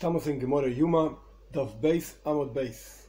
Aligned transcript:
Estamos 0.00 0.26
en 0.28 0.40
Gemora 0.40 0.66
Yuma, 0.66 1.14
Dov 1.52 1.78
Beis 1.78 2.18
Amot 2.24 2.54
Beis, 2.54 3.06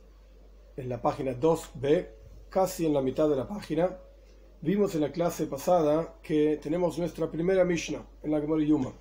en 0.76 0.90
la 0.90 1.02
página 1.02 1.31
2b, 1.31 2.10
casi 2.49 2.86
en 2.86 2.94
la 2.94 3.02
mitad 3.02 3.29
de 3.29 3.38
la 3.38 3.47
página. 3.47 3.97
Vimos 4.60 4.94
en 4.96 4.99
la 4.99 5.13
clase 5.13 5.47
pasada 5.47 6.19
que 6.22 6.60
tenemos 6.62 6.99
nuestra 6.99 7.31
primera 7.31 7.63
Mishnah 7.63 8.06
en 8.22 8.31
la 8.31 8.42
Gemora 8.42 8.62
Yuma. 8.62 8.92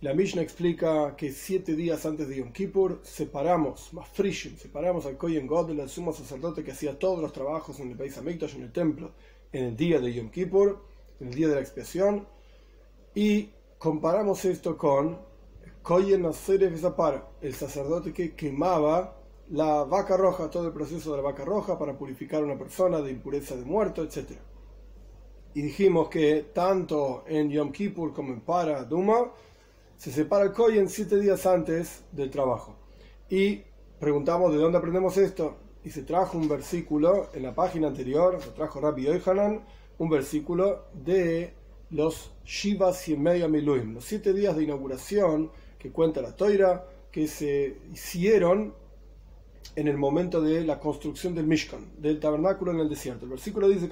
La 0.00 0.14
Mishnah 0.14 0.42
explica 0.42 1.16
que 1.16 1.32
siete 1.32 1.74
días 1.74 2.06
antes 2.06 2.28
de 2.28 2.36
Yom 2.36 2.52
Kippur 2.52 3.00
separamos, 3.02 3.92
más 3.94 4.08
frishim, 4.10 4.56
separamos 4.56 5.04
al 5.06 5.16
Kohen 5.16 5.48
God, 5.48 5.70
el 5.70 5.88
sumo 5.88 6.12
sacerdote 6.12 6.62
que 6.62 6.70
hacía 6.70 7.00
todos 7.00 7.20
los 7.20 7.32
trabajos 7.32 7.80
en 7.80 7.90
el 7.90 7.96
Beis 7.96 8.16
Hamikdash, 8.16 8.54
en 8.54 8.62
el 8.62 8.72
templo, 8.72 9.10
en 9.50 9.64
el 9.64 9.76
día 9.76 9.98
de 9.98 10.14
Yom 10.14 10.30
Kippur, 10.30 10.84
en 11.18 11.26
el 11.26 11.34
día 11.34 11.48
de 11.48 11.56
la 11.56 11.62
expiación, 11.62 12.28
y 13.12 13.48
comparamos 13.76 14.44
esto 14.44 14.78
con 14.78 15.29
Koyen 15.82 16.24
el 16.24 17.54
sacerdote 17.54 18.12
que 18.12 18.34
quemaba 18.34 19.16
la 19.50 19.84
vaca 19.84 20.16
roja, 20.16 20.50
todo 20.50 20.66
el 20.66 20.72
proceso 20.72 21.10
de 21.10 21.16
la 21.16 21.22
vaca 21.22 21.44
roja 21.44 21.78
para 21.78 21.96
purificar 21.98 22.42
a 22.42 22.44
una 22.44 22.58
persona 22.58 23.00
de 23.00 23.10
impureza 23.10 23.56
de 23.56 23.64
muerto, 23.64 24.02
etc. 24.02 24.32
Y 25.54 25.62
dijimos 25.62 26.08
que 26.08 26.50
tanto 26.54 27.24
en 27.26 27.50
Yom 27.50 27.72
Kippur 27.72 28.12
como 28.12 28.32
en 28.32 28.40
Para 28.40 28.84
Duma 28.84 29.32
se 29.96 30.12
separa 30.12 30.44
el 30.44 30.52
Koyen 30.52 30.88
siete 30.88 31.18
días 31.18 31.46
antes 31.46 32.04
del 32.12 32.30
trabajo. 32.30 32.76
Y 33.28 33.62
preguntamos 33.98 34.52
de 34.52 34.58
dónde 34.58 34.78
aprendemos 34.78 35.16
esto. 35.16 35.56
Y 35.82 35.90
se 35.90 36.02
trajo 36.02 36.36
un 36.36 36.48
versículo 36.48 37.30
en 37.32 37.42
la 37.42 37.54
página 37.54 37.88
anterior, 37.88 38.38
se 38.40 38.50
trajo 38.50 38.80
Rabbi 38.80 39.04
Yohanan, 39.04 39.64
un 39.98 40.10
versículo 40.10 40.84
de 40.92 41.54
los 41.90 42.32
Shivas 42.44 43.08
y 43.08 43.16
Miluim, 43.16 43.94
los 43.94 44.04
siete 44.04 44.32
días 44.32 44.56
de 44.56 44.64
inauguración 44.64 45.50
que 45.80 45.90
cuenta 45.90 46.22
la 46.22 46.36
Toira, 46.36 46.84
que 47.10 47.26
se 47.26 47.78
hicieron 47.92 48.74
en 49.74 49.88
el 49.88 49.96
momento 49.96 50.40
de 50.40 50.64
la 50.64 50.78
construcción 50.78 51.34
del 51.34 51.46
Mishkan, 51.46 51.90
del 51.98 52.20
tabernáculo 52.20 52.70
en 52.70 52.80
el 52.80 52.88
desierto. 52.88 53.24
El 53.24 53.30
versículo 53.30 53.68
dice 53.68 53.88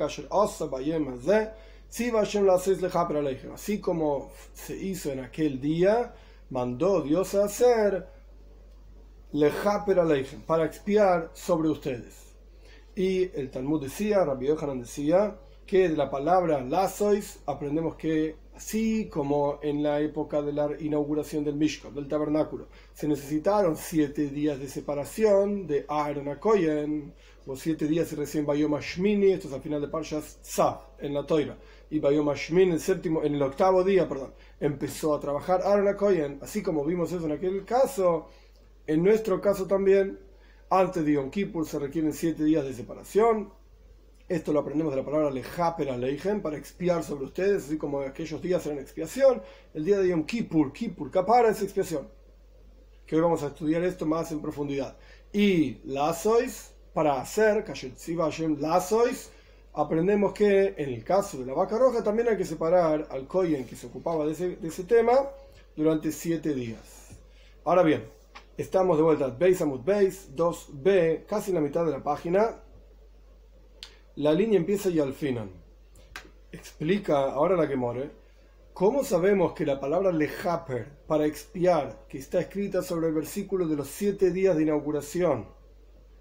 así 3.54 3.80
como 3.80 4.30
se 4.52 4.76
hizo 4.76 5.10
en 5.10 5.20
aquel 5.20 5.60
día, 5.60 6.14
mandó 6.50 7.00
Dios 7.00 7.34
a 7.34 7.44
hacer 7.44 8.06
lejaper 9.32 9.98
aleichem, 9.98 10.42
para 10.42 10.66
expiar 10.66 11.30
sobre 11.32 11.68
ustedes. 11.70 12.34
Y 12.94 13.30
el 13.38 13.50
Talmud 13.50 13.82
decía, 13.82 14.24
Rabbi 14.24 14.46
Yohanan 14.46 14.80
decía, 14.80 15.36
que 15.68 15.90
de 15.90 15.96
la 15.96 16.10
palabra 16.10 16.62
lazois 16.62 17.40
aprendemos 17.44 17.94
que 17.96 18.36
así 18.58 19.08
como 19.08 19.60
en 19.62 19.84
la 19.84 20.00
época 20.00 20.42
de 20.42 20.52
la 20.52 20.68
inauguración 20.80 21.44
del 21.44 21.54
Mishkan, 21.54 21.94
del 21.94 22.08
tabernáculo, 22.08 22.66
se 22.92 23.06
necesitaron 23.06 23.76
siete 23.76 24.26
días 24.30 24.58
de 24.58 24.68
separación 24.68 25.68
de 25.68 25.86
Aaron 25.88 26.28
a 26.28 26.40
o 27.46 27.56
siete 27.56 27.86
días 27.86 28.12
recién 28.16 28.44
Bayom 28.44 28.76
Shmini, 28.80 29.30
esto 29.30 29.46
es 29.46 29.54
al 29.54 29.62
final 29.62 29.80
de 29.80 29.86
Parshas 29.86 30.40
Tzav, 30.42 30.80
en 30.98 31.14
la 31.14 31.24
Toira, 31.24 31.56
y 31.88 32.00
Bayom 32.00 32.34
Shmini, 32.34 32.72
el 32.72 32.80
séptimo, 32.80 33.22
en 33.22 33.36
el 33.36 33.42
octavo 33.42 33.84
día, 33.84 34.08
perdón, 34.08 34.34
empezó 34.58 35.14
a 35.14 35.20
trabajar 35.20 35.62
Aaron 35.62 35.86
a 35.86 36.44
así 36.44 36.60
como 36.60 36.84
vimos 36.84 37.12
eso 37.12 37.26
en 37.26 37.32
aquel 37.32 37.64
caso, 37.64 38.26
en 38.88 39.04
nuestro 39.04 39.40
caso 39.40 39.68
también, 39.68 40.18
antes 40.68 41.04
de 41.04 41.12
Yom 41.12 41.30
Kippur 41.30 41.64
se 41.64 41.78
requieren 41.78 42.12
siete 42.12 42.42
días 42.42 42.64
de 42.64 42.74
separación, 42.74 43.52
esto 44.28 44.52
lo 44.52 44.60
aprendemos 44.60 44.92
de 44.92 45.00
la 45.00 45.04
palabra 45.04 45.30
lejaper 45.30 45.88
aleijem, 45.88 46.42
para 46.42 46.58
expiar 46.58 47.02
sobre 47.02 47.24
ustedes, 47.24 47.64
así 47.64 47.78
como 47.78 48.00
aquellos 48.00 48.42
días 48.42 48.64
eran 48.66 48.78
expiación. 48.78 49.42
El 49.72 49.86
día 49.86 49.98
de 49.98 50.08
Yom 50.08 50.24
Kippur, 50.24 50.72
Kippur, 50.72 51.10
Kapara 51.10 51.48
es 51.48 51.62
expiación. 51.62 52.08
Que 53.06 53.16
hoy 53.16 53.22
vamos 53.22 53.42
a 53.42 53.46
estudiar 53.46 53.82
esto 53.84 54.04
más 54.04 54.30
en 54.30 54.42
profundidad. 54.42 54.98
Y 55.32 55.80
lazois, 55.84 56.74
para 56.92 57.20
hacer, 57.20 57.64
lazois, 58.58 59.30
aprendemos 59.72 60.34
que 60.34 60.74
en 60.76 60.90
el 60.90 61.04
caso 61.04 61.38
de 61.38 61.46
la 61.46 61.54
vaca 61.54 61.78
roja 61.78 62.02
también 62.02 62.28
hay 62.28 62.36
que 62.36 62.44
separar 62.44 63.08
al 63.10 63.26
kohen 63.26 63.64
que 63.66 63.76
se 63.76 63.86
ocupaba 63.86 64.26
de 64.26 64.32
ese, 64.32 64.84
tema 64.84 65.14
durante 65.74 66.12
siete 66.12 66.52
días. 66.52 67.16
Ahora 67.64 67.82
bien, 67.82 68.04
estamos 68.58 68.98
de 68.98 69.04
vuelta, 69.04 69.28
Beis 69.28 69.62
Amud 69.62 69.80
Beis, 69.80 70.34
2b, 70.36 71.24
casi 71.24 71.50
en 71.50 71.54
la 71.54 71.60
mitad 71.62 71.86
de 71.86 71.92
la 71.92 72.02
página 72.02 72.56
la 74.18 74.32
línea 74.32 74.58
empieza 74.58 74.90
y 74.90 74.98
al 74.98 75.12
final. 75.12 75.48
Explica 76.50 77.30
ahora 77.30 77.54
la 77.54 77.68
que 77.68 77.76
more. 77.76 78.10
¿Cómo 78.72 79.04
sabemos 79.04 79.52
que 79.52 79.64
la 79.64 79.78
palabra 79.78 80.10
lejaper 80.10 80.88
para 81.06 81.24
expiar, 81.24 82.04
que 82.08 82.18
está 82.18 82.40
escrita 82.40 82.82
sobre 82.82 83.06
el 83.08 83.14
versículo 83.14 83.68
de 83.68 83.76
los 83.76 83.86
siete 83.86 84.32
días 84.32 84.56
de 84.56 84.64
inauguración, 84.64 85.46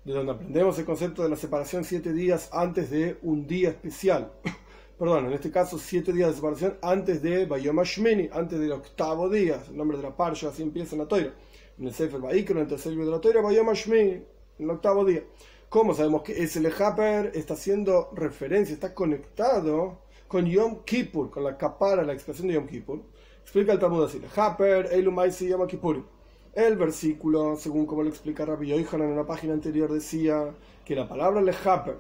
de 0.06 0.14
donde 0.14 0.32
aprendemos 0.32 0.78
el 0.78 0.86
concepto 0.86 1.24
de 1.24 1.30
la 1.30 1.36
separación 1.36 1.84
siete 1.84 2.14
días 2.14 2.50
antes 2.54 2.92
de 2.92 3.18
un 3.24 3.48
día 3.48 3.70
especial? 3.70 4.32
Perdón, 5.00 5.26
en 5.26 5.34
este 5.34 5.50
caso 5.50 5.80
siete 5.80 6.14
días 6.14 6.30
de 6.30 6.36
separación 6.36 6.78
antes 6.84 7.24
de 7.24 7.48
Bayom 7.48 7.78
Hashmini, 7.78 8.30
antes 8.32 8.60
del 8.60 8.74
octavo 8.74 9.28
día, 9.28 9.64
el 9.68 9.76
nombre 9.76 9.98
de 9.98 10.04
la 10.04 10.16
parsha, 10.16 10.50
así 10.50 10.62
empieza 10.62 10.94
en 10.94 11.02
la 11.02 11.08
toira. 11.08 11.34
En 11.80 11.88
el 11.88 11.94
Sefer 11.96 12.20
Baikro, 12.20 12.58
en 12.58 12.66
el 12.66 12.68
tercer 12.68 12.94
de 12.96 13.06
la 13.06 13.20
toira, 13.20 13.42
Bayom 13.42 13.66
Hashmini, 13.70 14.12
en 14.12 14.26
el 14.60 14.70
octavo 14.70 15.04
día. 15.04 15.24
¿Cómo 15.70 15.94
sabemos 15.94 16.22
que 16.22 16.32
ese 16.42 16.62
lejaper 16.62 17.34
está 17.36 17.56
haciendo 17.56 18.10
referencia, 18.14 18.74
está 18.74 18.94
conectado 18.94 20.00
con 20.30 20.46
Yom 20.46 20.86
Kippur, 20.86 21.30
con 21.30 21.44
la 21.44 21.58
capara, 21.58 22.04
la 22.04 22.14
expresión 22.14 22.48
de 22.48 22.54
Yom 22.54 22.68
Kippur? 22.68 23.02
Explica 23.42 23.74
el 23.74 23.80
Talmud 23.80 24.06
así: 24.06 24.18
Lejaper, 24.18 24.88
Eilumaisi 24.94 25.50
Yom 25.50 25.68
Kippur. 25.68 26.06
El 26.54 26.78
versículo, 26.78 27.58
según 27.58 27.86
como 27.86 28.02
lo 28.04 28.10
explica 28.10 28.46
Rabbi 28.46 28.68
Yohanan 28.68 29.10
en 29.10 29.18
la 29.18 29.26
página 29.26 29.52
anterior, 29.52 29.92
decía 29.92 30.56
que 30.86 30.96
la 30.96 31.06
palabra 31.06 31.42
lejaper, 31.42 31.98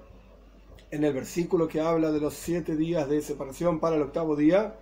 en 0.89 1.03
el 1.03 1.13
versículo 1.13 1.67
que 1.67 1.81
habla 1.81 2.11
de 2.11 2.21
los 2.21 2.35
siete 2.35 2.77
días 2.77 3.09
de 3.09 3.21
separación 3.21 3.81
para 3.81 3.97
el 3.97 4.01
octavo 4.01 4.37
día, 4.37 4.79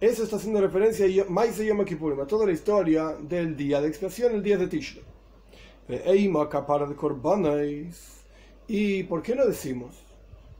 eso 0.00 0.22
está 0.22 0.36
haciendo 0.36 0.60
referencia 0.60 1.06
a 1.06 1.28
Maise 1.28 1.66
Yom 1.66 1.84
Kippur, 1.84 2.20
a 2.20 2.26
toda 2.28 2.46
la 2.46 2.52
historia 2.52 3.16
del 3.20 3.56
día 3.56 3.80
de 3.80 3.88
expiación, 3.88 4.36
el 4.36 4.44
día 4.44 4.58
de 4.58 4.68
Tishrei. 4.68 5.02
Eima 5.88 6.44
de 6.44 6.94
Korbanes 6.94 8.17
¿Y 8.70 9.04
por 9.04 9.22
qué 9.22 9.34
no 9.34 9.46
decimos 9.46 9.94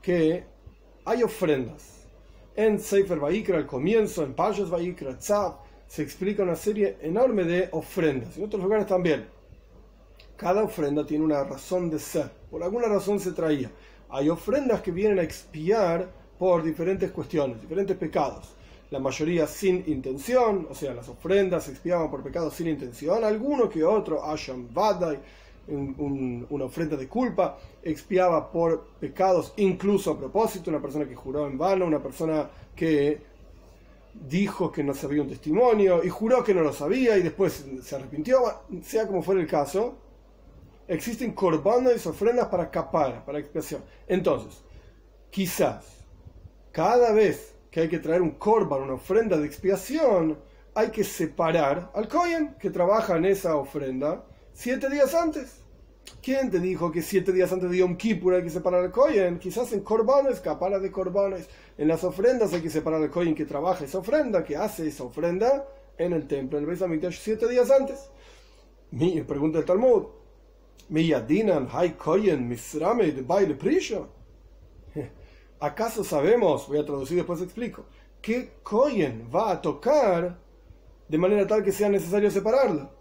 que 0.01 0.43
hay 1.05 1.21
ofrendas? 1.21 2.07
En 2.55 2.79
Sefer 2.79 3.19
Vaikra, 3.19 3.57
al 3.59 3.67
comienzo, 3.67 4.23
en 4.23 4.33
Pashas 4.33 4.71
Vaikra, 4.71 5.19
Tzav, 5.19 5.59
se 5.87 6.01
explica 6.01 6.41
una 6.41 6.55
serie 6.55 6.97
enorme 7.01 7.43
de 7.43 7.69
ofrendas. 7.71 8.35
En 8.35 8.45
otros 8.45 8.63
lugares 8.63 8.87
también. 8.87 9.27
Cada 10.35 10.63
ofrenda 10.63 11.05
tiene 11.05 11.23
una 11.23 11.43
razón 11.43 11.91
de 11.91 11.99
ser. 11.99 12.31
Por 12.49 12.63
alguna 12.63 12.87
razón 12.87 13.19
se 13.19 13.31
traía. 13.31 13.69
Hay 14.09 14.27
ofrendas 14.27 14.81
que 14.81 14.91
vienen 14.91 15.19
a 15.19 15.23
expiar 15.23 16.09
por 16.39 16.63
diferentes 16.63 17.11
cuestiones, 17.11 17.61
diferentes 17.61 17.95
pecados. 17.95 18.55
La 18.89 18.97
mayoría 18.97 19.45
sin 19.45 19.83
intención, 19.85 20.65
o 20.67 20.73
sea, 20.73 20.95
las 20.95 21.07
ofrendas 21.09 21.65
se 21.65 21.71
expiaban 21.71 22.09
por 22.09 22.23
pecados 22.23 22.55
sin 22.55 22.69
intención. 22.69 23.23
Alguno 23.23 23.69
que 23.69 23.83
otro, 23.83 24.25
Asham 24.25 24.73
Vadai, 24.73 25.19
una 25.69 26.65
ofrenda 26.65 26.97
de 26.97 27.07
culpa, 27.07 27.57
expiaba 27.83 28.51
por 28.51 28.87
pecados 28.99 29.53
incluso 29.57 30.11
a 30.11 30.17
propósito, 30.17 30.69
una 30.69 30.81
persona 30.81 31.07
que 31.07 31.15
juró 31.15 31.47
en 31.47 31.57
vano, 31.57 31.85
una 31.85 32.01
persona 32.01 32.49
que 32.75 33.21
dijo 34.13 34.71
que 34.71 34.83
no 34.83 34.93
sabía 34.93 35.21
un 35.21 35.29
testimonio 35.29 36.03
y 36.03 36.09
juró 36.09 36.43
que 36.43 36.53
no 36.53 36.61
lo 36.61 36.73
sabía 36.73 37.17
y 37.17 37.21
después 37.21 37.65
se 37.81 37.95
arrepintió, 37.95 38.41
sea 38.83 39.07
como 39.07 39.21
fuera 39.21 39.41
el 39.41 39.47
caso, 39.47 39.95
existen 40.87 41.33
corbanos 41.33 42.05
y 42.05 42.09
ofrendas 42.09 42.47
para 42.47 42.69
capar, 42.69 43.23
para 43.23 43.39
expiación. 43.39 43.83
Entonces, 44.07 44.61
quizás 45.29 45.85
cada 46.71 47.11
vez 47.13 47.55
que 47.71 47.81
hay 47.81 47.89
que 47.89 47.99
traer 47.99 48.21
un 48.21 48.31
corban, 48.31 48.81
una 48.81 48.93
ofrenda 48.93 49.37
de 49.37 49.45
expiación, 49.45 50.37
hay 50.73 50.89
que 50.89 51.03
separar 51.03 51.91
al 51.93 52.07
Cohen 52.07 52.55
que 52.59 52.69
trabaja 52.69 53.17
en 53.17 53.25
esa 53.25 53.55
ofrenda 53.55 54.23
siete 54.53 54.89
días 54.89 55.13
antes. 55.13 55.58
¿Quién 56.29 56.51
te 56.51 56.59
dijo 56.59 56.91
que 56.91 57.01
siete 57.01 57.31
días 57.33 57.51
antes 57.51 57.71
de 57.71 57.77
Yom 57.77 57.97
Kippur 57.97 58.35
hay 58.35 58.43
que 58.43 58.51
separar 58.51 58.83
al 58.83 58.91
Kohen? 58.91 59.39
Quizás 59.39 59.73
en 59.73 59.79
Corbanes, 59.79 60.39
capara 60.39 60.77
de 60.77 60.91
Corbanes. 60.91 61.49
En 61.75 61.87
las 61.87 62.03
ofrendas 62.03 62.53
hay 62.53 62.61
que 62.61 62.69
separar 62.69 63.01
al 63.01 63.09
Kohen 63.09 63.33
que 63.33 63.45
trabaja 63.45 63.83
esa 63.83 63.97
ofrenda, 63.97 64.43
que 64.43 64.55
hace 64.55 64.87
esa 64.87 65.05
ofrenda 65.05 65.65
en 65.97 66.13
el 66.13 66.27
templo, 66.27 66.59
en 66.59 66.65
el 66.65 66.67
Beis 66.67 66.83
Hamikdash, 66.83 67.17
siete 67.17 67.49
días 67.49 67.71
antes. 67.71 68.11
Mi 68.91 69.19
pregunta 69.23 69.57
del 69.57 69.65
Talmud. 69.65 70.03
Mi 70.89 71.07
yadinan 71.07 71.67
hay 71.71 71.93
Kohen 71.93 72.47
misrame 72.47 73.11
de 73.11 73.23
baile 73.23 73.55
prisha. 73.55 74.01
¿Acaso 75.59 76.03
sabemos, 76.03 76.67
voy 76.67 76.77
a 76.77 76.85
traducir 76.85 77.17
después 77.17 77.41
explico, 77.41 77.85
que 78.21 78.51
Kohen 78.61 79.27
va 79.33 79.49
a 79.49 79.59
tocar 79.59 80.37
de 81.07 81.17
manera 81.17 81.47
tal 81.47 81.63
que 81.63 81.71
sea 81.71 81.89
necesario 81.89 82.29
separarlo? 82.29 82.98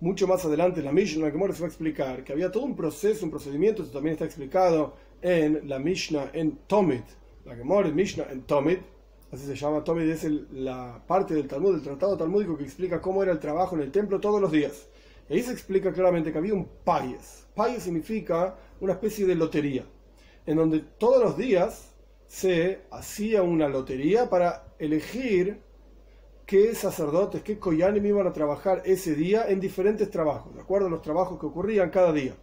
Mucho 0.00 0.26
más 0.26 0.44
adelante 0.44 0.80
en 0.80 0.86
la 0.86 0.92
Mishnah, 0.92 1.26
la 1.26 1.30
Gemara 1.30 1.52
se 1.52 1.60
va 1.60 1.66
a 1.66 1.68
explicar 1.68 2.24
que 2.24 2.32
había 2.32 2.50
todo 2.50 2.64
un 2.64 2.74
proceso, 2.74 3.24
un 3.24 3.30
procedimiento, 3.30 3.82
esto 3.82 3.94
también 3.94 4.14
está 4.14 4.24
explicado 4.24 4.94
en 5.20 5.68
la 5.68 5.78
Mishnah 5.78 6.30
en 6.32 6.56
Tomit, 6.66 7.04
la 7.44 7.54
Gemara 7.54 7.88
en 7.88 7.94
Mishnah 7.94 8.26
en 8.30 8.42
Tomit, 8.42 8.80
así 9.30 9.44
se 9.44 9.54
llama 9.54 9.84
Tomit, 9.84 10.08
es 10.08 10.24
la 10.52 11.02
parte 11.06 11.34
del 11.34 11.46
Talmud, 11.46 11.72
del 11.72 11.82
tratado 11.82 12.16
talmúdico 12.16 12.56
que 12.56 12.64
explica 12.64 13.00
cómo 13.00 13.22
era 13.22 13.32
el 13.32 13.38
trabajo 13.38 13.76
en 13.76 13.82
el 13.82 13.92
templo 13.92 14.20
todos 14.20 14.40
los 14.40 14.50
días. 14.50 14.88
ahí 15.28 15.42
se 15.42 15.52
explica 15.52 15.92
claramente 15.92 16.32
que 16.32 16.38
había 16.38 16.54
un 16.54 16.66
payes. 16.82 17.46
Payes 17.54 17.82
significa 17.82 18.56
una 18.80 18.94
especie 18.94 19.26
de 19.26 19.34
lotería, 19.34 19.84
en 20.46 20.56
donde 20.56 20.80
todos 20.80 21.22
los 21.22 21.36
días 21.36 21.94
se 22.26 22.80
hacía 22.90 23.42
una 23.42 23.68
lotería 23.68 24.30
para 24.30 24.72
elegir 24.78 25.60
qué 26.50 26.74
sacerdotes, 26.74 27.44
qué 27.44 27.60
koyanim 27.60 28.04
iban 28.06 28.26
a 28.26 28.32
trabajar 28.32 28.82
ese 28.84 29.14
día 29.14 29.48
en 29.48 29.60
diferentes 29.60 30.10
trabajos, 30.10 30.52
de 30.52 30.60
acuerdo 30.60 30.88
a 30.88 30.90
los 30.90 31.00
trabajos 31.00 31.38
que 31.38 31.46
ocurrían 31.46 31.90
cada 31.90 32.12
día. 32.12 32.34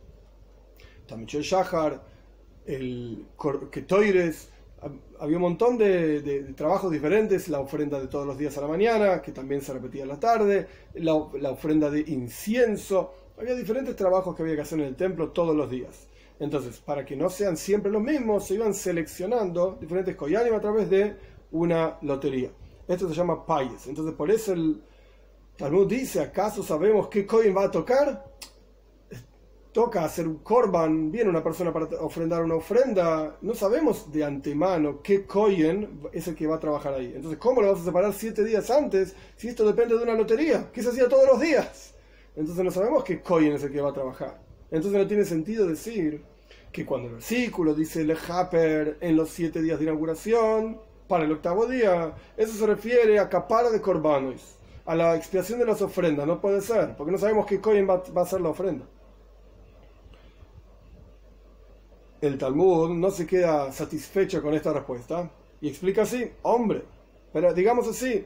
Tamicho 1.05 1.41
Shahar, 1.41 2.01
el 2.65 3.25
Ketoires, 3.69 4.49
había 5.19 5.35
un 5.35 5.41
montón 5.41 5.77
de, 5.77 6.53
trabajos 6.55 6.89
diferentes, 6.89 7.49
la 7.49 7.59
ofrenda 7.59 7.99
de 7.99 8.07
todos 8.07 8.25
los 8.25 8.37
días 8.37 8.57
a 8.57 8.61
la 8.61 8.69
mañana, 8.69 9.21
que 9.21 9.33
también 9.33 9.59
se 9.59 9.73
repetía 9.73 10.03
en 10.03 10.07
la 10.07 10.19
tarde, 10.21 10.67
la, 10.93 11.13
ofrenda 11.13 11.89
de 11.89 11.99
incienso, 11.99 13.13
había 13.37 13.55
diferentes 13.55 13.93
trabajos 13.97 14.33
que 14.37 14.41
había 14.41 14.55
que 14.55 14.61
hacer 14.61 14.79
en 14.79 14.85
el 14.85 14.95
templo 14.95 15.31
todos 15.31 15.53
los 15.53 15.69
días. 15.69 16.07
Entonces, 16.39 16.77
para 16.77 17.03
que 17.03 17.17
no 17.17 17.29
sean 17.29 17.57
siempre 17.57 17.91
los 17.91 18.01
mismos, 18.01 18.47
se 18.47 18.53
iban 18.53 18.73
seleccionando 18.73 19.77
diferentes 19.81 20.15
koyanim 20.15 20.53
a 20.53 20.61
través 20.61 20.89
de 20.89 21.13
una 21.51 21.97
lotería. 22.03 22.51
Esto 22.87 23.09
se 23.09 23.15
llama 23.15 23.45
payes. 23.45 23.87
Entonces, 23.87 24.13
por 24.15 24.31
eso 24.31 24.53
el 24.53 24.81
Talmud 25.57 25.87
dice: 25.87 26.21
¿acaso 26.21 26.63
sabemos 26.63 27.07
qué 27.07 27.25
coin 27.25 27.55
va 27.55 27.65
a 27.65 27.71
tocar? 27.71 28.25
Toca 29.73 30.05
hacer 30.05 30.27
un 30.27 30.37
korban, 30.37 31.11
viene 31.11 31.29
una 31.29 31.43
persona 31.43 31.71
para 31.71 31.85
ofrendar 31.99 32.43
una 32.43 32.55
ofrenda, 32.55 33.37
no 33.41 33.53
sabemos 33.53 34.11
de 34.11 34.23
antemano 34.23 35.01
qué 35.03 35.25
coin 35.25 36.09
es 36.11 36.27
el 36.27 36.35
que 36.35 36.47
va 36.47 36.55
a 36.55 36.59
trabajar 36.59 36.95
ahí. 36.95 37.13
Entonces, 37.15 37.37
¿cómo 37.37 37.61
lo 37.61 37.71
vas 37.71 37.81
a 37.81 37.85
separar 37.85 38.11
siete 38.13 38.43
días 38.43 38.71
antes 38.71 39.15
si 39.35 39.49
esto 39.49 39.67
depende 39.67 39.95
de 39.95 40.01
una 40.01 40.15
lotería? 40.15 40.71
que 40.71 40.81
se 40.81 40.89
hacía 40.89 41.07
todos 41.07 41.27
los 41.27 41.39
días? 41.39 41.93
Entonces 42.35 42.63
no 42.63 42.71
sabemos 42.71 43.03
qué 43.03 43.21
coin 43.21 43.51
es 43.51 43.63
el 43.63 43.71
que 43.71 43.81
va 43.81 43.89
a 43.89 43.93
trabajar. 43.93 44.39
Entonces 44.71 44.99
no 44.99 45.07
tiene 45.07 45.25
sentido 45.25 45.67
decir 45.67 46.23
que 46.71 46.85
cuando 46.85 47.07
el 47.07 47.15
versículo 47.15 47.73
dice 47.73 48.01
el 48.01 48.17
Haper 48.27 48.97
en 49.01 49.15
los 49.15 49.29
siete 49.29 49.61
días 49.61 49.79
de 49.79 49.85
inauguración, 49.85 50.79
para 51.07 51.25
el 51.25 51.31
octavo 51.31 51.65
día. 51.65 52.13
Eso 52.35 52.53
se 52.53 52.65
refiere 52.65 53.19
a 53.19 53.29
capara 53.29 53.69
de 53.69 53.81
corbanos, 53.81 54.57
a 54.85 54.95
la 54.95 55.15
expiación 55.15 55.59
de 55.59 55.65
las 55.65 55.81
ofrendas. 55.81 56.27
No 56.27 56.41
puede 56.41 56.61
ser, 56.61 56.95
porque 56.95 57.11
no 57.11 57.17
sabemos 57.17 57.45
qué 57.45 57.59
coin 57.59 57.87
va, 57.87 58.21
a 58.21 58.25
ser 58.25 58.41
la 58.41 58.49
ofrenda. 58.49 58.85
El 62.19 62.37
Talmud 62.37 62.89
no 62.89 63.11
se 63.11 63.27
queda 63.27 63.71
satisfecho 63.71 64.41
con 64.41 64.53
esta 64.55 64.73
respuesta 64.73 65.29
y 65.61 65.69
explica 65.69 66.01
así, 66.01 66.31
hombre, 66.41 66.83
pero 67.31 67.53
digamos 67.53 67.87
así, 67.87 68.25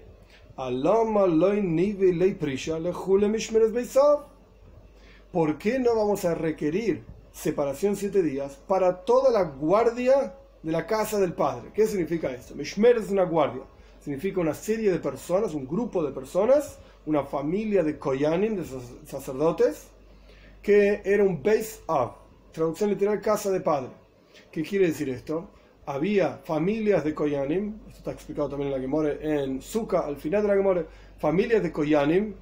¿por 5.32 5.58
qué 5.58 5.80
no 5.80 5.96
vamos 5.96 6.26
a 6.26 6.36
requerir 6.36 7.04
separación 7.34 7.96
siete 7.96 8.22
días 8.22 8.58
para 8.68 9.04
toda 9.04 9.32
la 9.32 9.44
guardia 9.44 10.36
de 10.64 10.72
la 10.72 10.86
casa 10.86 11.20
del 11.20 11.34
padre. 11.34 11.72
¿Qué 11.74 11.88
significa 11.88 12.32
esto? 12.32 12.56
Mishmer 12.56 12.98
es 12.98 13.10
una 13.10 13.24
guardia. 13.24 13.64
Significa 14.04 14.40
una 14.40 14.54
serie 14.54 14.92
de 14.92 15.00
personas, 15.00 15.54
un 15.54 15.68
grupo 15.68 16.04
de 16.04 16.12
personas, 16.12 16.80
una 17.06 17.24
familia 17.24 17.84
de 17.84 17.98
koyanim, 17.98 18.56
de 18.56 18.66
sacerdotes, 19.06 19.88
que 20.62 21.02
era 21.06 21.24
un 21.24 21.42
base 21.42 21.80
of, 21.88 22.14
traducción 22.52 22.90
literal, 22.90 23.22
casa 23.22 23.52
de 23.52 23.62
padre. 23.62 23.90
¿Qué 24.52 24.64
quiere 24.64 24.88
decir 24.88 25.10
esto? 25.10 25.50
Había 25.86 26.38
familias 26.38 27.04
de 27.04 27.14
koyanim, 27.14 27.80
esto 27.88 27.98
está 27.98 28.12
explicado 28.12 28.50
también 28.50 28.68
en 28.72 28.76
la 28.76 28.82
Gemore, 28.82 29.20
en 29.22 29.62
Sukkah, 29.62 30.02
al 30.02 30.18
final 30.18 30.44
de 30.44 30.48
la 30.48 30.56
Gemore, 30.56 30.86
familias 31.20 31.62
de 31.64 31.72
koyanim 31.72 32.36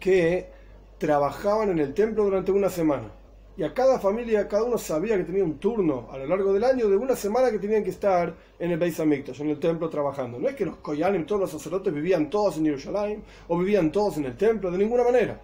que 0.00 0.50
trabajaban 0.98 1.70
en 1.70 1.78
el 1.78 1.94
templo 1.94 2.24
durante 2.24 2.52
una 2.52 2.70
semana 2.70 3.10
y 3.56 3.62
a 3.62 3.72
cada 3.72 3.98
familia, 3.98 4.46
cada 4.48 4.64
uno 4.64 4.76
sabía 4.76 5.16
que 5.16 5.24
tenía 5.24 5.42
un 5.42 5.58
turno 5.58 6.08
a 6.12 6.18
lo 6.18 6.26
largo 6.26 6.52
del 6.52 6.62
año 6.62 6.88
de 6.88 6.96
una 6.96 7.16
semana 7.16 7.50
que 7.50 7.58
tenían 7.58 7.82
que 7.82 7.90
estar 7.90 8.34
en 8.58 8.70
el 8.70 8.78
Beis 8.78 9.00
Hamikdash, 9.00 9.40
en 9.40 9.48
el 9.48 9.58
templo 9.58 9.88
trabajando. 9.88 10.38
No 10.38 10.48
es 10.48 10.54
que 10.54 10.66
los 10.66 10.76
Koyanim, 10.76 11.24
todos 11.24 11.40
los 11.40 11.50
sacerdotes 11.50 11.92
vivían 11.92 12.28
todos 12.28 12.58
en 12.58 12.66
Jerusalén 12.66 13.24
o 13.48 13.58
vivían 13.58 13.90
todos 13.90 14.18
en 14.18 14.26
el 14.26 14.36
templo, 14.36 14.70
de 14.70 14.76
ninguna 14.76 15.04
manera. 15.04 15.40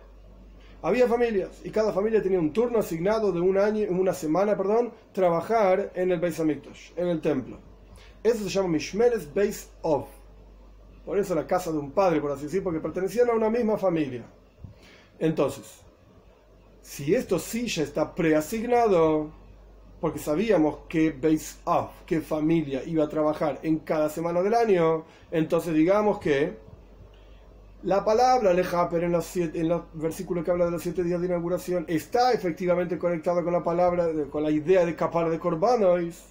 Había 0.82 1.06
familias 1.06 1.62
y 1.64 1.70
cada 1.70 1.92
familia 1.92 2.22
tenía 2.22 2.38
un 2.38 2.52
turno 2.52 2.80
asignado 2.80 3.32
de 3.32 3.40
un 3.40 3.56
año, 3.56 3.86
una 3.88 4.12
semana, 4.12 4.56
perdón, 4.58 4.92
trabajar 5.12 5.92
en 5.94 6.12
el 6.12 6.20
Beis 6.20 6.38
Hamikdash, 6.38 6.90
en 6.96 7.08
el 7.08 7.20
templo. 7.22 7.58
Eso 8.22 8.44
se 8.44 8.50
llama 8.50 8.68
Mishmeres 8.68 9.32
Beis 9.32 9.70
Of. 9.80 10.08
Por 11.06 11.18
eso 11.18 11.34
la 11.34 11.46
casa 11.46 11.72
de 11.72 11.78
un 11.78 11.92
padre, 11.92 12.20
por 12.20 12.30
así 12.30 12.44
decir, 12.44 12.62
porque 12.62 12.78
pertenecían 12.78 13.30
a 13.30 13.32
una 13.32 13.48
misma 13.48 13.78
familia. 13.78 14.24
Entonces, 15.18 15.80
si 16.82 17.14
esto 17.14 17.38
sí 17.38 17.66
ya 17.68 17.84
está 17.84 18.14
preasignado, 18.14 19.30
porque 20.00 20.18
sabíamos 20.18 20.78
que 20.88 21.12
base 21.12 21.56
of, 21.64 21.90
qué 22.04 22.20
familia 22.20 22.82
iba 22.84 23.04
a 23.04 23.08
trabajar 23.08 23.60
en 23.62 23.78
cada 23.78 24.08
semana 24.10 24.42
del 24.42 24.54
año, 24.54 25.04
entonces 25.30 25.72
digamos 25.74 26.18
que 26.18 26.56
la 27.84 28.04
palabra 28.04 28.52
lejaper 28.52 29.04
en 29.04 29.12
los, 29.12 29.36
en 29.36 29.68
los 29.68 29.82
versículos 29.94 30.44
que 30.44 30.50
habla 30.50 30.66
de 30.66 30.72
los 30.72 30.82
siete 30.82 31.02
días 31.02 31.20
de 31.20 31.26
inauguración 31.26 31.84
está 31.88 32.32
efectivamente 32.32 32.98
conectada 32.98 33.42
con 33.42 33.52
la 33.52 33.64
palabra, 33.64 34.08
con 34.30 34.42
la 34.42 34.50
idea 34.50 34.84
de 34.84 34.92
escapar 34.92 35.30
de 35.30 35.38
Corbanos. 35.38 36.24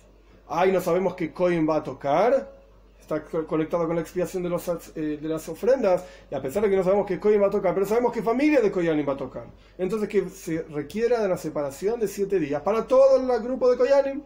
Ahí 0.47 0.71
no 0.71 0.81
sabemos 0.81 1.15
qué 1.15 1.31
coin 1.33 1.67
va 1.67 1.77
a 1.77 1.83
tocar 1.83 2.60
está 3.01 3.21
conectado 3.23 3.87
con 3.87 3.95
la 3.95 4.01
expiación 4.01 4.43
de, 4.43 4.49
los, 4.49 4.67
eh, 4.95 5.19
de 5.21 5.27
las 5.27 5.47
ofrendas, 5.49 6.05
y 6.29 6.35
a 6.35 6.41
pesar 6.41 6.63
de 6.63 6.69
que 6.69 6.75
no 6.77 6.83
sabemos 6.83 7.05
qué 7.05 7.19
Kohen 7.19 7.41
va 7.41 7.47
a 7.47 7.51
tocar, 7.51 7.73
pero 7.73 7.85
sabemos 7.85 8.13
qué 8.13 8.21
familia 8.21 8.61
de 8.61 8.71
Koyanim 8.71 9.07
va 9.07 9.13
a 9.13 9.17
tocar. 9.17 9.45
Entonces 9.77 10.07
que 10.07 10.29
se 10.29 10.61
requiera 10.63 11.21
de 11.21 11.27
la 11.27 11.37
separación 11.37 11.99
de 11.99 12.07
siete 12.07 12.39
días 12.39 12.61
para 12.61 12.87
todo 12.87 13.17
el 13.17 13.43
grupo 13.43 13.69
de 13.69 13.77
Koyanim, 13.77 14.21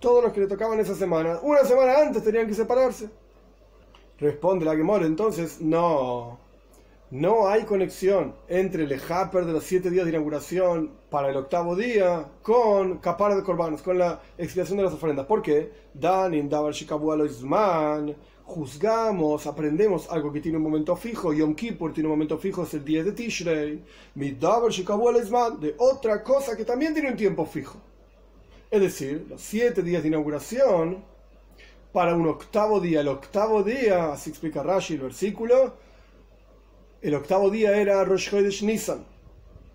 todos 0.00 0.24
los 0.24 0.32
que 0.32 0.40
le 0.40 0.46
tocaban 0.46 0.80
esa 0.80 0.94
semana. 0.94 1.38
Una 1.42 1.64
semana 1.64 1.98
antes 1.98 2.22
tenían 2.24 2.46
que 2.46 2.54
separarse. 2.54 3.08
Responde 4.18 4.64
la 4.64 4.74
Gemora, 4.74 5.04
entonces, 5.04 5.60
no, 5.60 6.38
no 7.10 7.46
hay 7.46 7.62
conexión 7.62 8.34
entre 8.48 8.82
el 8.82 9.00
Haper 9.08 9.44
de 9.44 9.52
los 9.52 9.62
siete 9.62 9.90
días 9.90 10.04
de 10.04 10.10
inauguración 10.10 10.90
para 11.08 11.30
el 11.30 11.36
octavo 11.36 11.76
día 11.76 12.26
con 12.42 12.98
Capar 12.98 13.36
de 13.36 13.44
Corbanos, 13.44 13.80
con 13.82 13.98
la 13.98 14.20
expiación 14.36 14.78
de 14.78 14.84
las 14.84 14.92
ofrendas. 14.92 15.26
¿Por 15.26 15.40
qué? 15.40 15.70
Dan 15.94 16.34
in 16.34 16.48
Davar 16.48 16.74
juzgamos, 18.44 19.46
aprendemos 19.46 20.10
algo 20.10 20.32
que 20.32 20.40
tiene 20.40 20.58
un 20.58 20.64
momento 20.64 20.96
fijo. 20.96 21.32
Yom 21.32 21.54
Kippur 21.54 21.92
tiene 21.92 22.08
un 22.08 22.14
momento 22.14 22.38
fijo, 22.38 22.64
es 22.64 22.74
el 22.74 22.84
día 22.84 23.04
de 23.04 23.12
Tishrei. 23.12 23.84
Davar 24.40 24.72
de 25.60 25.74
otra 25.78 26.24
cosa 26.24 26.56
que 26.56 26.64
también 26.64 26.92
tiene 26.92 27.10
un 27.10 27.16
tiempo 27.16 27.46
fijo. 27.46 27.78
Es 28.68 28.80
decir, 28.80 29.26
los 29.28 29.40
siete 29.40 29.80
días 29.80 30.02
de 30.02 30.08
inauguración 30.08 31.04
para 31.92 32.16
un 32.16 32.26
octavo 32.26 32.80
día. 32.80 33.00
El 33.00 33.08
octavo 33.08 33.62
día, 33.62 34.12
así 34.12 34.30
explica 34.30 34.64
Rashi 34.64 34.94
el 34.94 35.02
versículo 35.02 35.85
el 37.02 37.14
octavo 37.14 37.50
día 37.50 37.76
era 37.76 38.04
Rosh 38.04 38.30
Chodesh 38.30 38.62
Nisan, 38.62 39.04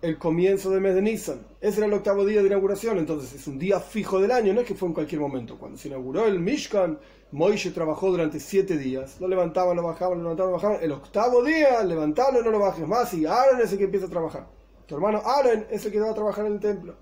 el 0.02 0.18
comienzo 0.18 0.70
del 0.70 0.80
mes 0.80 0.94
de 0.94 1.02
Nisan. 1.02 1.46
Ese 1.60 1.78
era 1.78 1.86
el 1.86 1.92
octavo 1.92 2.24
día 2.24 2.40
de 2.40 2.48
inauguración, 2.48 2.98
entonces 2.98 3.32
es 3.32 3.46
un 3.46 3.58
día 3.58 3.78
fijo 3.80 4.20
del 4.20 4.32
año, 4.32 4.52
no 4.52 4.60
es 4.60 4.66
que 4.66 4.74
fue 4.74 4.88
en 4.88 4.94
cualquier 4.94 5.20
momento. 5.20 5.56
Cuando 5.56 5.78
se 5.78 5.88
inauguró 5.88 6.26
el 6.26 6.40
Mishkan, 6.40 6.98
Moishe 7.30 7.70
trabajó 7.70 8.10
durante 8.10 8.40
siete 8.40 8.76
días. 8.76 9.20
Lo 9.20 9.28
levantaban, 9.28 9.76
lo 9.76 9.82
bajaban, 9.84 10.18
lo 10.18 10.24
levantaban, 10.24 10.52
lo 10.52 10.56
bajaban. 10.58 10.78
El 10.82 10.92
octavo 10.92 11.42
día, 11.42 11.82
levantalo, 11.84 12.42
no 12.42 12.50
lo 12.50 12.58
bajes 12.58 12.86
más. 12.86 13.14
Y 13.14 13.24
Aaron 13.24 13.60
es 13.60 13.72
el 13.72 13.78
que 13.78 13.84
empieza 13.84 14.06
a 14.06 14.10
trabajar. 14.10 14.46
Tu 14.86 14.94
hermano 14.94 15.22
Aaron 15.24 15.64
es 15.70 15.86
el 15.86 15.92
que 15.92 16.00
va 16.00 16.10
a 16.10 16.14
trabajar 16.14 16.44
en 16.46 16.54
el 16.54 16.60
templo. 16.60 16.94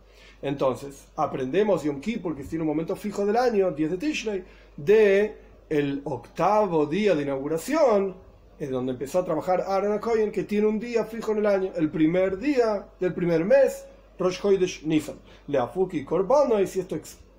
Entonces, 0.42 1.06
aprendemos 1.16 1.82
Yom 1.82 2.00
Kippur, 2.00 2.36
que 2.36 2.44
tiene 2.44 2.62
un 2.62 2.68
momento 2.68 2.94
fijo 2.94 3.26
del 3.26 3.36
año, 3.36 3.72
10 3.72 3.90
de 3.90 3.96
Tishrei, 3.96 4.44
de 4.76 5.36
el 5.68 6.02
octavo 6.04 6.86
día 6.86 7.14
de 7.14 7.22
inauguración 7.22 8.29
es 8.60 8.70
donde 8.70 8.92
empezó 8.92 9.20
a 9.20 9.24
trabajar 9.24 9.62
Aaron 9.62 9.98
Cohen, 9.98 10.30
que 10.30 10.44
tiene 10.44 10.66
un 10.66 10.78
día 10.78 11.06
fijo 11.06 11.32
en 11.32 11.38
el 11.38 11.46
año, 11.46 11.72
el 11.76 11.90
primer 11.90 12.38
día 12.38 12.86
del 13.00 13.14
primer 13.14 13.42
mes, 13.42 13.86
Rosh 14.18 14.38
Chodesh 14.38 14.84
Nisan. 14.84 15.16
Leafuki 15.46 16.04
Korbano, 16.04 16.60
y 16.60 16.66
si 16.66 16.80
esto 16.80 16.94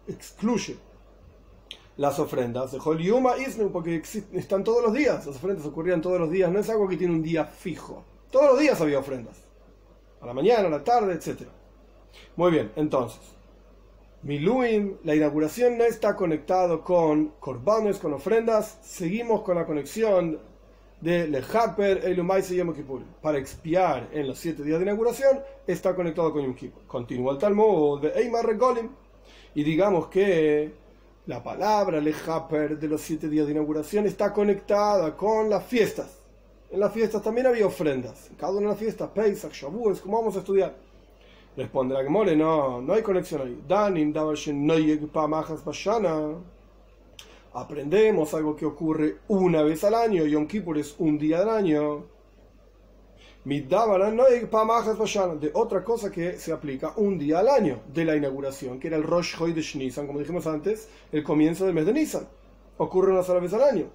excluye 0.07 0.77
las 1.97 2.17
ofrendas 2.17 2.71
de 2.71 2.79
Yuma 3.03 3.37
Isnu, 3.37 3.71
porque 3.71 4.01
están 4.33 4.63
todos 4.63 4.83
los 4.83 4.93
días, 4.93 5.27
las 5.27 5.35
ofrendas 5.35 5.63
ocurrían 5.67 6.01
todos 6.01 6.19
los 6.19 6.31
días, 6.31 6.51
no 6.51 6.57
es 6.57 6.67
algo 6.71 6.87
que 6.87 6.97
tiene 6.97 7.13
un 7.13 7.21
día 7.21 7.45
fijo. 7.45 8.03
Todos 8.31 8.53
los 8.53 8.59
días 8.59 8.81
había 8.81 8.97
ofrendas, 8.97 9.37
a 10.21 10.25
la 10.25 10.33
mañana, 10.33 10.69
a 10.69 10.71
la 10.71 10.83
tarde, 10.83 11.13
etc. 11.13 11.43
Muy 12.35 12.49
bien, 12.49 12.71
entonces, 12.75 13.21
Miluim, 14.23 14.97
la 15.03 15.13
inauguración 15.13 15.77
no 15.77 15.83
está 15.83 16.15
conectado 16.15 16.83
con 16.83 17.33
corbanos, 17.39 17.99
con 17.99 18.11
ofrendas, 18.13 18.79
seguimos 18.81 19.43
con 19.43 19.57
la 19.57 19.67
conexión 19.67 20.49
de 21.01 21.27
Lejaper 21.27 22.05
Elumaise 22.05 22.55
Yom 22.55 22.73
Kippur. 22.73 23.01
Para 23.21 23.37
expiar 23.37 24.09
en 24.13 24.27
los 24.27 24.37
siete 24.37 24.63
días 24.63 24.79
de 24.79 24.85
inauguración, 24.85 25.39
está 25.65 25.95
conectado 25.95 26.31
con 26.31 26.43
Yom 26.43 26.55
Kippur. 26.55 26.83
Continúa 26.85 27.33
el 27.33 27.39
Talmud 27.39 28.01
de 28.01 28.09
Eimar 28.21 28.45
Regolim. 28.45 28.89
Y 29.55 29.63
digamos 29.63 30.07
que 30.07 30.71
la 31.25 31.43
palabra 31.43 31.99
Lejaper 31.99 32.79
de 32.79 32.87
los 32.87 33.01
siete 33.01 33.27
días 33.27 33.45
de 33.47 33.51
inauguración 33.51 34.05
está 34.05 34.31
conectada 34.31 35.17
con 35.17 35.49
las 35.49 35.65
fiestas. 35.65 36.19
En 36.69 36.79
las 36.79 36.93
fiestas 36.93 37.21
también 37.21 37.47
había 37.47 37.65
ofrendas. 37.65 38.29
En 38.29 38.35
cada 38.35 38.53
una 38.53 38.61
de 38.61 38.67
las 38.67 38.79
fiestas, 38.79 39.09
Pesach, 39.09 39.51
Shavuos, 39.51 39.99
¿cómo 40.01 40.19
vamos 40.19 40.35
a 40.35 40.39
estudiar? 40.39 40.73
Responde 41.57 41.95
la 41.95 42.03
Gemore, 42.03 42.33
no, 42.33 42.81
no 42.81 42.93
hay 42.93 43.01
conexión 43.01 43.41
ahí. 43.41 43.61
Danim, 43.67 44.13
Aprendemos 47.53 48.33
algo 48.33 48.55
que 48.55 48.65
ocurre 48.65 49.17
una 49.27 49.61
vez 49.61 49.83
al 49.83 49.95
año. 49.95 50.25
Yom 50.25 50.47
Kippur 50.47 50.77
es 50.77 50.95
un 50.99 51.17
día 51.17 51.39
del 51.39 51.49
año. 51.49 52.05
De 53.43 53.65
otra 55.53 55.83
cosa 55.83 56.11
que 56.11 56.37
se 56.37 56.53
aplica 56.53 56.93
un 56.95 57.17
día 57.17 57.39
al 57.39 57.49
año 57.49 57.81
de 57.91 58.05
la 58.05 58.15
inauguración, 58.15 58.79
que 58.79 58.87
era 58.87 58.97
el 58.97 59.03
Rosh 59.03 59.35
Chodesh 59.35 59.75
Nisan, 59.75 60.07
como 60.07 60.19
dijimos 60.19 60.47
antes, 60.47 60.87
el 61.11 61.23
comienzo 61.23 61.65
del 61.65 61.73
mes 61.73 61.87
de 61.87 61.93
Nisan. 61.93 62.27
Ocurre 62.77 63.11
una 63.11 63.23
sola 63.23 63.39
vez 63.39 63.53
al 63.53 63.63
año. 63.63 63.89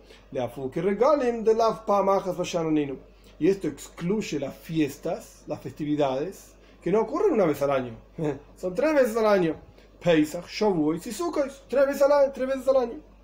Y 3.38 3.48
esto 3.48 3.68
excluye 3.68 4.38
las 4.38 4.56
fiestas, 4.56 5.44
las 5.46 5.60
festividades, 5.60 6.52
que 6.82 6.92
no 6.92 7.00
ocurren 7.00 7.32
una 7.32 7.46
vez 7.46 7.62
al 7.62 7.70
año. 7.70 7.96
Son 8.56 8.74
tres 8.74 8.94
veces 8.94 9.16
al 9.16 9.26
año. 9.26 9.56
Pesach, 10.02 10.46
Shavuot 10.46 11.06
y 11.06 11.12
Sukkot. 11.12 11.68
Tres 11.68 11.86
veces 11.86 12.02
al 12.02 12.12
año. 12.12 12.32
Tres 12.34 12.48
veces 12.48 12.68
al 12.68 12.76
año. 12.76 13.15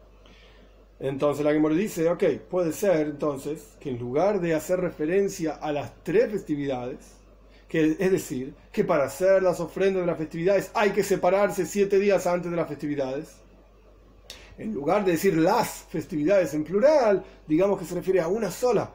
Entonces 1.03 1.45
la 1.45 1.53
Gemara 1.53 1.75
dice, 1.75 2.09
ok, 2.09 2.23
puede 2.49 2.73
ser 2.73 3.09
entonces 3.09 3.77
que 3.81 3.91
en 3.91 3.99
lugar 3.99 4.41
de 4.41 4.55
hacer 4.55 4.79
referencia 4.79 5.55
a 5.57 5.73
las 5.73 5.93
tres 6.05 6.31
festividades, 6.31 6.99
que 7.69 7.97
es 7.99 8.13
decir, 8.13 8.55
que 8.71 8.85
para 8.85 9.07
hacer 9.07 9.43
las 9.43 9.59
ofrendas 9.59 10.03
de 10.03 10.07
las 10.07 10.17
festividades 10.17 10.71
hay 10.75 10.91
que 10.91 11.03
separarse 11.03 11.67
siete 11.67 11.99
días 11.99 12.25
antes 12.29 12.53
de 12.53 12.57
las 12.57 12.69
festividades, 12.69 13.33
en 14.59 14.73
lugar 14.73 15.05
de 15.05 15.13
decir 15.13 15.37
las 15.37 15.87
festividades 15.91 16.55
en 16.55 16.63
plural, 16.63 17.25
digamos 17.49 17.81
que 17.81 17.85
se 17.85 17.97
refiere 17.97 18.21
a 18.21 18.29
una 18.29 18.53
sola. 18.53 18.93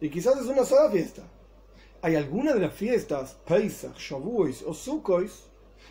Y 0.00 0.08
quizás 0.08 0.38
es 0.40 0.46
una 0.46 0.64
sola 0.64 0.88
fiesta. 0.88 1.22
Hay 2.02 2.14
algunas 2.14 2.54
de 2.54 2.60
las 2.60 2.74
fiestas, 2.74 3.36
Pesach, 3.44 3.96
Shavuos 3.98 4.62
o 4.62 4.72
Sukkot, 4.72 5.47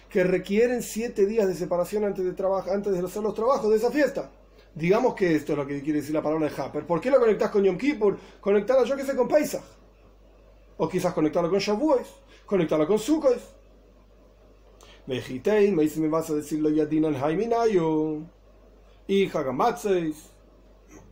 que 0.09 0.23
requieren 0.23 0.81
siete 0.81 1.25
días 1.25 1.47
de 1.47 1.53
separación 1.53 2.05
antes 2.05 2.23
de, 2.23 2.45
antes 2.71 2.93
de 2.93 3.05
hacer 3.05 3.23
los 3.23 3.33
trabajos 3.33 3.69
de 3.69 3.77
esa 3.77 3.91
fiesta. 3.91 4.31
Digamos 4.73 5.15
que 5.15 5.35
esto 5.35 5.53
es 5.53 5.57
lo 5.57 5.65
que 5.65 5.81
quiere 5.81 6.01
decir 6.01 6.13
la 6.13 6.21
palabra 6.21 6.49
de 6.49 6.61
Happer. 6.61 6.85
¿Por 6.85 7.01
qué 7.01 7.09
lo 7.09 7.19
conectas 7.19 7.49
con 7.49 7.63
Yom 7.63 7.77
Kippur? 7.77 8.17
Conectarlo, 8.39 8.85
yo 8.85 8.95
que 8.95 9.03
sé, 9.03 9.15
con 9.15 9.27
Pesach. 9.27 9.63
O 10.77 10.87
quizás 10.87 11.13
conectarlo 11.13 11.49
con 11.49 11.59
Shavuos, 11.59 12.21
conectarlo 12.45 12.85
con 12.85 12.99
Sukkot. 12.99 13.39
Vejitein, 15.07 15.75
me 15.75 15.83
dice, 15.83 15.99
me 15.99 16.09
vas 16.09 16.29
a 16.29 16.35
decirlo 16.35 16.69
Yadinan 16.69 17.15
Haiminayo. 17.15 18.19
Y 19.07 19.27
Hagamatzeis. 19.27 20.29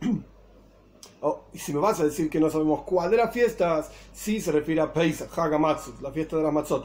Oh, 1.22 1.44
y 1.52 1.58
si 1.58 1.72
me 1.72 1.80
vas 1.80 1.98
a 2.00 2.04
decir 2.04 2.28
que 2.28 2.38
no 2.38 2.50
sabemos 2.50 2.82
cuál 2.82 3.10
de 3.10 3.16
las 3.16 3.32
fiestas, 3.32 3.90
sí 4.12 4.40
se 4.40 4.52
refiere 4.52 4.82
a 4.82 4.92
Pesach, 4.92 5.36
Hagamatzot, 5.36 6.02
la 6.02 6.12
fiesta 6.12 6.36
de 6.36 6.42
las 6.42 6.52
Matzot, 6.52 6.84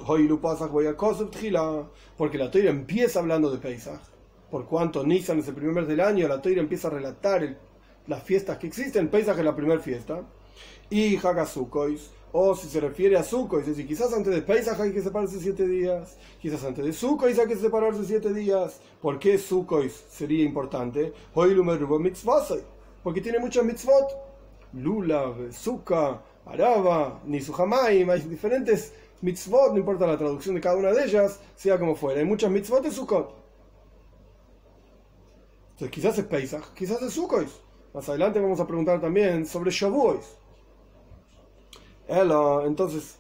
porque 2.18 2.38
la 2.38 2.50
Torah 2.50 2.70
empieza 2.70 3.20
hablando 3.20 3.52
de 3.52 3.58
Pesach. 3.58 4.00
Por 4.50 4.66
cuanto 4.66 5.06
Nisan 5.06 5.40
es 5.40 5.48
el 5.50 5.56
primer 5.56 5.76
mes 5.76 5.88
del 5.88 6.00
año, 6.00 6.28
la 6.28 6.42
Torah 6.42 6.62
empieza 6.62 6.88
a 6.88 6.92
relatar 6.92 7.58
las 8.08 8.24
fiestas 8.24 8.58
que 8.58 8.68
existen. 8.68 9.10
Pesach 9.10 9.38
es 9.38 9.46
la 9.46 9.56
primera 9.56 9.82
fiesta. 9.82 10.24
Y 10.90 11.18
Hagasukois, 11.18 12.12
o 12.32 12.56
si 12.56 12.68
se 12.68 12.80
refiere 12.80 13.18
a 13.18 13.24
Sukkot, 13.24 13.62
es 13.62 13.68
decir, 13.68 13.88
quizás 13.88 14.14
antes 14.14 14.34
de 14.34 14.42
Pesach 14.42 14.80
hay 14.80 14.94
que 14.94 15.02
separarse 15.02 15.40
siete 15.40 15.68
días, 15.68 16.18
quizás 16.42 16.64
antes 16.64 16.86
de 16.86 16.94
Sukkot 16.94 17.38
hay 17.38 17.48
que 17.48 17.56
separarse 17.58 18.06
siete 18.06 18.34
días. 18.34 18.80
¿Por 19.02 19.20
qué 19.20 19.38
Sukkot 19.38 19.90
sería 20.10 20.46
importante? 20.46 21.14
Porque 23.04 23.22
tiene 23.22 23.40
muchas 23.40 23.64
mitzvot. 23.64 24.12
Lulav, 24.74 25.52
Sukkah, 25.52 26.22
Araba, 26.46 27.22
Nisuhamaim, 27.26 28.10
hay 28.10 28.22
diferentes 28.22 28.94
mitzvot, 29.22 29.74
no 29.74 29.78
importa 29.78 30.08
la 30.08 30.18
traducción 30.18 30.56
de 30.56 30.62
cada 30.62 30.78
una 30.78 30.92
de 30.92 31.04
ellas, 31.04 31.40
sea 31.56 31.78
como 31.78 31.96
fuera. 31.96 32.20
Hay 32.20 32.26
muchas 32.26 32.50
mitzvot 32.50 32.84
de 32.84 32.92
Sukkot. 32.92 33.36
Entonces 35.72 35.92
quizás 35.92 36.18
es 36.18 36.26
Pesach, 36.26 36.74
quizás 36.74 37.02
es 37.02 37.14
Sukkot. 37.14 37.48
Más 37.94 38.08
adelante 38.08 38.40
vamos 38.40 38.60
a 38.60 38.68
preguntar 38.68 39.02
también 39.02 39.46
sobre 39.46 39.72
Shavuos 39.72 40.42
entonces, 42.66 43.16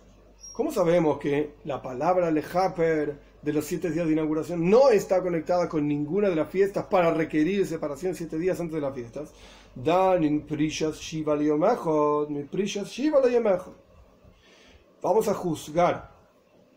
¿cómo 0.53 0.71
sabemos 0.71 1.17
que 1.17 1.53
la 1.63 1.81
palabra 1.81 2.29
lejaper 2.29 3.19
de 3.41 3.53
los 3.53 3.65
siete 3.65 3.89
días 3.89 4.05
de 4.05 4.13
inauguración 4.13 4.69
no 4.69 4.89
está 4.89 5.21
conectada 5.21 5.69
con 5.69 5.87
ninguna 5.87 6.29
de 6.29 6.35
las 6.35 6.49
fiestas 6.49 6.85
para 6.85 7.13
requerir 7.13 7.65
separación 7.65 8.15
siete 8.15 8.37
días 8.37 8.59
antes 8.59 8.75
de 8.75 8.81
las 8.81 8.93
fiestas? 8.93 9.31
Vamos 15.01 15.27
a 15.27 15.33
juzgar 15.33 16.11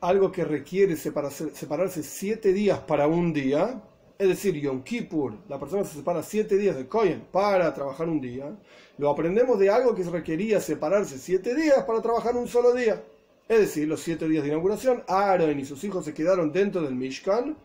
algo 0.00 0.30
que 0.30 0.44
requiere 0.44 0.96
separarse, 0.96 1.54
separarse 1.54 2.02
siete 2.02 2.52
días 2.52 2.78
para 2.78 3.06
un 3.06 3.32
día 3.32 3.82
es 4.16 4.28
decir, 4.28 4.54
Yom 4.60 4.82
Kippur, 4.82 5.34
la 5.48 5.58
persona 5.58 5.82
se 5.84 5.96
separa 5.96 6.22
siete 6.22 6.56
días 6.56 6.76
de 6.76 6.86
Kohen 6.86 7.26
para 7.32 7.74
trabajar 7.74 8.08
un 8.08 8.20
día, 8.20 8.56
lo 8.96 9.10
aprendemos 9.10 9.58
de 9.58 9.70
algo 9.70 9.94
que 9.94 10.04
requería 10.04 10.60
separarse 10.60 11.18
siete 11.18 11.54
días 11.54 11.82
para 11.84 12.00
trabajar 12.00 12.36
un 12.36 12.46
solo 12.46 12.72
día. 12.72 13.02
Es 13.48 13.58
decir, 13.58 13.88
los 13.88 14.00
siete 14.00 14.28
días 14.28 14.44
de 14.44 14.50
inauguración, 14.50 15.02
Aaron 15.08 15.58
y 15.58 15.64
sus 15.64 15.82
hijos 15.82 16.04
se 16.04 16.14
quedaron 16.14 16.52
dentro 16.52 16.80
del 16.82 16.94
Mishkan 16.94 17.56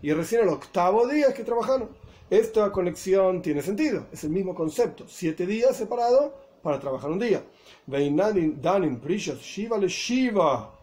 y 0.00 0.12
recién 0.12 0.42
el 0.42 0.48
octavo 0.48 1.06
día 1.06 1.28
es 1.28 1.34
que 1.34 1.44
trabajaron. 1.44 1.90
Esta 2.30 2.70
conexión 2.70 3.42
tiene 3.42 3.60
sentido, 3.60 4.06
es 4.12 4.22
el 4.22 4.30
mismo 4.30 4.54
concepto, 4.54 5.04
siete 5.08 5.46
días 5.46 5.76
separados 5.76 6.30
para 6.62 6.78
trabajar 6.78 7.10
un 7.10 7.18
día. 7.18 7.42
Shiva 7.88 9.78
le 9.78 9.88
Shiva 9.88 10.80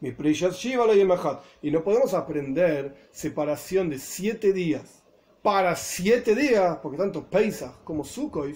mi 0.00 0.10
Shiva 0.12 1.42
Y 1.62 1.70
no 1.70 1.82
podemos 1.82 2.14
aprender 2.14 3.08
separación 3.10 3.88
de 3.90 3.98
siete 3.98 4.52
días 4.52 5.02
para 5.42 5.74
siete 5.74 6.34
días, 6.34 6.78
porque 6.82 6.98
tanto 6.98 7.24
Pesach 7.24 7.82
como 7.82 8.04
Sukkot 8.04 8.54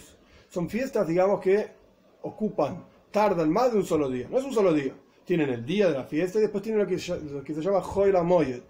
son 0.48 0.68
fiestas, 0.68 1.08
digamos, 1.08 1.40
que 1.40 1.70
ocupan, 2.22 2.84
tardan 3.10 3.50
más 3.50 3.72
de 3.72 3.78
un 3.78 3.86
solo 3.86 4.10
día. 4.10 4.28
No 4.30 4.38
es 4.38 4.44
un 4.44 4.52
solo 4.52 4.72
día. 4.72 4.94
Tienen 5.24 5.48
el 5.48 5.64
día 5.64 5.88
de 5.88 5.94
la 5.94 6.04
fiesta 6.04 6.38
y 6.38 6.42
después 6.42 6.62
tienen 6.62 6.82
lo 6.82 6.86
que, 6.86 6.96
que 6.96 7.54
se 7.54 7.62
llama 7.62 7.80
Joel 7.80 8.22
Moyet. 8.22 8.62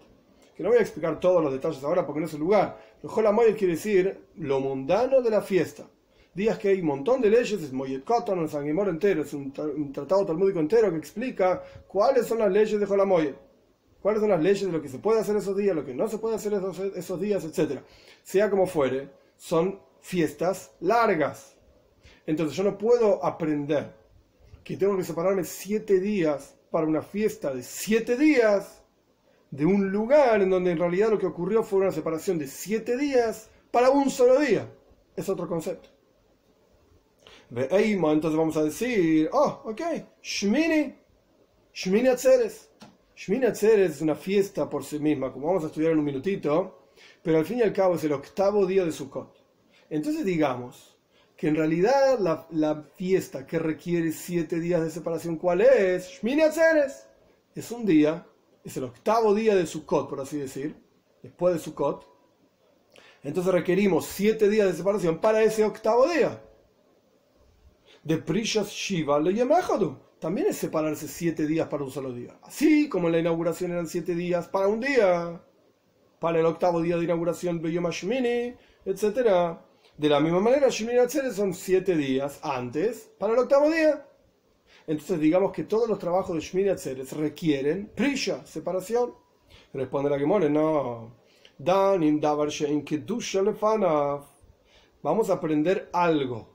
Que 0.56 0.62
no 0.62 0.70
voy 0.70 0.78
a 0.78 0.82
explicar 0.82 1.18
todos 1.20 1.42
los 1.42 1.52
detalles 1.52 1.82
ahora 1.82 2.06
porque 2.06 2.20
no 2.20 2.26
es 2.26 2.34
el 2.34 2.40
lugar. 2.40 2.78
Pero 3.00 3.12
Joel 3.12 3.32
Moyet 3.32 3.56
quiere 3.56 3.74
decir 3.74 4.26
lo 4.36 4.60
mundano 4.60 5.20
de 5.20 5.30
la 5.30 5.42
fiesta 5.42 5.86
días 6.34 6.58
que 6.58 6.68
hay 6.68 6.80
un 6.80 6.86
montón 6.86 7.20
de 7.20 7.30
leyes, 7.30 7.62
es 7.62 7.72
Moyet 7.72 8.04
Koton, 8.04 8.40
el 8.40 8.48
Sanguimor 8.48 8.88
entero, 8.88 9.22
es 9.22 9.32
un, 9.32 9.52
tratado 9.92 10.26
talmúdico 10.26 10.58
entero 10.58 10.90
que 10.90 10.98
explica 10.98 11.62
cuáles 11.86 12.26
son 12.26 12.38
las 12.40 12.50
leyes 12.50 12.78
de 12.78 12.86
Jolamoyet, 12.86 13.36
cuáles 14.02 14.20
son 14.20 14.30
las 14.30 14.42
leyes 14.42 14.66
de 14.66 14.72
lo 14.72 14.82
que 14.82 14.88
se 14.88 14.98
puede 14.98 15.20
hacer 15.20 15.36
esos 15.36 15.56
días, 15.56 15.76
lo 15.76 15.84
que 15.84 15.94
no 15.94 16.08
se 16.08 16.18
puede 16.18 16.34
hacer 16.34 16.52
esos, 16.54 16.78
esos 16.78 17.20
días, 17.20 17.44
etc. 17.44 17.80
Sea 18.22 18.50
como 18.50 18.66
fuere, 18.66 19.08
son 19.36 19.80
fiestas 20.00 20.72
largas. 20.80 21.56
Entonces 22.26 22.56
yo 22.56 22.64
no 22.64 22.76
puedo 22.76 23.24
aprender 23.24 23.94
que 24.64 24.76
tengo 24.76 24.96
que 24.96 25.04
separarme 25.04 25.44
siete 25.44 26.00
días 26.00 26.56
para 26.70 26.86
una 26.86 27.02
fiesta 27.02 27.54
de 27.54 27.62
siete 27.62 28.16
días 28.16 28.82
de 29.54 29.66
un 29.66 29.90
lugar 29.90 30.42
en 30.42 30.50
donde 30.50 30.72
en 30.72 30.78
realidad 30.78 31.10
lo 31.10 31.18
que 31.18 31.26
ocurrió 31.26 31.62
fue 31.62 31.80
una 31.80 31.92
separación 31.92 32.38
de 32.38 32.46
siete 32.46 32.96
días 32.96 33.50
para 33.70 33.90
un 33.90 34.10
solo 34.10 34.38
día. 34.40 34.68
Es 35.16 35.28
otro 35.28 35.46
concepto 35.48 35.94
entonces 37.50 38.36
vamos 38.36 38.56
a 38.56 38.64
decir, 38.64 39.28
oh, 39.32 39.62
ok, 39.64 39.80
Shmini, 40.22 40.94
Shmini 41.72 42.08
Atzeres. 42.08 42.70
Shmini 43.16 43.46
Atzeres 43.46 43.96
es 43.96 44.00
una 44.00 44.14
fiesta 44.14 44.68
por 44.68 44.84
sí 44.84 44.98
misma, 44.98 45.32
como 45.32 45.48
vamos 45.48 45.64
a 45.64 45.66
estudiar 45.68 45.92
en 45.92 45.98
un 45.98 46.04
minutito, 46.04 46.90
pero 47.22 47.38
al 47.38 47.44
fin 47.44 47.58
y 47.58 47.62
al 47.62 47.72
cabo 47.72 47.94
es 47.94 48.04
el 48.04 48.12
octavo 48.12 48.66
día 48.66 48.84
de 48.84 48.92
Sukkot. 48.92 49.36
Entonces 49.90 50.24
digamos 50.24 50.96
que 51.36 51.48
en 51.48 51.56
realidad 51.56 52.18
la, 52.18 52.46
la 52.50 52.82
fiesta 52.96 53.46
que 53.46 53.58
requiere 53.58 54.12
siete 54.12 54.58
días 54.58 54.82
de 54.82 54.90
separación, 54.90 55.36
¿cuál 55.36 55.60
es? 55.60 56.08
Shmini 56.08 56.42
Atzeres. 56.42 57.06
Es 57.54 57.70
un 57.70 57.86
día, 57.86 58.26
es 58.64 58.76
el 58.76 58.84
octavo 58.84 59.34
día 59.34 59.54
de 59.54 59.66
Sukkot, 59.66 60.08
por 60.08 60.20
así 60.20 60.38
decir, 60.38 60.76
después 61.22 61.54
de 61.54 61.60
Sukkot. 61.60 62.06
Entonces 63.22 63.52
requerimos 63.52 64.06
siete 64.06 64.48
días 64.48 64.66
de 64.66 64.74
separación 64.74 65.18
para 65.18 65.42
ese 65.42 65.64
octavo 65.64 66.06
día 66.08 66.40
de 68.04 68.18
Prishas 68.18 68.70
Shiva 68.70 69.18
le 69.18 69.34
También 70.20 70.46
es 70.48 70.58
separarse 70.58 71.08
siete 71.08 71.46
días 71.46 71.68
para 71.68 71.84
un 71.84 71.90
solo 71.90 72.12
día. 72.12 72.38
Así 72.42 72.88
como 72.88 73.08
en 73.08 73.12
la 73.12 73.18
inauguración 73.18 73.72
eran 73.72 73.88
siete 73.88 74.14
días 74.14 74.46
para 74.48 74.68
un 74.68 74.80
día. 74.80 75.40
Para 76.20 76.38
el 76.38 76.46
octavo 76.46 76.80
día 76.80 76.96
de 76.96 77.04
inauguración, 77.04 77.60
Beyom 77.60 77.88
Shmini, 77.90 78.54
etc. 78.84 79.58
De 79.96 80.08
la 80.08 80.20
misma 80.20 80.40
manera, 80.40 80.68
Shmini 80.68 80.98
son 81.32 81.54
siete 81.54 81.96
días 81.96 82.40
antes 82.42 83.10
para 83.18 83.32
el 83.32 83.38
octavo 83.40 83.70
día. 83.70 84.06
Entonces, 84.86 85.18
digamos 85.18 85.52
que 85.52 85.64
todos 85.64 85.88
los 85.88 85.98
trabajos 85.98 86.34
de 86.34 86.40
Shmini 86.40 86.70
requieren 87.12 87.90
Prisha, 87.94 88.44
separación. 88.46 89.14
Responde 89.72 90.10
la 90.10 90.18
que 90.18 90.26
mole, 90.26 90.50
no. 90.50 91.12
Vamos 95.02 95.30
a 95.30 95.32
aprender 95.34 95.88
algo 95.92 96.54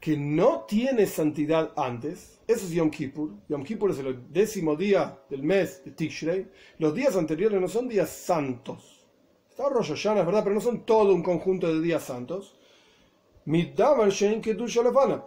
que 0.00 0.16
no 0.16 0.64
tiene 0.68 1.06
santidad 1.06 1.72
antes, 1.76 2.38
eso 2.46 2.66
es 2.66 2.70
Yom 2.70 2.90
Kippur. 2.90 3.30
Yom 3.48 3.64
Kippur 3.64 3.90
es 3.90 3.98
el 3.98 4.32
décimo 4.32 4.76
día 4.76 5.18
del 5.28 5.42
mes 5.42 5.84
de 5.84 5.90
Tishrei. 5.90 6.46
Los 6.78 6.94
días 6.94 7.16
anteriores 7.16 7.60
no 7.60 7.66
son 7.66 7.88
días 7.88 8.10
santos. 8.10 9.04
Está 9.50 9.68
Rosh 9.68 9.88
Hashanah, 9.88 10.20
es 10.20 10.26
verdad, 10.26 10.44
pero 10.44 10.54
no 10.54 10.60
son 10.60 10.84
todo 10.84 11.12
un 11.12 11.22
conjunto 11.22 11.66
de 11.66 11.80
días 11.80 12.04
santos. 12.04 12.55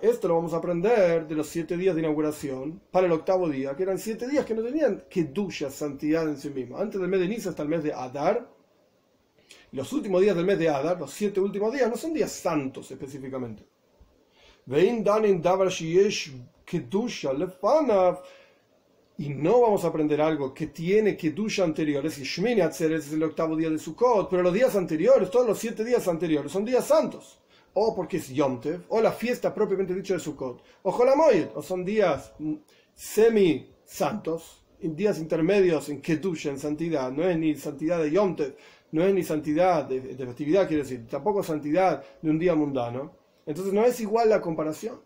Esto 0.02 0.28
lo 0.28 0.36
vamos 0.36 0.54
a 0.54 0.58
aprender 0.58 1.26
de 1.26 1.36
los 1.36 1.48
siete 1.48 1.78
días 1.78 1.96
de 1.96 2.02
inauguración 2.02 2.82
para 2.92 3.06
el 3.06 3.14
octavo 3.14 3.48
día, 3.48 3.78
que 3.78 3.84
eran 3.84 3.98
siete 3.98 4.28
días 4.28 4.46
que 4.46 4.54
no 4.54 4.62
tenían 4.62 5.06
Kedusha, 5.10 5.70
santidad 5.70 6.28
en 6.28 6.36
sí 6.36 6.50
mismo. 6.50 6.78
Antes 6.78 7.00
del 7.00 7.10
mes 7.10 7.22
de 7.22 7.30
Nisa 7.30 7.52
hasta 7.52 7.64
el 7.64 7.70
mes 7.70 7.82
de 7.82 7.94
Adar. 7.94 8.46
Los 9.72 9.94
últimos 9.94 10.22
días 10.22 10.36
del 10.36 10.46
mes 10.46 10.60
de 10.60 10.68
Adar, 10.68 11.00
los 11.00 11.12
siete 11.12 11.40
últimos 11.40 11.72
días, 11.72 11.90
no 11.90 11.96
son 11.96 12.14
días 12.14 12.30
santos 12.30 12.92
específicamente. 12.92 13.66
Y 19.18 19.30
no 19.30 19.62
vamos 19.62 19.86
a 19.86 19.88
aprender 19.88 20.20
algo 20.20 20.54
que 20.54 20.68
tiene 20.68 21.16
Kedusha 21.16 21.64
anteriores, 21.64 22.18
y 22.18 22.26
Shmini 22.26 22.60
es 22.60 22.82
el 22.82 23.24
octavo 23.24 23.56
día 23.56 23.70
de 23.70 23.80
Sukkot, 23.80 24.30
pero 24.30 24.44
los 24.44 24.54
días 24.54 24.76
anteriores, 24.76 25.32
todos 25.32 25.48
los 25.48 25.58
siete 25.58 25.86
días 25.86 26.06
anteriores, 26.10 26.52
son 26.52 26.66
días 26.66 26.86
santos 26.86 27.40
o 27.74 27.96
porque 27.96 28.18
es 28.18 28.30
Yom 28.30 28.60
o 28.90 29.02
la 29.02 29.12
fiesta 29.12 29.54
propiamente 29.54 29.94
dicha 29.94 30.16
de 30.16 30.20
Sukkot, 30.20 30.64
o 30.84 30.92
Jolamoyed, 30.92 31.48
o 31.56 31.62
son 31.62 31.86
días 31.86 32.34
semi-santos, 32.96 34.64
días 34.82 35.20
intermedios 35.20 35.90
en 35.90 36.02
Kedusha, 36.02 36.50
en 36.50 36.60
santidad, 36.60 37.12
no 37.12 37.28
es 37.28 37.38
ni 37.38 37.56
santidad 37.56 38.02
de 38.02 38.12
Yom 38.12 38.36
no 38.92 39.04
es 39.04 39.14
ni 39.14 39.24
santidad 39.24 39.86
de, 39.86 40.02
festividad, 40.16 40.68
quiere 40.68 40.84
decir, 40.84 41.08
tampoco 41.08 41.44
santidad 41.44 42.04
de 42.22 42.30
un 42.30 42.40
día 42.40 42.56
mundano. 42.56 43.14
Entonces 43.46 43.74
no 43.74 43.84
es 43.86 44.00
igual 44.00 44.30
la 44.30 44.42
comparación, 44.42 45.00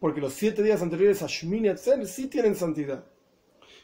porque 0.00 0.20
los 0.20 0.32
siete 0.32 0.62
días 0.62 0.82
anteriores 0.82 1.22
a 1.22 1.26
Shmini 1.26 1.68
Atzel 1.68 2.06
sí 2.06 2.26
tienen 2.26 2.56
santidad. 2.56 3.04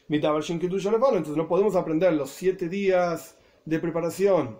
Entonces 0.09 1.37
no 1.37 1.47
podemos 1.47 1.75
aprender 1.75 2.13
los 2.13 2.31
siete 2.31 2.67
días 2.67 3.37
de 3.63 3.79
preparación 3.79 4.59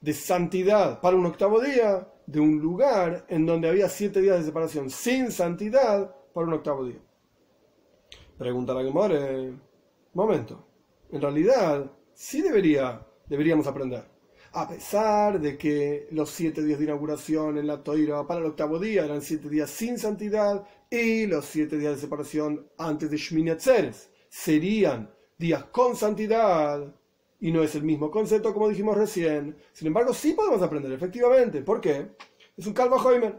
de 0.00 0.12
santidad 0.12 1.00
para 1.00 1.16
un 1.16 1.26
octavo 1.26 1.60
día 1.60 2.08
de 2.26 2.40
un 2.40 2.58
lugar 2.58 3.26
en 3.28 3.46
donde 3.46 3.68
había 3.68 3.88
siete 3.88 4.20
días 4.20 4.38
de 4.38 4.44
separación 4.44 4.90
sin 4.90 5.30
santidad 5.30 6.14
para 6.32 6.46
un 6.46 6.54
octavo 6.54 6.84
día. 6.84 7.00
Pregunta 8.38 8.74
la 8.74 8.82
Gemore, 8.82 9.52
momento, 10.14 10.66
en 11.10 11.20
realidad 11.20 11.90
sí 12.14 12.42
debería, 12.42 13.06
deberíamos 13.26 13.66
aprender. 13.66 14.04
A 14.52 14.68
pesar 14.68 15.40
de 15.40 15.58
que 15.58 16.06
los 16.12 16.30
siete 16.30 16.62
días 16.62 16.78
de 16.78 16.84
inauguración 16.84 17.58
en 17.58 17.66
la 17.66 17.82
toira 17.82 18.24
para 18.26 18.40
el 18.40 18.46
octavo 18.46 18.78
día 18.78 19.04
eran 19.04 19.20
siete 19.20 19.48
días 19.48 19.68
sin 19.68 19.98
santidad 19.98 20.64
y 20.88 21.26
los 21.26 21.44
siete 21.44 21.76
días 21.76 21.96
de 21.96 22.00
separación 22.00 22.68
antes 22.78 23.10
de 23.10 23.16
Shmini 23.16 23.50
Atzeres 23.50 24.10
serían 24.28 25.10
días 25.38 25.64
con 25.64 25.96
santidad, 25.96 26.92
y 27.44 27.52
no 27.52 27.62
es 27.62 27.74
el 27.74 27.82
mismo 27.82 28.10
concepto 28.10 28.54
como 28.54 28.70
dijimos 28.70 28.96
recién. 28.96 29.54
Sin 29.74 29.88
embargo, 29.88 30.14
sí 30.14 30.32
podemos 30.32 30.62
aprender, 30.62 30.90
efectivamente. 30.92 31.60
¿Por 31.60 31.78
qué? 31.78 32.12
Es 32.56 32.66
un 32.66 32.72
Calva 32.72 32.96
Hoimer. 32.96 33.38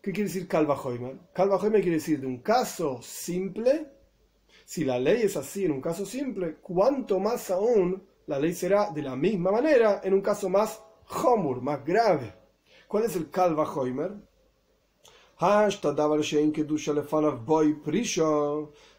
¿Qué 0.00 0.12
quiere 0.12 0.28
decir 0.28 0.48
Calva 0.48 0.80
Hoimer? 0.82 1.14
Calva 1.34 1.56
Hoimer 1.56 1.82
quiere 1.82 1.98
decir 1.98 2.20
de 2.20 2.26
un 2.26 2.38
caso 2.38 3.02
simple. 3.02 3.86
Si 4.64 4.82
la 4.82 4.98
ley 4.98 5.20
es 5.24 5.36
así 5.36 5.66
en 5.66 5.72
un 5.72 5.82
caso 5.82 6.06
simple, 6.06 6.54
cuanto 6.62 7.20
más 7.20 7.50
aún 7.50 8.02
la 8.26 8.38
ley 8.38 8.54
será 8.54 8.90
de 8.92 9.02
la 9.02 9.14
misma 9.14 9.52
manera 9.52 10.00
en 10.02 10.14
un 10.14 10.22
caso 10.22 10.48
más 10.48 10.82
homur, 11.22 11.60
más 11.60 11.84
grave. 11.84 12.32
¿Cuál 12.86 13.04
es 13.04 13.14
el 13.14 13.28
Calva 13.28 13.70
Hoimer? 13.70 14.12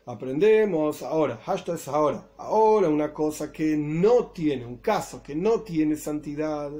Aprendemos 0.09 1.03
ahora, 1.03 1.37
hashtag 1.45 1.75
es 1.75 1.87
ahora, 1.87 2.27
ahora 2.37 2.89
una 2.89 3.13
cosa 3.13 3.51
que 3.51 3.77
no 3.77 4.31
tiene, 4.31 4.65
un 4.65 4.77
caso 4.77 5.21
que 5.21 5.35
no 5.35 5.61
tiene 5.61 5.95
santidad 5.97 6.71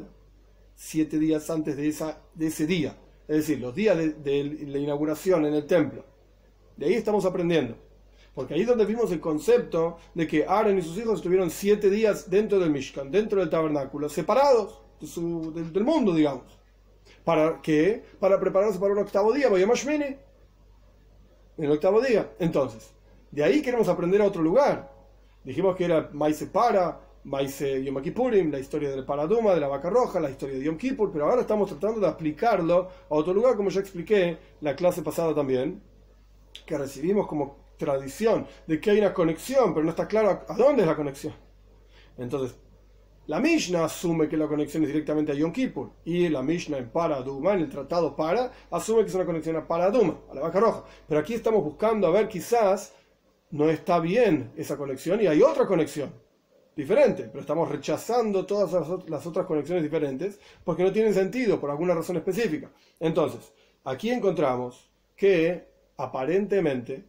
siete 0.74 1.20
días 1.20 1.48
antes 1.52 1.78
de, 1.78 1.89
esa, 1.89 2.24
de 2.34 2.48
ese 2.48 2.65
día, 2.65 2.98
es 3.28 3.36
decir, 3.38 3.60
los 3.60 3.76
días 3.76 3.96
de, 3.96 4.65
la 4.65 4.80
inauguración 4.80 5.46
en 5.46 5.54
el 5.54 5.68
templo. 5.68 6.04
De 6.76 6.88
ahí 6.88 6.96
estamos 6.96 7.24
aprendiendo. 7.24 7.76
Porque 8.34 8.56
ahí 8.56 8.62
es 8.62 8.68
donde 8.68 8.86
vimos 8.86 9.12
el 9.12 9.20
concepto 9.20 10.00
de 10.15 10.26
que 10.26 10.48
Aaron 10.48 10.80
y 10.80 10.82
sus 10.82 10.98
hijos 10.98 11.18
estuvieron 11.18 11.52
siete 11.52 11.92
días 11.92 12.32
dentro 12.32 12.58
del 12.58 12.72
Mishkan, 12.72 13.12
dentro 13.12 13.42
del 13.42 13.52
tabernáculo, 13.52 14.10
separados 14.10 14.82
del, 15.00 15.84
mundo, 15.84 16.15
digamos. 16.15 16.60
¿Para 17.24 17.62
qué? 17.62 18.04
Para 18.20 18.39
prepararse 18.39 18.80
para 18.80 18.94
un 18.94 19.00
octavo 19.00 19.32
día, 19.34 19.50
voy 19.50 19.62
a. 19.62 19.65
En 19.68 20.18
el 21.58 21.72
octavo 21.72 22.02
día. 22.02 22.32
Entonces, 22.39 22.96
de 23.32 23.44
ahí 23.44 23.62
queremos 23.62 23.88
aprender 23.88 24.22
a 24.22 24.26
otro 24.26 24.42
lugar. 24.42 24.92
Dijimos 25.44 25.76
que 25.76 25.86
era 25.86 26.10
Maise 26.13 26.48
Para, 26.48 27.00
Maise 27.24 27.84
Yom 27.84 28.02
Kippurim, 28.02 28.52
la 28.52 28.60
historia 28.60 28.89
del 28.89 29.06
Paraduma, 29.06 29.54
de 29.54 29.60
la 29.60 29.68
vaca 29.68 29.89
roja, 29.89 30.20
la 30.20 30.30
historia 30.30 30.58
de 30.58 30.63
Yom 30.63 30.78
Kippur, 30.78 31.12
pero 31.12 31.30
ahora 31.30 31.42
estamos 31.42 31.70
tratando 31.70 32.00
de 32.00 32.08
aplicarlo 32.08 32.89
a 33.10 33.15
otro 33.15 33.34
lugar, 33.34 33.56
como 33.56 33.70
ya 33.70 33.82
expliqué 33.82 34.38
la 34.62 34.76
clase 34.76 35.02
pasada 35.02 35.34
también, 35.36 35.82
que 36.65 36.78
recibimos 36.78 37.28
como 37.28 37.70
tradición 37.78 38.46
de 38.68 38.80
que 38.80 38.92
hay 38.92 39.00
una 39.00 39.13
conexión, 39.13 39.74
pero 39.74 39.84
no 39.84 39.92
está 39.92 40.08
claro 40.08 40.44
a, 40.48 40.56
dónde 40.56 40.82
es 40.82 40.88
la 40.88 40.96
conexión. 40.96 41.34
Entonces, 42.18 42.58
la 43.28 43.39
Mishnah 43.39 43.86
asume 43.86 44.28
que 44.28 44.36
la 44.36 44.48
conexión 44.48 44.84
es 44.84 44.89
directamente 44.89 45.32
a 45.32 45.36
Yom 45.36 45.52
Kippur 45.52 45.92
y 46.04 46.30
la 46.30 46.42
Mishnah 46.42 46.78
en 46.78 46.89
Paraduma, 46.89 47.54
en 47.54 47.62
el 47.62 47.70
tratado 47.70 48.15
Para, 48.15 48.52
asume 48.72 49.04
que 49.04 49.10
es 49.10 49.15
una 49.15 49.26
conexión 49.26 49.56
a 49.56 49.68
Paraduma, 49.68 50.18
a 50.32 50.36
la 50.36 50.42
vaca 50.42 50.60
roja. 50.60 50.84
Pero 51.08 51.22
aquí 51.22 51.36
estamos 51.36 51.63
buscando 51.63 52.08
a 52.08 52.12
ver 52.12 52.28
quizás 52.28 52.94
no 53.52 53.70
está 53.70 54.00
bien 54.00 54.52
esa 54.56 54.78
conexión 54.78 55.22
y 55.22 55.28
hay 55.28 55.42
otra 55.42 55.66
conexión 55.66 56.12
diferente, 56.76 57.24
pero 57.24 57.42
estamos 57.42 57.70
rechazando 57.70 58.46
todas 58.46 58.72
las 59.10 59.26
otras 59.26 59.46
conexiones 59.46 59.84
diferentes 59.84 60.40
porque 60.64 60.84
no 60.84 60.92
tienen 60.92 61.14
sentido 61.14 61.60
por 61.60 61.70
alguna 61.70 61.94
razón 61.94 62.16
específica. 62.18 62.72
Entonces, 63.00 63.54
aquí 63.84 64.10
encontramos 64.12 64.90
que 65.16 65.68
aparentemente 65.98 67.04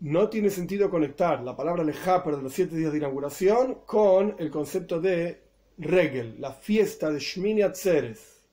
no 0.00 0.28
tiene 0.28 0.50
sentido 0.50 0.90
conectar 0.90 1.42
la 1.42 1.56
palabra 1.56 1.84
lejaper 1.84 2.36
de 2.36 2.42
los 2.42 2.52
siete 2.52 2.76
días 2.76 2.92
de 2.92 2.98
inauguración 2.98 3.80
con 3.86 4.36
el 4.38 4.50
concepto 4.50 5.00
de 5.00 5.42
regel, 5.78 6.36
la 6.40 6.52
fiesta 6.52 7.10
de 7.10 7.18
Shmini 7.18 7.62
Atzeres, 7.62 8.44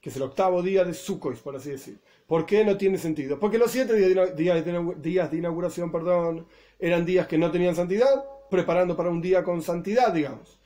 que 0.00 0.10
es 0.10 0.16
el 0.16 0.22
octavo 0.22 0.62
día 0.62 0.84
de 0.84 0.94
Sukkot, 0.94 1.38
por 1.38 1.56
así 1.56 1.70
decir. 1.70 2.00
¿Por 2.28 2.44
qué 2.44 2.62
no 2.62 2.76
tiene 2.76 2.98
sentido? 2.98 3.40
Porque 3.40 3.56
los 3.56 3.70
siete 3.70 3.94
días 3.94 4.64
de, 4.64 5.36
inauguración 5.38 5.90
perdón, 5.90 6.46
eran 6.78 7.06
días 7.06 7.26
que 7.26 7.38
no 7.38 7.50
tenían 7.50 7.74
santidad, 7.74 8.22
preparando 8.50 8.94
para 8.94 9.08
un 9.08 9.22
día 9.22 9.42
con 9.42 9.62
santidad, 9.62 10.12
digamos. 10.12 10.60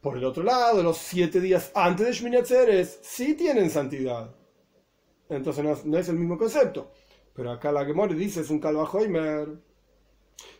Por 0.00 0.16
el 0.16 0.24
otro 0.24 0.42
lado, 0.42 0.82
los 0.82 0.98
siete 0.98 1.40
días 1.40 1.70
antes 1.76 2.06
de 2.06 2.12
Shmini 2.12 2.38
Atzeres 2.38 2.98
sí 3.02 3.34
tienen 3.34 3.70
santidad. 3.70 4.34
Entonces 5.28 5.84
no, 5.84 5.96
es 5.96 6.08
el 6.08 6.16
mismo 6.16 6.36
concepto. 6.36 6.90
Pero 7.34 7.52
acá 7.52 7.70
la 7.70 7.84
Gemore 7.84 8.16
dice 8.16 8.40
es 8.40 8.50
un 8.50 8.58
Kalvahoimer. 8.58 9.60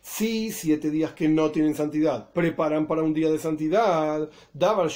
Sí, 0.01 0.53
siete 0.53 0.89
días 0.89 1.11
que 1.11 1.27
no 1.27 1.51
tienen 1.51 1.75
santidad. 1.75 2.31
Preparan 2.31 2.87
para 2.87 3.03
un 3.03 3.13
día 3.13 3.29
de 3.29 3.37
santidad. 3.37 4.29
Davar 4.53 4.89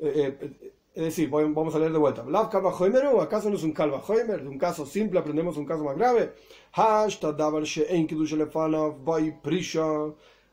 eh, 0.00 0.71
es 0.94 1.04
decir, 1.04 1.30
vamos 1.30 1.74
a 1.74 1.78
leer 1.78 1.92
de 1.92 1.98
vuelta. 1.98 2.22
¿Acaso 2.22 3.48
no 3.48 3.56
es 3.56 3.62
un 3.62 3.72
Kalva 3.72 4.02
De 4.06 4.48
un 4.48 4.58
caso 4.58 4.84
simple 4.84 5.18
aprendemos 5.18 5.56
un 5.56 5.64
caso 5.64 5.84
más 5.84 5.96
grave. 5.96 6.32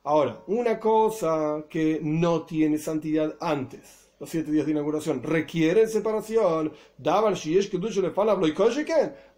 Ahora, 0.04 0.42
una 0.48 0.80
cosa 0.80 1.66
que 1.70 2.00
no 2.02 2.44
tiene 2.44 2.78
santidad 2.78 3.36
antes, 3.42 4.10
los 4.18 4.30
siete 4.30 4.52
días 4.52 4.66
de 4.66 4.72
inauguración, 4.72 5.22
requiere 5.22 5.88
separación. 5.88 6.72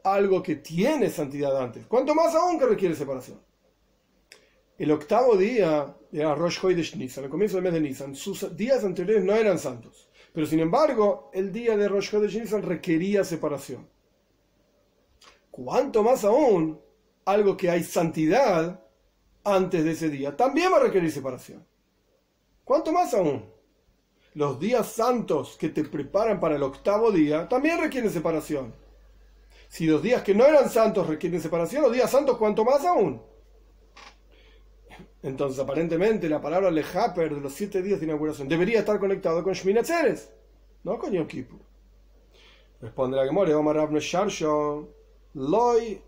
Algo 0.04 0.44
que 0.44 0.56
tiene 0.56 1.10
santidad 1.10 1.60
antes. 1.60 1.88
¿Cuánto 1.88 2.14
más 2.14 2.36
aún 2.36 2.60
que 2.60 2.66
requiere 2.68 2.94
separación? 2.96 3.40
El 4.78 4.92
octavo 4.92 5.36
día 5.36 5.96
era 6.12 6.36
Rosh 6.36 6.60
Chodesh 6.60 6.96
Nisan, 6.96 7.24
el 7.24 7.30
comienzo 7.30 7.58
del 7.58 7.64
mes 7.64 7.74
de 7.74 7.82
Nisan. 7.82 8.16
Sus 8.16 8.56
días 8.56 8.84
anteriores 8.84 9.24
no 9.24 9.34
eran 9.34 9.58
santos. 9.58 10.11
Pero 10.34 10.48
sin 10.48 10.60
embargo, 10.60 11.30
el 11.34 11.52
día 11.52 11.76
de 11.76 11.88
Rosh 11.88 12.12
Chodesh 12.12 12.40
Nisan 12.40 12.62
requería 12.62 13.24
separación. 13.24 13.88
Cuanto 15.50 16.04
más 16.04 16.24
aún, 16.24 16.80
algo 17.26 17.58
que 17.58 17.70
hay 17.70 17.84
santidad 17.84 18.82
antes 19.44 19.84
de 19.84 19.92
ese 19.92 20.10
día, 20.10 20.36
también 20.36 20.72
va 20.72 20.78
a 20.78 20.84
requerir 20.84 21.12
separación. 21.12 21.66
¿Cuánto 22.64 22.94
más 22.94 23.14
aún? 23.14 23.46
Los 24.34 24.60
días 24.60 24.88
santos 24.88 25.58
que 25.60 25.70
te 25.70 25.84
preparan 25.84 26.40
para 26.40 26.56
el 26.56 26.64
octavo 26.64 27.12
día 27.12 27.50
también 27.50 27.82
requieren 27.82 28.10
separación. 28.10 28.74
Si 29.68 29.86
los 29.86 30.02
días 30.02 30.22
que 30.24 30.34
no 30.34 30.46
eran 30.46 30.70
santos 30.70 31.08
requieren 31.08 31.42
separación, 31.42 31.82
los 31.82 31.92
días 31.92 32.10
santos, 32.10 32.38
¿cuánto 32.38 32.64
más 32.64 32.86
aún? 32.86 33.22
Entonces, 35.24 35.60
aparentemente, 35.60 36.28
la 36.28 36.42
palabra 36.42 36.72
lejaper 36.72 37.34
de 37.34 37.42
los 37.42 37.54
siete 37.54 37.82
días 37.82 38.00
de 38.00 38.06
inauguración 38.06 38.48
debería 38.48 38.80
estar 38.80 39.00
conectado 39.00 39.44
con 39.44 39.54
Shmini 39.54 39.82
no 40.84 40.98
con 40.98 41.14
Yom 41.14 41.28
Kippur. 41.28 41.60
Responde 42.82 43.18
la 43.18 43.26
Gemore, 43.26 43.54
vamos 43.54 43.76
a 43.76 43.80
Rav 43.80 43.92
Mesharsho, 43.92 44.90
Loy. 45.36 46.02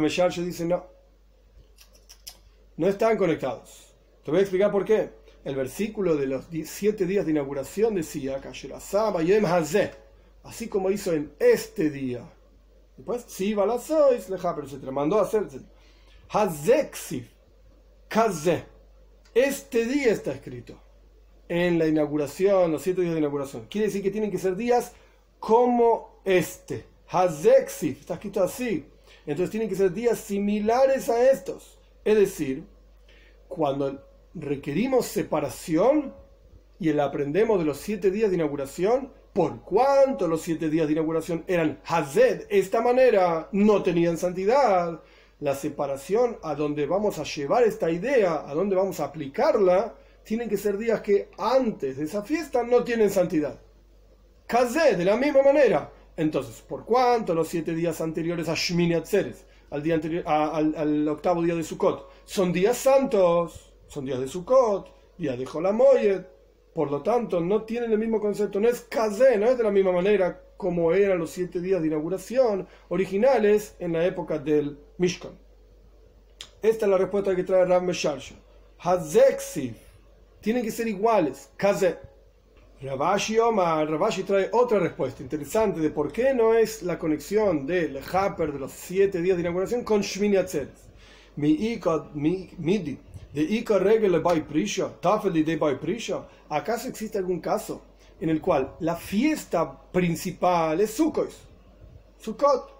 Mesharsho 0.00 0.42
dice 0.42 0.66
no. 0.66 0.84
No 2.76 2.88
están 2.88 3.16
conectados. 3.16 3.94
Te 4.22 4.30
voy 4.30 4.40
a 4.40 4.42
explicar 4.42 4.70
por 4.70 4.84
qué. 4.84 5.10
El 5.44 5.56
versículo 5.56 6.16
de 6.16 6.26
los 6.26 6.44
siete 6.64 7.06
días 7.06 7.24
de 7.24 7.30
inauguración 7.30 7.94
decía, 7.94 8.40
así 10.42 10.68
como 10.68 10.90
hizo 10.90 11.12
en 11.12 11.32
este 11.38 11.88
día. 11.88 12.28
Después, 12.96 13.24
si 13.28 13.54
pero 13.54 14.68
se 14.68 14.78
te 14.78 14.90
mandó 14.90 15.18
a 15.18 15.22
hacer. 15.22 15.46
Hazexif, 16.28 17.30
Kaze. 18.08 18.64
Este 19.34 19.84
día 19.84 20.12
está 20.12 20.32
escrito 20.32 20.80
en 21.48 21.78
la 21.78 21.86
inauguración, 21.86 22.72
los 22.72 22.82
siete 22.82 23.02
días 23.02 23.14
de 23.14 23.20
inauguración. 23.20 23.66
Quiere 23.68 23.88
decir 23.88 24.02
que 24.02 24.10
tienen 24.10 24.30
que 24.30 24.38
ser 24.38 24.56
días 24.56 24.92
como 25.38 26.20
este. 26.24 26.86
Hazexif, 27.08 28.00
está 28.00 28.14
escrito 28.14 28.42
así. 28.42 28.86
Entonces 29.26 29.50
tienen 29.50 29.68
que 29.68 29.74
ser 29.74 29.92
días 29.92 30.18
similares 30.18 31.08
a 31.08 31.30
estos. 31.30 31.78
Es 32.04 32.16
decir, 32.16 32.64
cuando 33.48 34.04
requerimos 34.34 35.06
separación 35.06 36.14
y 36.78 36.88
el 36.90 37.00
aprendemos 37.00 37.58
de 37.58 37.64
los 37.64 37.78
siete 37.78 38.10
días 38.10 38.30
de 38.30 38.36
inauguración, 38.36 39.12
por 39.32 39.60
cuanto 39.62 40.28
los 40.28 40.42
siete 40.42 40.70
días 40.70 40.86
de 40.86 40.94
inauguración 40.94 41.44
eran 41.46 41.80
Hazed, 41.84 42.46
esta 42.48 42.80
manera 42.80 43.48
no 43.52 43.82
tenían 43.82 44.16
santidad. 44.16 45.00
La 45.40 45.54
separación 45.54 46.38
a 46.42 46.54
donde 46.54 46.86
vamos 46.86 47.18
a 47.18 47.24
llevar 47.24 47.62
esta 47.64 47.90
idea, 47.90 48.48
a 48.48 48.54
donde 48.54 48.74
vamos 48.74 49.00
a 49.00 49.04
aplicarla, 49.04 49.94
tienen 50.24 50.48
que 50.48 50.56
ser 50.56 50.78
días 50.78 51.02
que 51.02 51.28
antes 51.36 51.98
de 51.98 52.04
esa 52.04 52.22
fiesta 52.22 52.62
no 52.62 52.82
tienen 52.84 53.10
santidad. 53.10 53.60
Kazé, 54.46 54.96
de 54.96 55.04
la 55.04 55.16
misma 55.16 55.42
manera. 55.42 55.92
Entonces, 56.16 56.62
¿por 56.62 56.86
cuánto 56.86 57.34
los 57.34 57.48
siete 57.48 57.74
días 57.74 58.00
anteriores 58.00 58.48
a 58.48 58.54
Shmini 58.54 58.94
Atzeres, 58.94 59.44
al, 59.70 59.82
día 59.82 59.96
anterior, 59.96 60.24
al, 60.26 61.06
octavo 61.08 61.42
día 61.42 61.54
de 61.54 61.62
Sukkot, 61.62 62.08
son 62.24 62.50
días 62.52 62.78
santos? 62.78 63.74
Son 63.88 64.06
días 64.06 64.18
de 64.18 64.28
Sukkot, 64.28 64.88
días 65.18 65.38
de 65.38 65.44
Jolamoyed. 65.44 66.22
Por 66.72 66.90
lo 66.90 67.02
tanto, 67.02 67.40
no 67.40 67.62
tienen 67.64 67.92
el 67.92 67.98
mismo 67.98 68.20
concepto. 68.20 68.58
No 68.58 68.68
es 68.68 68.80
Kazé, 68.80 69.36
no 69.36 69.46
es 69.46 69.58
de 69.58 69.64
la 69.64 69.70
misma 69.70 69.92
manera 69.92 70.45
como 70.56 70.92
eran 70.92 71.18
los 71.18 71.30
siete 71.30 71.60
días 71.60 71.80
de 71.80 71.88
inauguración 71.88 72.66
originales 72.88 73.76
en 73.78 73.92
la 73.92 74.04
época 74.04 74.38
del 74.38 74.78
Mishkan. 74.98 75.32
Esta 76.62 76.86
es 76.86 76.90
la 76.90 76.98
respuesta 76.98 77.36
que 77.36 77.44
trae 77.44 77.64
Rav 77.64 77.82
Mesharsha. 77.82 78.34
Hazeksiv. 78.78 79.76
Tienen 80.40 80.62
que 80.62 80.70
ser 80.70 80.88
iguales. 80.88 81.50
Kazé. 81.56 81.98
Ravashi 82.82 83.38
Omar, 83.38 83.88
Ravashi 83.88 84.22
trae 84.22 84.50
otra 84.52 84.78
respuesta 84.78 85.22
interesante 85.22 85.80
de 85.80 85.88
por 85.88 86.12
qué 86.12 86.34
no 86.34 86.52
es 86.52 86.82
la 86.82 86.98
conexión 86.98 87.66
del 87.66 87.98
Haper 88.12 88.52
de 88.52 88.58
los 88.58 88.72
siete 88.72 89.22
días 89.22 89.38
de 89.38 89.42
inauguración 89.42 89.82
con 89.82 90.02
Shmini 90.02 90.36
Atzeres. 90.36 90.90
Mi 91.36 91.80
midi, 92.58 92.98
de 93.32 93.42
Ika 93.42 93.78
Regel 93.78 94.20
by 94.20 94.46
Prisha, 94.46 94.90
Tafel 95.00 95.44
de 95.44 95.56
by 95.56 95.80
Prisha. 95.80 96.26
¿Acaso 96.50 96.88
existe 96.88 97.16
algún 97.16 97.40
caso 97.40 97.82
en 98.20 98.30
el 98.30 98.40
cual 98.40 98.74
la 98.80 98.96
fiesta 98.96 99.82
principal 99.92 100.80
es 100.80 100.92
Sukkot? 100.92 101.30
Sukkot. 102.18 102.74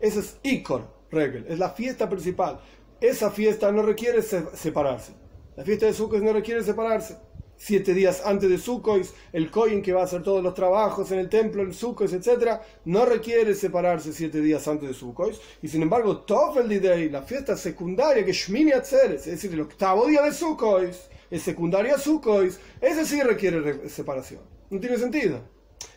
Ese 0.00 0.20
es 0.20 0.36
Ikor 0.42 0.88
Regel, 1.10 1.46
es 1.48 1.58
la 1.58 1.70
fiesta 1.70 2.08
principal. 2.08 2.60
Esa 3.00 3.30
fiesta 3.30 3.70
no 3.70 3.82
requiere 3.82 4.22
separarse. 4.22 5.12
La 5.56 5.64
fiesta 5.64 5.86
de 5.86 5.92
Sukkot 5.92 6.22
no 6.22 6.32
requiere 6.32 6.62
separarse 6.62 7.16
siete 7.62 7.94
días 7.94 8.22
antes 8.24 8.50
de 8.50 8.58
Sukkot, 8.58 9.06
el 9.32 9.48
Kohen 9.48 9.82
que 9.82 9.92
va 9.92 10.00
a 10.00 10.04
hacer 10.04 10.22
todos 10.24 10.42
los 10.42 10.52
trabajos 10.52 11.12
en 11.12 11.20
el 11.20 11.28
templo, 11.28 11.62
el 11.62 11.74
Sukkot, 11.74 12.12
etc., 12.12 12.60
no 12.86 13.04
requiere 13.04 13.54
separarse 13.54 14.12
siete 14.12 14.40
días 14.40 14.66
antes 14.66 14.88
de 14.88 14.94
Sukkot. 14.94 15.40
Y 15.62 15.68
sin 15.68 15.82
embargo, 15.82 16.18
Tofel 16.18 16.80
Day, 16.80 17.08
la 17.08 17.22
fiesta 17.22 17.56
secundaria, 17.56 18.24
que 18.24 18.32
Shmini 18.32 18.72
Atzeres, 18.72 19.26
es 19.26 19.34
decir, 19.34 19.52
el 19.52 19.60
octavo 19.60 20.08
día 20.08 20.22
de 20.22 20.32
Sukkot, 20.32 20.82
es 21.30 21.42
secundaria 21.42 21.94
a 21.94 21.98
Sukkot, 21.98 22.50
ese 22.80 23.06
sí 23.06 23.22
requiere 23.22 23.88
separación. 23.88 24.40
No 24.72 24.80
tiene 24.80 24.96
sentido. 24.96 25.38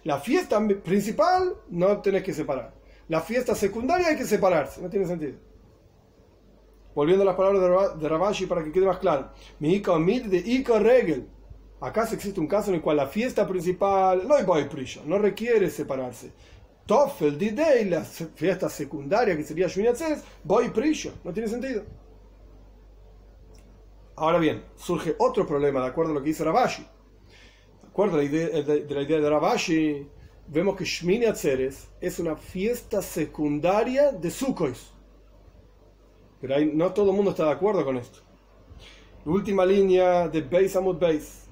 La 0.04 0.20
fiesta 0.20 0.60
principal 0.84 1.56
no 1.70 2.02
tenés 2.02 2.24
que 2.24 2.34
separar. 2.34 2.74
La 3.08 3.22
fiesta 3.22 3.56
secundaria 3.56 4.10
hay 4.10 4.18
que 4.18 4.26
separarse. 4.26 4.82
No 4.82 4.90
tiene 4.90 5.06
sentido. 5.06 5.38
Volviendo 6.94 7.24
a 7.24 7.26
las 7.26 7.36
palabras 7.36 7.98
de 7.98 8.10
Ravashi 8.10 8.46
para 8.46 8.64
que 8.66 8.74
quede 8.74 8.86
más 8.86 9.00
claro. 9.00 9.32
Mi 9.60 9.82
Mid 10.00 10.26
de 10.26 10.38
Ika 10.38 10.80
Regel 10.80 11.30
¿Acaso 11.80 12.16
existe 12.16 12.40
un 12.40 12.48
caso 12.48 12.70
en 12.70 12.76
el 12.76 12.82
cual 12.82 12.98
la 12.98 13.08
fiesta 13.08 13.48
principal 13.48 14.28
no 14.28 15.18
requiere 15.18 15.70
separarse? 15.70 16.32
Toffel, 16.86 17.38
D-Day, 17.38 17.86
la 17.86 18.02
fiesta 18.02 18.70
secundaria 18.70 19.38
que 19.38 19.44
sería 19.44 19.68
Shmini 19.68 19.90
voy 20.44 20.70
Prisha, 20.70 21.12
no 21.24 21.34
tiene 21.34 21.48
sentido. 21.50 21.84
Ahora 24.16 24.38
bien, 24.38 24.64
surge 24.76 25.16
otro 25.20 25.46
problema 25.46 25.82
de 25.82 25.88
acuerdo 25.88 26.12
a 26.12 26.16
lo 26.16 26.22
que 26.22 26.30
dice 26.30 26.44
Rabashi. 26.44 26.86
Acuerdo 27.96 28.18
de, 28.18 28.86
la 28.90 29.02
idea 29.04 29.22
de 29.22 29.30
Rabashi, 29.30 30.06
vemos 30.50 30.76
que 30.76 30.84
Shmini 30.84 31.28
Atzeres 31.28 31.88
es 32.02 32.20
una 32.20 32.36
fiesta 32.36 33.02
secundaria 33.02 34.12
de 34.12 34.30
Sukkot. 34.30 34.76
Pero 36.42 36.56
no 36.74 36.92
todo 36.92 37.12
el 37.12 37.16
mundo 37.16 37.32
está 37.32 37.46
de 37.46 37.52
acuerdo 37.52 37.86
con 37.86 37.96
esto. 37.96 38.20
La 39.24 39.32
última 39.32 39.66
línea 39.66 40.28
de 40.28 40.42
Beis 40.42 40.76
Amud 40.76 40.98
Beis 40.98 41.46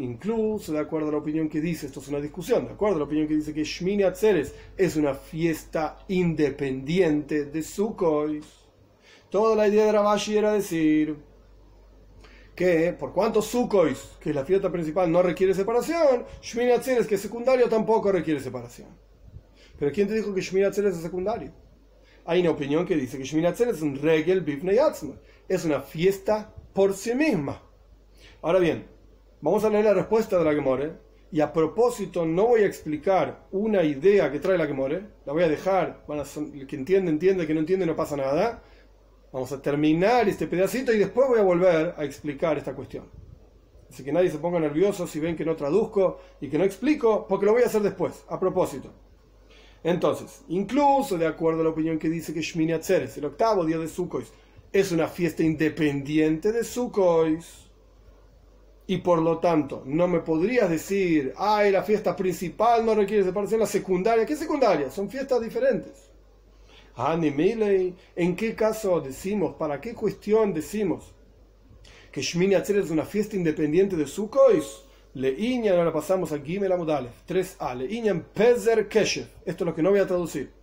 incluso 0.00 0.72
de 0.72 0.78
acuerdo 0.78 1.08
a 1.10 1.12
la 1.12 1.18
opinión 1.18 1.50
que 1.50 1.60
dice, 1.60 1.88
esto 1.88 2.00
es 2.00 2.08
una 2.08 2.20
discusión, 2.20 2.64
de 2.64 2.72
acuerdo 2.72 2.96
a 2.96 2.98
la 3.00 3.04
opinión 3.04 3.28
que 3.28 3.34
dice 3.34 3.52
que 3.52 3.64
Shmini 3.64 4.04
Atzeres 4.04 4.54
es 4.78 4.96
una 4.96 5.12
fiesta 5.12 5.98
independiente 6.08 7.44
de 7.44 7.62
Sukkot. 7.62 8.42
Toda 9.28 9.56
la 9.56 9.68
idea 9.68 9.84
de 9.84 9.92
Rabashi 9.92 10.38
era 10.38 10.54
decir 10.54 11.31
que 12.54 12.92
por 12.92 13.12
cuanto 13.12 13.40
Sukkot, 13.40 14.18
que 14.20 14.30
es 14.30 14.36
la 14.36 14.44
fiesta 14.44 14.70
principal, 14.70 15.10
no 15.10 15.22
requiere 15.22 15.54
separación, 15.54 16.24
Shmini 16.42 16.72
Atzeres, 16.72 17.06
que 17.06 17.14
es 17.14 17.20
secundario, 17.20 17.68
tampoco 17.68 18.12
requiere 18.12 18.40
separación. 18.40 18.88
Pero 19.78 19.90
¿quién 19.92 20.08
te 20.08 20.14
dijo 20.14 20.34
que 20.34 20.40
Shmini 20.40 20.66
es 20.66 20.96
secundario? 20.96 21.52
Hay 22.24 22.40
una 22.40 22.50
opinión 22.50 22.86
que 22.86 22.96
dice 22.96 23.18
que 23.18 23.24
Shmini 23.24 23.48
es 23.48 23.82
un 23.82 24.00
regel 24.00 24.42
bifnei 24.42 24.78
es 25.48 25.64
una 25.64 25.80
fiesta 25.80 26.54
por 26.72 26.94
sí 26.94 27.14
misma. 27.14 27.60
Ahora 28.42 28.58
bien, 28.58 28.86
vamos 29.40 29.64
a 29.64 29.70
leer 29.70 29.84
la 29.84 29.94
respuesta 29.94 30.38
de 30.38 30.44
la 30.44 30.54
Gemore. 30.54 30.92
Y 31.30 31.40
a 31.40 31.52
propósito, 31.52 32.26
no 32.26 32.48
voy 32.48 32.62
a 32.62 32.66
explicar 32.66 33.46
una 33.52 33.82
idea 33.82 34.30
que 34.30 34.38
trae 34.38 34.58
la 34.58 34.66
Gemore. 34.66 35.02
La 35.24 35.32
voy 35.32 35.42
a 35.42 35.48
dejar. 35.48 36.04
el 36.54 36.66
que 36.66 36.76
entiende, 36.76 37.10
entiende. 37.10 37.42
El 37.42 37.46
que 37.46 37.54
no 37.54 37.60
entiende, 37.60 37.86
no 37.86 37.96
pasa 37.96 38.16
nada. 38.16 38.62
Vamos 39.32 39.50
a 39.50 39.62
terminar 39.62 40.28
este 40.28 40.46
pedacito 40.46 40.92
y 40.92 40.98
después 40.98 41.26
voy 41.26 41.38
a 41.38 41.42
volver 41.42 41.94
a 41.96 42.04
explicar 42.04 42.58
esta 42.58 42.74
cuestión. 42.74 43.06
Así 43.90 44.04
que 44.04 44.12
nadie 44.12 44.30
se 44.30 44.38
ponga 44.38 44.60
nervioso 44.60 45.06
si 45.06 45.20
ven 45.20 45.36
que 45.36 45.44
no 45.44 45.56
traduzco 45.56 46.20
y 46.40 46.48
que 46.48 46.58
no 46.58 46.64
explico, 46.64 47.26
porque 47.26 47.46
lo 47.46 47.52
voy 47.52 47.62
a 47.62 47.66
hacer 47.66 47.82
después, 47.82 48.24
a 48.28 48.38
propósito. 48.38 48.90
Entonces, 49.82 50.42
incluso 50.48 51.16
de 51.18 51.26
acuerdo 51.26 51.60
a 51.60 51.64
la 51.64 51.70
opinión 51.70 51.98
que 51.98 52.08
dice 52.08 52.32
que 52.32 52.42
Shmini 52.42 52.72
Atzeres, 52.72 53.16
el 53.16 53.24
octavo 53.24 53.64
día 53.64 53.78
de 53.78 53.88
Sukkot, 53.88 54.24
es 54.70 54.92
una 54.92 55.08
fiesta 55.08 55.42
independiente 55.42 56.52
de 56.52 56.62
Sukkot. 56.62 57.40
Y 58.86 58.98
por 58.98 59.20
lo 59.20 59.38
tanto, 59.38 59.82
no 59.86 60.08
me 60.08 60.20
podrías 60.20 60.68
decir, 60.68 61.32
ay, 61.36 61.70
la 61.70 61.82
fiesta 61.82 62.14
principal 62.14 62.84
no 62.84 62.94
requiere 62.94 63.24
separación, 63.24 63.60
la 63.60 63.66
secundaria. 63.66 64.26
¿Qué 64.26 64.36
secundaria? 64.36 64.90
Son 64.90 65.08
fiestas 65.08 65.40
diferentes. 65.40 66.11
¿En 66.96 68.36
qué 68.36 68.54
caso 68.54 69.00
decimos, 69.00 69.54
para 69.54 69.80
qué 69.80 69.94
cuestión 69.94 70.52
decimos 70.52 71.12
que 72.10 72.20
Shmini 72.20 72.54
Atzer 72.54 72.76
es 72.76 72.90
una 72.90 73.04
fiesta 73.04 73.36
independiente 73.36 73.96
de 73.96 74.06
Sukkot? 74.06 74.90
Leiñan, 75.14 75.76
ahora 75.76 75.92
pasamos 75.92 76.32
a 76.32 76.38
Gimel 76.38 76.72
Amudalef, 76.72 77.12
3a, 77.28 77.76
Leiñan 77.76 78.24
Pezer 78.32 78.88
Keshev. 78.88 79.26
Esto 79.44 79.64
es 79.64 79.66
lo 79.66 79.74
que 79.74 79.82
no 79.82 79.90
voy 79.90 80.00
a 80.00 80.06
traducir 80.06 80.62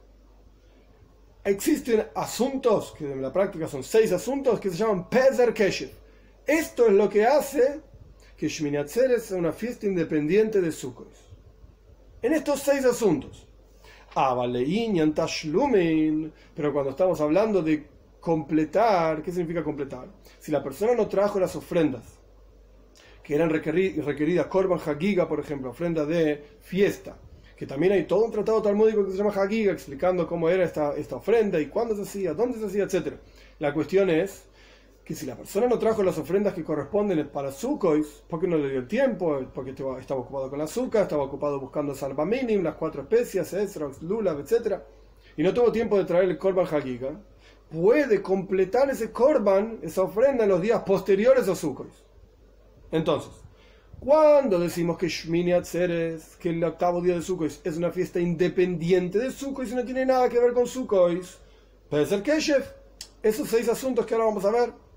existen 1.43 2.05
asuntos, 2.15 2.93
que 2.97 3.11
en 3.11 3.21
la 3.21 3.31
práctica 3.31 3.67
son 3.67 3.83
seis 3.83 4.11
asuntos, 4.11 4.59
que 4.59 4.69
se 4.69 4.77
llaman 4.77 5.09
Pezer 5.09 5.53
Keshev. 5.53 5.91
Esto 6.45 6.87
es 6.87 6.93
lo 6.93 7.09
que 7.09 7.25
hace 7.25 7.81
que 8.37 8.47
Shmini 8.47 8.77
Atzeres 8.77 9.23
sea 9.23 9.37
una 9.37 9.51
fiesta 9.51 9.85
independiente 9.85 10.61
de 10.61 10.71
Sukkot. 10.71 11.11
En 12.21 12.33
estos 12.33 12.61
seis 12.61 12.85
asuntos. 12.85 13.47
Pero 16.55 16.73
cuando 16.73 16.91
estamos 16.91 17.21
hablando 17.21 17.61
de 17.61 17.85
completar, 18.19 19.21
¿qué 19.21 19.31
significa 19.31 19.63
completar? 19.63 20.07
Si 20.39 20.51
la 20.51 20.63
persona 20.63 20.93
no 20.93 21.07
trajo 21.07 21.39
las 21.39 21.55
ofrendas 21.55 22.03
que 23.23 23.35
eran 23.35 23.49
requeridas, 23.49 24.47
Korban 24.47 24.79
Hagiga, 24.83 25.27
por 25.27 25.39
ejemplo, 25.39 25.69
ofrenda 25.69 26.05
de 26.05 26.43
fiesta, 26.61 27.15
que 27.55 27.67
también 27.67 27.93
hay 27.93 28.05
todo 28.05 28.25
un 28.25 28.31
tratado 28.31 28.61
talmúdico 28.61 29.05
que 29.05 29.11
se 29.11 29.17
llama 29.17 29.29
Hagiga 29.29 29.71
explicando 29.71 30.25
cómo 30.25 30.49
era 30.49 30.63
esta, 30.63 30.95
esta 30.95 31.17
ofrenda 31.17 31.59
y 31.59 31.67
cuándo 31.67 31.95
se 31.95 32.01
hacía, 32.01 32.33
dónde 32.33 32.57
se 32.57 32.65
hacía, 32.65 32.85
etc. 32.85 33.13
La 33.59 33.73
cuestión 33.73 34.09
es 34.09 34.48
que 35.09 35.15
si 35.15 35.25
la 35.25 35.35
persona 35.35 35.65
no 35.65 35.79
trajo 35.79 36.03
las 36.03 36.19
ofrendas 36.19 36.53
que 36.53 36.63
corresponden 36.63 37.29
para 37.29 37.51
Sukkot, 37.51 38.27
porque 38.27 38.45
no 38.45 38.59
le 38.59 38.69
dio 38.69 38.85
tiempo, 38.85 39.39
porque 39.55 39.71
estaba 39.71 40.19
ocupado 40.21 40.51
con 40.51 40.59
la 40.59 40.65
azúcar, 40.65 41.01
estaba 41.01 41.23
ocupado 41.23 41.59
buscando 41.59 41.95
salvamini, 41.95 42.55
unas 42.55 42.75
cuatro 42.75 43.01
especias, 43.01 43.51
esrox, 43.53 44.03
lulav, 44.03 44.39
etc., 44.39 44.75
y 45.35 45.41
no 45.41 45.51
tuvo 45.51 45.71
tiempo 45.71 45.97
de 45.97 46.05
traer 46.05 46.25
el 46.25 46.37
korban 46.37 46.67
hagiga, 46.67 47.19
puede 47.71 48.21
completar 48.21 48.87
ese 48.91 49.11
korban, 49.11 49.79
esa 49.81 50.03
ofrenda 50.03 50.43
en 50.43 50.51
los 50.51 50.61
días 50.61 50.83
posteriores 50.83 51.47
a 51.47 51.55
Sukkot. 51.55 51.89
Entonces, 52.91 53.31
cuando 53.99 54.59
decimos 54.59 54.95
que 54.99 55.09
Shmini 55.09 55.53
Atzeres, 55.53 56.35
que 56.35 56.51
el 56.51 56.63
octavo 56.63 57.01
día 57.01 57.15
de 57.15 57.23
Sukkot 57.23 57.61
es 57.63 57.77
una 57.77 57.89
fiesta 57.89 58.19
independiente 58.19 59.17
de 59.17 59.31
Sukkot 59.31 59.69
y 59.69 59.73
no 59.73 59.83
tiene 59.83 60.05
nada 60.05 60.29
que 60.29 60.39
ver 60.39 60.53
con 60.53 60.67
Sukkot, 60.67 61.23
puede 61.89 62.05
ser 62.05 62.21
Keshev, 62.21 62.63
esos 63.23 63.49
seis 63.49 63.67
asuntos 63.67 64.05
que 64.05 64.13
ahora 64.13 64.27
vamos 64.27 64.45
a 64.45 64.51
ver. 64.51 64.88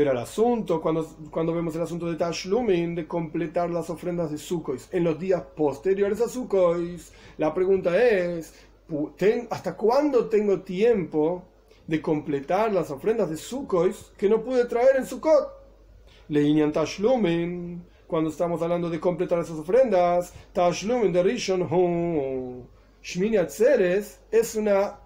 Pero 0.00 0.12
el 0.12 0.16
asunto, 0.16 0.80
cuando, 0.80 1.06
cuando 1.30 1.52
vemos 1.52 1.76
el 1.76 1.82
asunto 1.82 2.06
de 2.06 2.16
Tashlumin, 2.16 2.94
de 2.94 3.06
completar 3.06 3.68
las 3.68 3.90
ofrendas 3.90 4.30
de 4.30 4.38
Sukkot 4.38 4.88
en 4.92 5.04
los 5.04 5.20
días 5.20 5.42
posteriores 5.54 6.22
a 6.22 6.28
Sukkot, 6.30 6.78
la 7.36 7.52
pregunta 7.52 8.02
es, 8.02 8.54
¿hasta 9.50 9.76
cuándo 9.76 10.26
tengo 10.30 10.62
tiempo 10.62 11.42
de 11.86 12.00
completar 12.00 12.72
las 12.72 12.90
ofrendas 12.90 13.28
de 13.28 13.36
Sukkot 13.36 14.16
que 14.16 14.30
no 14.30 14.42
pude 14.42 14.64
traer 14.64 14.96
en 14.96 15.04
Sukkot? 15.04 15.50
Leinian 16.30 16.72
Tashlumin, 16.72 17.84
cuando 18.06 18.30
estamos 18.30 18.62
hablando 18.62 18.88
de 18.88 18.98
completar 18.98 19.40
esas 19.40 19.58
ofrendas, 19.58 20.32
Tashlumin 20.54 21.12
de 21.12 21.22
Rishon 21.22 22.66
Shmini 23.02 23.36
Atzeres 23.36 24.18
es 24.30 24.54
una 24.54 24.98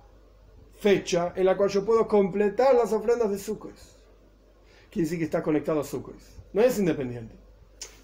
fecha 0.78 1.32
en 1.34 1.46
la 1.46 1.56
cual 1.56 1.68
yo 1.70 1.84
puedo 1.84 2.06
completar 2.06 2.76
las 2.76 2.92
ofrendas 2.92 3.28
de 3.28 3.38
Sukkot 3.38 3.93
quiere 4.94 5.06
decir 5.06 5.18
que 5.18 5.24
está 5.24 5.42
conectado 5.42 5.80
a 5.80 5.84
Sukkot. 5.84 6.14
No 6.52 6.62
es 6.62 6.78
independiente. 6.78 7.34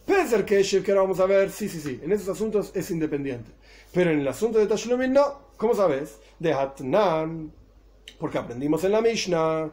Puede 0.04 0.26
ser 0.26 0.44
que 0.44 0.60
que 0.60 0.90
ahora 0.90 1.02
vamos 1.02 1.20
a 1.20 1.26
ver, 1.26 1.50
sí, 1.50 1.68
sí, 1.68 1.80
sí, 1.80 2.00
en 2.02 2.10
esos 2.10 2.28
asuntos 2.28 2.72
es 2.74 2.90
independiente. 2.90 3.52
Pero 3.92 4.10
en 4.10 4.20
el 4.20 4.28
asunto 4.28 4.58
de 4.58 4.66
Tashlumin 4.66 5.12
no. 5.12 5.50
¿Cómo 5.56 5.72
sabes? 5.72 6.18
De 6.40 6.52
Hatnan, 6.52 7.52
porque 8.18 8.38
aprendimos 8.38 8.82
en 8.82 8.92
la 8.92 9.00
Mishnah, 9.00 9.70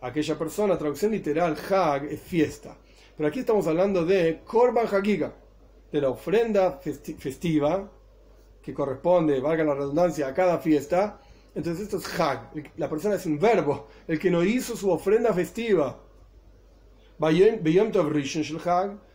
aquella 0.00 0.38
persona, 0.38 0.78
traducción 0.78 1.12
literal, 1.12 1.56
Hag 1.70 2.06
es 2.06 2.20
fiesta. 2.20 2.76
Pero 3.16 3.28
aquí 3.28 3.40
estamos 3.40 3.68
hablando 3.68 4.04
de 4.04 4.40
Korban 4.44 4.86
Hagiga, 4.86 5.32
de 5.92 6.00
la 6.00 6.08
ofrenda 6.08 6.80
festiva 7.18 7.88
que 8.62 8.72
corresponde, 8.74 9.40
valga 9.40 9.64
la 9.64 9.74
redundancia, 9.74 10.28
a 10.28 10.34
cada 10.34 10.58
fiesta, 10.58 11.20
entonces 11.54 11.84
esto 11.84 11.98
es 11.98 12.20
Hag. 12.20 12.72
La 12.76 12.88
persona 12.88 13.16
es 13.16 13.26
un 13.26 13.38
verbo. 13.38 13.88
El 14.08 14.18
que 14.18 14.30
no 14.30 14.42
hizo 14.42 14.76
su 14.76 14.90
ofrenda 14.90 15.32
festiva. 15.34 16.00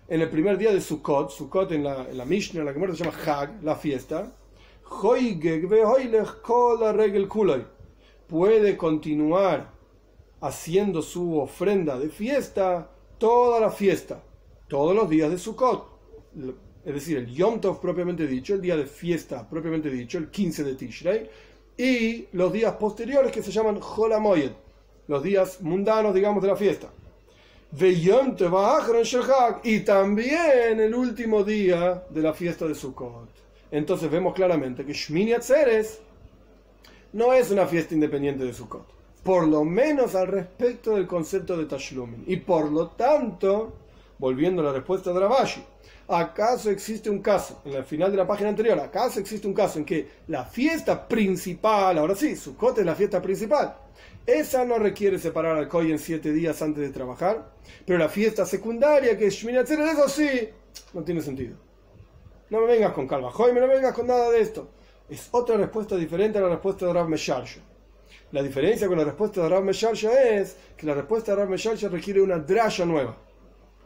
En 0.10 0.21
el 0.21 0.30
primer 0.30 0.58
día 0.58 0.71
de 0.71 0.80
Sukkot, 0.80 1.32
Sukkot 1.32 1.71
en 1.71 1.84
la, 1.84 2.08
en 2.10 2.17
la 2.17 2.26
Mishnah, 2.26 2.62
en 2.62 2.65
la 2.65 2.73
que 2.73 2.95
se 2.95 3.04
llama 3.04 3.17
Hag, 3.26 3.63
la 3.63 3.76
fiesta. 3.76 4.32
Puede 8.28 8.78
continuar 8.78 9.73
haciendo 10.39 11.02
su 11.02 11.39
ofrenda 11.39 11.97
de 12.00 12.10
fiesta 12.10 12.91
toda 13.17 13.60
la 13.60 13.71
fiesta, 13.71 14.23
todos 14.67 14.95
los 14.95 15.10
días 15.10 15.32
de 15.32 15.38
Sukkot. 15.38 15.97
Es 16.86 16.93
decir, 16.93 17.17
el 17.17 17.28
Yom 17.28 17.60
Tov 17.60 17.82
propiamente 17.82 18.26
dicho, 18.28 18.54
el 18.54 18.62
día 18.62 18.78
de 18.78 18.86
fiesta 18.86 19.50
propiamente 19.50 19.89
dicho, 19.89 20.17
el 20.17 20.30
15 20.30 20.63
de 20.63 20.76
Tishrei 20.76 21.30
y 21.77 22.27
los 22.33 22.51
días 22.51 22.73
posteriores 22.73 23.31
que 23.31 23.43
se 23.43 23.51
llaman 23.51 23.79
Holamoyed, 23.81 24.51
los 25.07 25.21
días 25.21 25.61
mundanos, 25.61 26.13
digamos, 26.13 26.41
de 26.41 26.47
la 26.49 26.55
fiesta. 26.55 26.89
Y 29.63 29.79
también 29.81 30.79
el 30.79 30.95
último 30.95 31.43
día 31.43 32.03
de 32.09 32.21
la 32.21 32.33
fiesta 32.33 32.65
de 32.65 32.73
Sukkot. 32.73 33.29
Entonces 33.69 34.09
vemos 34.09 34.33
claramente 34.33 34.85
que 34.85 34.93
Shmini 34.93 35.33
Atzeres 35.33 35.99
no 37.13 37.33
es 37.33 37.51
una 37.51 37.67
fiesta 37.67 37.93
independiente 37.93 38.45
de 38.45 38.53
Sukkot. 38.53 38.87
Por 39.23 39.47
lo 39.47 39.63
menos 39.65 40.15
al 40.15 40.27
respecto 40.27 40.95
del 40.95 41.05
concepto 41.05 41.57
de 41.57 41.65
Tashlumin. 41.65 42.23
Y 42.27 42.37
por 42.37 42.71
lo 42.71 42.87
tanto, 42.91 43.73
volviendo 44.17 44.61
a 44.61 44.65
la 44.65 44.73
respuesta 44.73 45.11
de 45.11 45.19
Ravashi, 45.19 45.61
¿Acaso 46.08 46.69
existe 46.69 47.10
un 47.10 47.21
caso, 47.21 47.62
en 47.65 47.73
el 47.73 47.84
final 47.84 48.12
de 48.12 48.17
la 48.17 48.26
página 48.26 48.50
anterior, 48.50 48.80
acaso 48.80 49.19
existe 49.19 49.45
un 49.45 49.54
caso 49.54 49.78
en 49.80 49.86
que 49.86 50.08
la 50.28 50.45
fiesta 50.45 51.06
principal, 51.08 51.97
ahora 51.97 52.15
sí, 52.15 52.36
Sukkot 52.36 52.78
es 52.78 52.86
la 52.86 52.95
fiesta 52.95 53.21
principal, 53.21 53.76
esa 54.26 54.63
no 54.63 54.78
requiere 54.78 55.19
separar 55.19 55.58
al 55.58 55.67
Kohen 55.67 56.00
siete 56.00 56.32
días 56.32 56.62
antes 56.62 56.82
de 56.82 56.91
trabajar, 56.91 57.52
pero 57.86 58.00
la 58.00 58.08
fiesta 58.08 58.45
secundaria, 58.45 59.17
que 59.17 59.28
es 59.28 59.34
Shmini 59.34 59.58
eso 59.58 60.10
sí, 60.10 60.50
no 60.93 61.04
tiene 61.04 61.21
sentido. 61.21 61.58
No 62.50 62.62
me 62.62 62.67
vengas 62.67 62.93
con 62.93 63.08
calma, 63.08 63.30
Joy, 63.32 63.54
no 63.54 63.62
me 63.62 63.67
vengas 63.67 63.93
con 63.93 64.08
nada 64.08 64.30
de 64.30 64.39
esto. 64.39 64.69
Es 65.10 65.28
otra 65.32 65.58
respuesta 65.58 65.97
diferente 65.97 66.38
a 66.38 66.41
la 66.41 66.50
respuesta 66.50 66.86
de 66.86 66.93
Rav 66.93 67.10
Mesharsha. 67.10 67.60
La 68.32 68.41
diferencia 68.41 68.88
con 68.88 68.97
la 68.97 69.04
respuesta 69.04 69.43
de 69.43 69.50
Rav 69.50 69.63
Mesharsha 69.63 70.12
es 70.21 70.56
que 70.78 70.86
la 70.86 70.93
respuesta 70.93 71.32
de 71.32 71.38
Rav 71.38 71.50
Mesharsha 71.50 71.89
requiere 71.89 72.21
una 72.21 72.38
drasha 72.38 72.86
nueva 72.86 73.26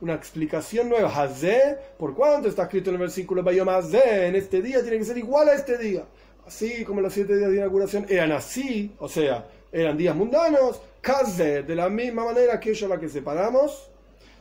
una 0.01 0.15
explicación 0.15 0.89
nueva. 0.89 1.09
Hazé, 1.09 1.77
¿por 1.97 2.13
cuánto 2.13 2.49
está 2.49 2.63
escrito 2.63 2.89
en 2.89 2.95
el 2.95 3.01
versículo 3.01 3.43
Hazé? 3.71 4.27
En 4.27 4.35
este 4.35 4.61
día 4.61 4.81
tiene 4.81 4.97
que 4.97 5.05
ser 5.05 5.17
igual 5.17 5.49
a 5.49 5.53
este 5.53 5.77
día. 5.77 6.03
Así 6.45 6.83
como 6.83 7.01
los 7.01 7.13
siete 7.13 7.37
días 7.37 7.51
de 7.51 7.57
inauguración 7.57 8.05
eran 8.09 8.31
así, 8.31 8.93
o 8.99 9.07
sea, 9.07 9.47
eran 9.71 9.95
días 9.95 10.15
mundanos. 10.15 10.81
Kazé, 10.99 11.63
de 11.63 11.75
la 11.75 11.89
misma 11.89 12.25
manera 12.25 12.59
que 12.59 12.71
ellos 12.71 12.89
la 12.89 12.99
que 12.99 13.09
separamos, 13.09 13.89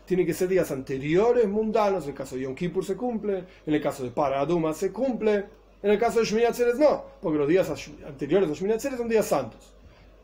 tiene 0.07 0.27
que 0.27 0.35
ser 0.35 0.49
días 0.49 0.71
anteriores 0.71 1.47
mundanos. 1.47 2.05
En 2.05 2.11
el 2.11 2.17
caso 2.17 2.37
de 2.37 2.43
Yom 2.43 2.55
Kippur 2.55 2.85
se 2.85 2.97
cumple, 2.97 3.45
en 3.67 3.75
el 3.75 3.83
caso 3.83 4.03
de 4.03 4.11
Paraduma 4.11 4.73
se 4.73 4.91
cumple, 4.91 5.45
en 5.83 5.91
el 5.91 5.99
caso 5.99 6.21
de 6.21 6.27
Shmini 6.27 6.47
no, 6.79 7.05
porque 7.21 7.39
los 7.39 7.49
días 7.49 7.71
anteriores 8.07 8.51
a 8.51 8.55
Shmini 8.55 8.81
son 8.81 9.09
días 9.09 9.27
santos. 9.27 9.75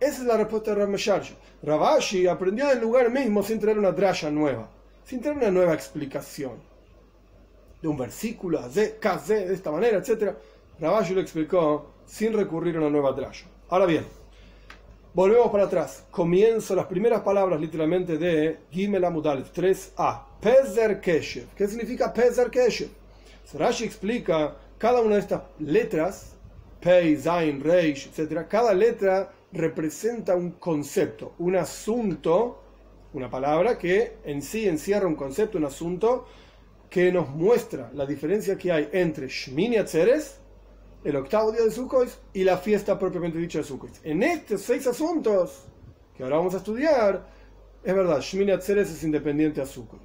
Esa 0.00 0.22
es 0.22 0.24
la 0.26 0.36
respuesta 0.36 0.72
de 0.72 0.80
Ramesharsh. 0.80 1.32
Ravashi 1.62 2.26
aprendió 2.26 2.66
del 2.68 2.80
lugar 2.80 3.10
mismo 3.10 3.42
sin 3.42 3.58
traer 3.58 3.78
una 3.78 3.92
drasha 3.92 4.30
nueva 4.30 4.68
sin 5.06 5.20
tener 5.20 5.38
una 5.38 5.50
nueva 5.52 5.72
explicación 5.72 6.54
de 7.80 7.86
un 7.86 7.96
versículo, 7.96 8.68
de 8.68 8.98
de 8.98 9.54
esta 9.54 9.70
manera, 9.70 9.98
etc. 9.98 10.34
Rabashi 10.80 11.14
lo 11.14 11.20
explicó 11.20 11.92
sin 12.04 12.32
recurrir 12.32 12.74
a 12.76 12.80
una 12.80 12.90
nueva 12.90 13.12
draya. 13.12 13.46
Ahora 13.68 13.86
bien, 13.86 14.04
volvemos 15.14 15.48
para 15.52 15.64
atrás. 15.64 16.04
Comienzo 16.10 16.74
las 16.74 16.86
primeras 16.86 17.20
palabras 17.20 17.60
literalmente 17.60 18.18
de 18.18 18.58
Gimel 18.72 19.04
Amudal 19.04 19.44
3a. 19.52 20.22
Pezer 20.40 21.00
Keshev. 21.00 21.46
¿Qué 21.54 21.68
significa 21.68 22.12
Pezer 22.12 22.50
Keshev? 22.50 22.90
Rashi 23.54 23.84
explica 23.84 24.56
cada 24.76 25.00
una 25.00 25.14
de 25.14 25.20
estas 25.20 25.42
letras, 25.60 26.34
Pei, 26.80 27.16
Zain, 27.16 27.62
Reish, 27.62 28.08
etc. 28.08 28.44
Cada 28.48 28.74
letra 28.74 29.30
representa 29.52 30.34
un 30.34 30.52
concepto, 30.52 31.34
un 31.38 31.54
asunto 31.54 32.65
una 33.16 33.30
palabra 33.30 33.78
que 33.78 34.18
en 34.24 34.42
sí 34.42 34.68
encierra 34.68 35.06
un 35.06 35.14
concepto, 35.14 35.56
un 35.56 35.64
asunto 35.64 36.26
que 36.90 37.10
nos 37.10 37.30
muestra 37.30 37.90
la 37.94 38.04
diferencia 38.04 38.58
que 38.58 38.70
hay 38.70 38.88
entre 38.92 39.28
Shmini 39.28 39.76
Atzeres, 39.76 40.38
el 41.02 41.16
octavo 41.16 41.50
día 41.50 41.62
de 41.62 41.70
Sukkot, 41.70 42.08
y 42.34 42.44
la 42.44 42.58
fiesta 42.58 42.98
propiamente 42.98 43.38
dicha 43.38 43.58
de 43.58 43.64
Sukkot. 43.64 44.00
En 44.04 44.22
estos 44.22 44.60
seis 44.60 44.86
asuntos 44.86 45.64
que 46.14 46.22
ahora 46.22 46.36
vamos 46.36 46.54
a 46.54 46.58
estudiar, 46.58 47.26
es 47.82 47.94
verdad, 47.94 48.20
Shmini 48.20 48.52
Atzeres 48.52 48.90
es 48.90 49.02
independiente 49.02 49.62
a 49.62 49.66
Sukkot. 49.66 50.02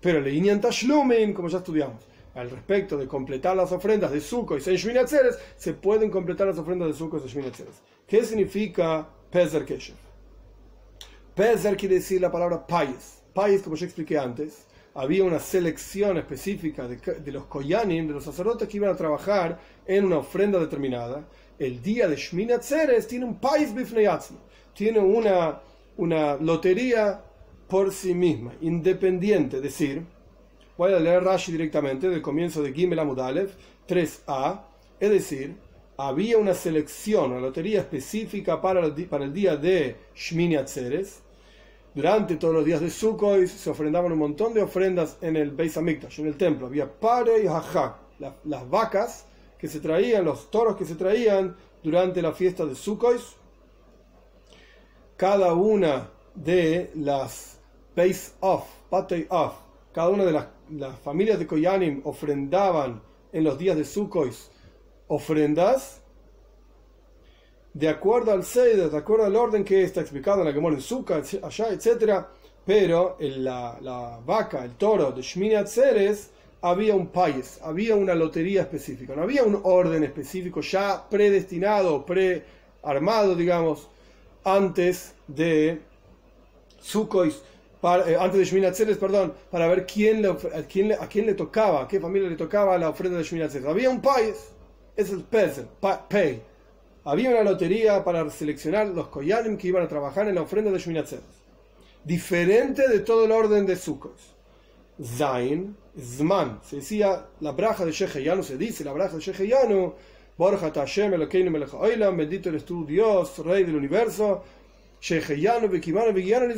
Pero 0.00 0.18
el 0.18 0.26
Inyan 0.26 0.60
Tashlumin, 0.60 1.32
como 1.32 1.48
ya 1.48 1.58
estudiamos, 1.58 2.04
al 2.34 2.50
respecto 2.50 2.96
de 2.96 3.06
completar 3.06 3.56
las 3.56 3.70
ofrendas 3.70 4.10
de 4.10 4.20
Sukkot 4.20 4.66
en 4.66 4.74
Shmini 4.74 4.98
Atzeres, 4.98 5.38
se 5.56 5.74
pueden 5.74 6.10
completar 6.10 6.48
las 6.48 6.58
ofrendas 6.58 6.88
de 6.88 6.94
Sukkot 6.94 7.22
en 7.22 7.28
Shmini 7.28 7.48
Atzeres. 7.48 7.80
¿Qué 8.08 8.24
significa 8.24 9.08
Pezer 9.30 9.64
Keshev? 9.64 10.09
Pezer 11.40 11.74
quiere 11.74 11.94
decir 11.94 12.20
la 12.20 12.30
palabra 12.30 12.66
país. 12.66 13.22
País, 13.32 13.62
como 13.62 13.74
ya 13.74 13.86
expliqué 13.86 14.18
antes, 14.18 14.66
había 14.92 15.24
una 15.24 15.38
selección 15.38 16.18
específica 16.18 16.86
de, 16.86 17.32
los 17.32 17.46
koyanim, 17.46 18.06
de 18.06 18.12
los 18.12 18.24
sacerdotes 18.24 18.68
que 18.68 18.76
iban 18.76 18.90
a 18.90 18.94
trabajar 18.94 19.58
en 19.86 20.04
una 20.04 20.18
ofrenda 20.18 20.58
determinada. 20.58 21.26
El 21.58 21.80
día 21.80 22.08
de 22.08 22.16
Shmini 22.16 22.52
Atzeres 22.52 23.08
tiene 23.08 23.24
un 23.24 23.36
país 23.36 23.74
bifneyatzma, 23.74 24.36
tiene 24.74 24.98
una, 24.98 25.62
una 25.96 26.36
lotería 26.36 27.22
por 27.66 27.90
sí 27.90 28.12
misma, 28.12 28.52
independiente. 28.60 29.56
Es 29.56 29.62
decir, 29.62 30.02
voy 30.76 30.92
a 30.92 31.00
leer 31.00 31.24
Rashi 31.24 31.52
directamente 31.52 32.10
del 32.10 32.20
comienzo 32.20 32.62
de 32.62 32.74
Gimel 32.74 32.98
Amudalev 32.98 33.48
3a, 33.88 34.60
es 35.00 35.08
decir, 35.08 35.56
había 35.96 36.36
una 36.36 36.52
selección, 36.52 37.32
una 37.32 37.40
lotería 37.40 37.80
específica 37.80 38.60
para 38.60 38.84
el, 38.84 38.92
para 39.06 39.24
el 39.24 39.32
día 39.32 39.56
de 39.56 39.96
Shmini 40.14 40.56
Atzeres. 40.56 41.29
Durante 41.92 42.36
todos 42.36 42.54
los 42.54 42.64
días 42.64 42.80
de 42.80 42.88
Sukkot 42.88 43.46
se 43.46 43.68
ofrendaban 43.68 44.12
un 44.12 44.18
montón 44.18 44.54
de 44.54 44.62
ofrendas 44.62 45.18
en 45.22 45.36
el 45.36 45.50
Beis 45.50 45.76
Hamikdash, 45.76 46.20
en 46.20 46.28
el 46.28 46.36
templo. 46.36 46.66
Había 46.66 46.88
pare 46.88 47.42
y 47.42 47.48
hajak, 47.48 47.96
las 48.44 48.70
vacas 48.70 49.26
que 49.58 49.66
se 49.66 49.80
traían, 49.80 50.24
los 50.24 50.50
toros 50.50 50.76
que 50.76 50.84
se 50.84 50.94
traían 50.94 51.56
durante 51.82 52.22
la 52.22 52.32
fiesta 52.32 52.64
de 52.64 52.74
Sukkot. 52.74 53.20
cada 55.16 55.52
una 55.54 56.10
de 56.34 56.92
las 56.94 57.58
base 57.96 58.32
off, 58.40 58.64
patei 58.88 59.26
off, 59.28 59.54
cada 59.92 60.10
una 60.10 60.24
de 60.24 60.32
las, 60.32 60.46
las 60.70 60.98
familias 61.00 61.38
de 61.38 61.46
Koyanim 61.46 62.02
ofrendaban 62.04 63.02
en 63.32 63.44
los 63.44 63.58
días 63.58 63.76
de 63.76 63.84
Sukkot 63.84 64.32
ofrendas 65.08 65.99
de 67.72 67.88
acuerdo 67.88 68.32
al 68.32 68.44
Seider, 68.44 68.90
de 68.90 68.98
acuerdo 68.98 69.24
al 69.24 69.36
orden 69.36 69.64
que 69.64 69.82
está 69.82 70.00
explicado 70.00 70.40
en 70.40 70.46
la 70.46 70.52
Gemora 70.52 70.74
en 70.74 70.80
Sukkot, 70.80 71.42
allá, 71.42 71.68
etc. 71.68 72.24
Pero 72.64 73.16
en 73.20 73.44
la, 73.44 73.78
la 73.80 74.20
vaca, 74.24 74.64
el 74.64 74.72
toro 74.72 75.12
de 75.12 75.22
Shmini 75.22 75.54
Atzeres, 75.54 76.30
había 76.62 76.94
un 76.94 77.08
país, 77.08 77.58
había 77.62 77.96
una 77.96 78.14
lotería 78.14 78.62
específica, 78.62 79.14
no 79.16 79.22
había 79.22 79.44
un 79.44 79.60
orden 79.62 80.04
específico 80.04 80.60
ya 80.60 81.08
predestinado, 81.08 82.04
prearmado, 82.04 83.34
digamos, 83.34 83.88
antes 84.44 85.14
de 85.26 85.80
Sukkot, 86.80 87.28
eh, 87.28 88.16
antes 88.18 88.38
de 88.38 88.44
Shmini 88.44 88.66
Atzeres, 88.66 88.98
perdón, 88.98 89.32
para 89.50 89.68
ver 89.68 89.86
quién 89.86 90.20
le, 90.20 90.28
a, 90.28 90.36
quién 90.68 90.92
a 90.92 91.06
quién 91.08 91.26
le 91.26 91.34
tocaba, 91.34 91.82
a 91.82 91.88
qué 91.88 91.98
familia 91.98 92.28
le 92.28 92.36
tocaba 92.36 92.76
la 92.76 92.90
ofrenda 92.90 93.18
de 93.18 93.24
Shmini 93.24 93.44
Atzeres. 93.44 93.66
Había 93.66 93.88
un 93.88 94.02
país, 94.02 94.34
es 94.96 95.10
el 95.10 95.22
Peser, 95.22 95.66
Pay. 95.80 96.49
Había 97.04 97.30
una 97.30 97.42
lotería 97.42 98.04
para 98.04 98.28
seleccionar 98.30 98.88
los 98.88 99.08
Koyanim 99.08 99.56
que 99.56 99.68
iban 99.68 99.82
a 99.82 99.88
trabajar 99.88 100.28
en 100.28 100.34
la 100.34 100.42
ofrenda 100.42 100.70
de 100.70 100.78
Shmini 100.78 100.98
Atzeres. 100.98 101.24
Diferente 102.04 102.88
de 102.88 103.00
todo 103.00 103.24
el 103.24 103.32
orden 103.32 103.64
de 103.64 103.76
Sukkot. 103.76 104.18
Zain, 105.02 105.76
Zman. 105.98 106.60
Se 106.62 106.76
decía 106.76 107.26
la 107.40 107.52
braja 107.52 107.86
de 107.86 107.92
Sheheyanu, 107.92 108.42
se 108.42 108.58
dice 108.58 108.84
la 108.84 108.92
braja 108.92 109.16
de 109.16 109.22
Sheheyanu. 109.22 109.94
Borja 110.36 110.72
Tashem, 110.72 111.12
Elokeinu 111.14 111.50
Melech 111.50 111.72
bendito 112.16 112.48
eres 112.48 112.64
tú, 112.64 112.86
Dios, 112.86 113.38
Rey 113.38 113.64
del 113.64 113.76
universo. 113.76 114.42
Sheheyanu, 115.00 115.68
Bekimanu, 115.68 116.12
Begianu, 116.12 116.52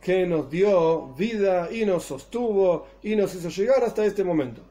que 0.00 0.26
nos 0.26 0.48
dio 0.48 1.08
vida 1.14 1.68
y 1.72 1.84
nos 1.84 2.04
sostuvo 2.04 2.86
y 3.02 3.16
nos 3.16 3.34
hizo 3.34 3.48
llegar 3.48 3.82
hasta 3.82 4.04
este 4.04 4.22
momento. 4.22 4.62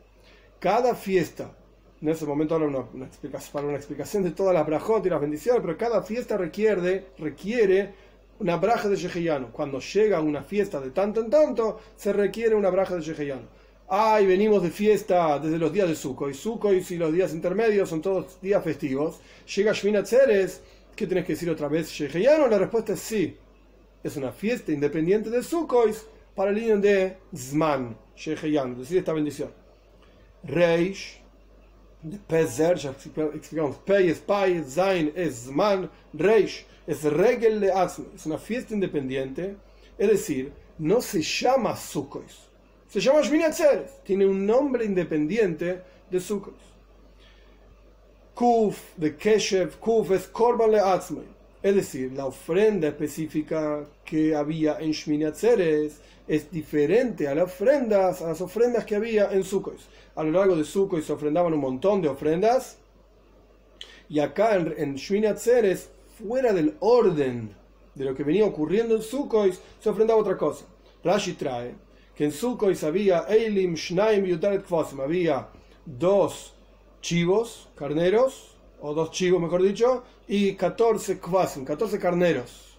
Cada 0.59 0.95
fiesta, 0.95 1.51
en 2.01 2.09
ese 2.09 2.25
momento 2.25 2.55
ahora 2.55 2.87
una, 2.93 3.05
explicación, 3.05 3.53
para 3.53 3.67
una 3.67 3.77
explicación 3.77 4.23
de 4.23 4.31
todas 4.31 4.53
las 4.53 4.65
brajot 4.65 5.05
y 5.05 5.09
las 5.09 5.21
bendiciones, 5.21 5.61
pero 5.61 5.77
cada 5.77 6.01
fiesta 6.01 6.35
requiere, 6.35 7.05
requiere 7.19 7.93
una 8.39 8.57
braja 8.57 8.89
de 8.89 8.95
Sheheyanu. 8.95 9.51
Cuando 9.51 9.79
llega 9.79 10.19
una 10.19 10.41
fiesta 10.41 10.81
de 10.81 10.89
tanto 10.89 11.21
en 11.21 11.29
tanto, 11.29 11.79
se 11.95 12.11
requiere 12.11 12.55
una 12.55 12.71
braja 12.71 12.95
de 12.95 13.01
Sheheyanu. 13.01 13.45
Ay, 13.87 14.25
venimos 14.25 14.63
de 14.63 14.71
fiesta 14.71 15.37
desde 15.37 15.59
los 15.59 15.71
días 15.71 15.87
de 15.87 15.95
Sukkot. 15.95 16.31
Y 16.31 16.33
Sukkot 16.33 16.89
y 16.89 16.97
los 16.97 17.13
días 17.13 17.33
intermedios 17.33 17.89
son 17.89 18.01
todos 18.01 18.41
días 18.41 18.63
festivos. 18.63 19.19
Llega 19.55 19.73
Shmina 19.73 20.01
Tzeres, 20.01 20.61
¿qué 20.95 21.05
tenés 21.05 21.25
que 21.25 21.33
decir 21.33 21.51
otra 21.51 21.67
vez? 21.67 21.91
Sheheyanu, 21.91 22.47
la 22.47 22.57
respuesta 22.57 22.93
es 22.93 22.99
sí. 22.99 23.37
Es 24.03 24.17
una 24.17 24.31
fiesta 24.31 24.71
independiente 24.71 25.29
de 25.29 25.43
Sukkot 25.43 26.33
para 26.33 26.49
el 26.49 26.57
niño 26.57 26.79
de 26.79 27.17
Zman, 27.35 27.95
Sheheyanu, 28.15 28.79
decir 28.79 28.97
esta 28.97 29.13
bendición. 29.13 29.51
Reish, 30.43 31.20
de 32.03 32.17
Pezer, 32.17 32.77
ya 32.77 32.91
explicamos, 32.91 33.77
Pei 33.85 34.09
es 34.09 34.19
Pai, 34.19 34.63
Zain 34.63 35.11
es 35.15 35.45
Zman, 35.45 35.89
Reish 36.13 36.65
es 36.87 37.03
Regel 37.03 37.59
de 37.59 37.71
es 38.15 38.25
una 38.25 38.37
fiesta 38.37 38.73
independiente, 38.73 39.55
es 39.97 40.09
decir, 40.09 40.51
no 40.79 41.01
se 41.01 41.21
llama 41.21 41.75
Sukkot, 41.75 42.25
se 42.89 42.99
llama 42.99 43.21
Shmini 43.21 43.45
tiene 44.03 44.25
un 44.25 44.45
nombre 44.45 44.83
independiente 44.83 45.81
de 46.09 46.19
Sukkot. 46.19 46.71
Kuf 48.33 48.79
de 48.97 49.15
Keshev, 49.15 49.77
Kuf 49.79 50.11
es 50.11 50.25
Korban 50.27 50.71
le 50.71 50.79
es 51.63 51.75
decir, 51.75 52.11
la 52.13 52.25
ofrenda 52.25 52.87
específica 52.87 53.85
que 54.03 54.35
había 54.35 54.79
en 54.79 54.91
Shmini 54.91 55.25
es 56.27 56.51
diferente 56.51 57.27
a 57.27 57.35
las 57.35 57.45
ofrendas, 57.45 58.21
a 58.21 58.29
las 58.29 58.41
ofrendas 58.41 58.85
que 58.85 58.95
había 58.95 59.31
en 59.31 59.43
Sukkot. 59.43 59.77
A 60.15 60.23
lo 60.23 60.31
largo 60.31 60.55
de 60.55 60.63
Sukkot 60.63 61.03
se 61.03 61.13
ofrendaban 61.13 61.53
un 61.53 61.59
montón 61.59 62.01
de 62.01 62.09
ofrendas, 62.09 62.77
y 64.09 64.19
acá 64.19 64.55
en, 64.55 64.73
en 64.77 64.95
Shmini 64.95 65.27
fuera 66.17 66.51
del 66.53 66.75
orden 66.79 67.55
de 67.95 68.05
lo 68.05 68.15
que 68.15 68.23
venía 68.23 68.45
ocurriendo 68.45 68.95
en 68.95 69.01
Sukkot, 69.01 69.53
se 69.79 69.89
ofrendaba 69.89 70.19
otra 70.19 70.37
cosa. 70.37 70.65
Rashi 71.03 71.33
trae 71.33 71.75
que 72.15 72.25
en 72.25 72.31
Sukkot 72.31 72.83
había 72.83 73.25
Eilim, 73.29 73.75
Shnaim 73.75 74.25
y 74.25 74.37
Kvasim, 74.37 74.99
había 74.99 75.47
dos 75.85 76.53
chivos, 77.01 77.69
carneros, 77.75 78.50
o 78.81 78.93
dos 78.93 79.11
chivos 79.11 79.41
mejor 79.41 79.61
dicho, 79.61 80.03
y 80.27 80.55
14 80.55 81.19
Kvasim, 81.19 81.65
14 81.65 81.99
carneros. 81.99 82.77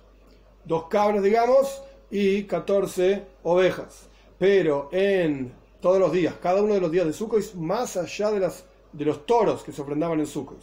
Dos 0.64 0.86
cabras, 0.88 1.22
digamos, 1.22 1.82
y 2.10 2.44
14 2.44 3.24
ovejas. 3.42 4.08
Pero 4.38 4.88
en 4.92 5.52
todos 5.80 5.98
los 5.98 6.12
días, 6.12 6.34
cada 6.40 6.62
uno 6.62 6.74
de 6.74 6.80
los 6.80 6.90
días 6.90 7.06
de 7.06 7.12
Sukkot, 7.12 7.54
más 7.54 7.96
allá 7.96 8.30
de, 8.30 8.40
las, 8.40 8.64
de 8.92 9.04
los 9.04 9.26
toros 9.26 9.62
que 9.62 9.72
se 9.72 9.82
ofrendaban 9.82 10.20
en 10.20 10.26
Sukkot. 10.26 10.62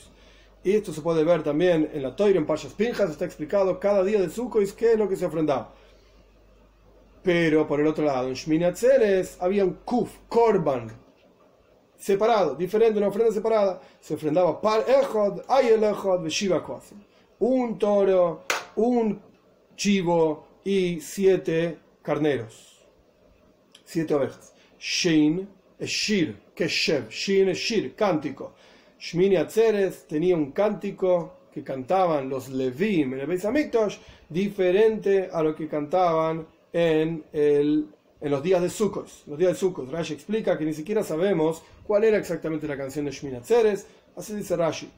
Y 0.64 0.74
esto 0.74 0.92
se 0.94 1.02
puede 1.02 1.24
ver 1.24 1.44
también 1.44 1.90
en 1.94 2.04
la 2.04 2.16
Toira, 2.16 2.38
en 2.38 2.46
Parshas 2.46 2.74
Pinjas, 2.74 3.10
está 3.10 3.26
explicado 3.26 3.80
cada 3.80 4.04
día 4.04 4.20
de 4.22 4.30
Sukkot 4.30 4.76
qué 4.76 4.94
es 4.94 4.98
lo 4.98 5.08
que 5.08 5.16
se 5.16 5.26
ofrendaba. 5.26 5.74
Pero 7.24 7.68
por 7.68 7.80
el 7.80 7.88
otro 7.88 8.06
lado, 8.06 8.28
en 8.28 8.34
Shmini 8.34 8.66
Atzeres 8.66 9.38
había 9.42 9.66
un 9.66 9.74
Kuf, 9.86 10.10
Korban, 10.30 10.90
separado, 12.00 12.56
diferente, 12.56 12.98
una 12.98 13.10
ofrenda 13.10 13.32
separada. 13.32 13.80
Se 14.00 14.16
ofrendaba 14.16 14.60
Par 14.60 14.86
Echod, 14.88 15.44
Ayel 15.48 15.84
Echod, 15.84 16.26
Shiva 16.28 16.64
Un 17.40 17.78
toro, 17.78 18.46
un 18.78 19.22
chivo 19.76 20.48
y 20.64 21.00
siete 21.02 21.78
carneros. 22.02 22.80
Siete 23.84 24.14
ovejas. 24.16 24.54
Shin 24.80 25.48
es 25.78 25.90
Shir, 25.90 26.36
que 26.56 26.66
es 26.66 26.72
Shev. 26.72 27.10
Shin 27.10 27.50
es 27.50 27.58
Shir, 27.58 27.96
cántico. 27.96 28.54
Shmini 29.00 29.38
Atzeres 29.38 30.06
tenía 30.08 30.36
un 30.36 30.52
cántico 30.52 31.36
que 31.54 31.64
cantaban 31.64 32.30
los 32.30 32.50
Levim 32.50 33.14
en 33.14 33.22
el 33.22 33.28
Beis 33.28 33.46
Hamikdash, 33.46 33.98
diferente 34.28 35.30
a 35.32 35.42
lo 35.42 35.56
que 35.56 35.68
cantaban 35.68 36.46
en, 36.72 37.24
el, 37.32 37.88
en 38.20 38.32
los 38.32 38.44
días 38.44 38.62
de 38.62 38.70
Sukkot. 38.70 39.10
Los 39.28 39.40
días 39.40 39.54
de 39.54 39.58
Sukkot. 39.58 39.90
Rashi 39.90 40.14
explica 40.14 40.58
que 40.58 40.66
ni 40.66 40.74
siquiera 40.74 41.02
sabemos 41.02 41.64
cuál 41.90 42.04
era 42.04 42.20
exactamente 42.20 42.68
la 42.68 42.78
canción 42.78 43.06
de 43.06 43.10
Shmini 43.10 43.38
Atzeres, 43.38 43.88
así 44.16 44.36
dice 44.36 44.56
Rashi. 44.56 44.92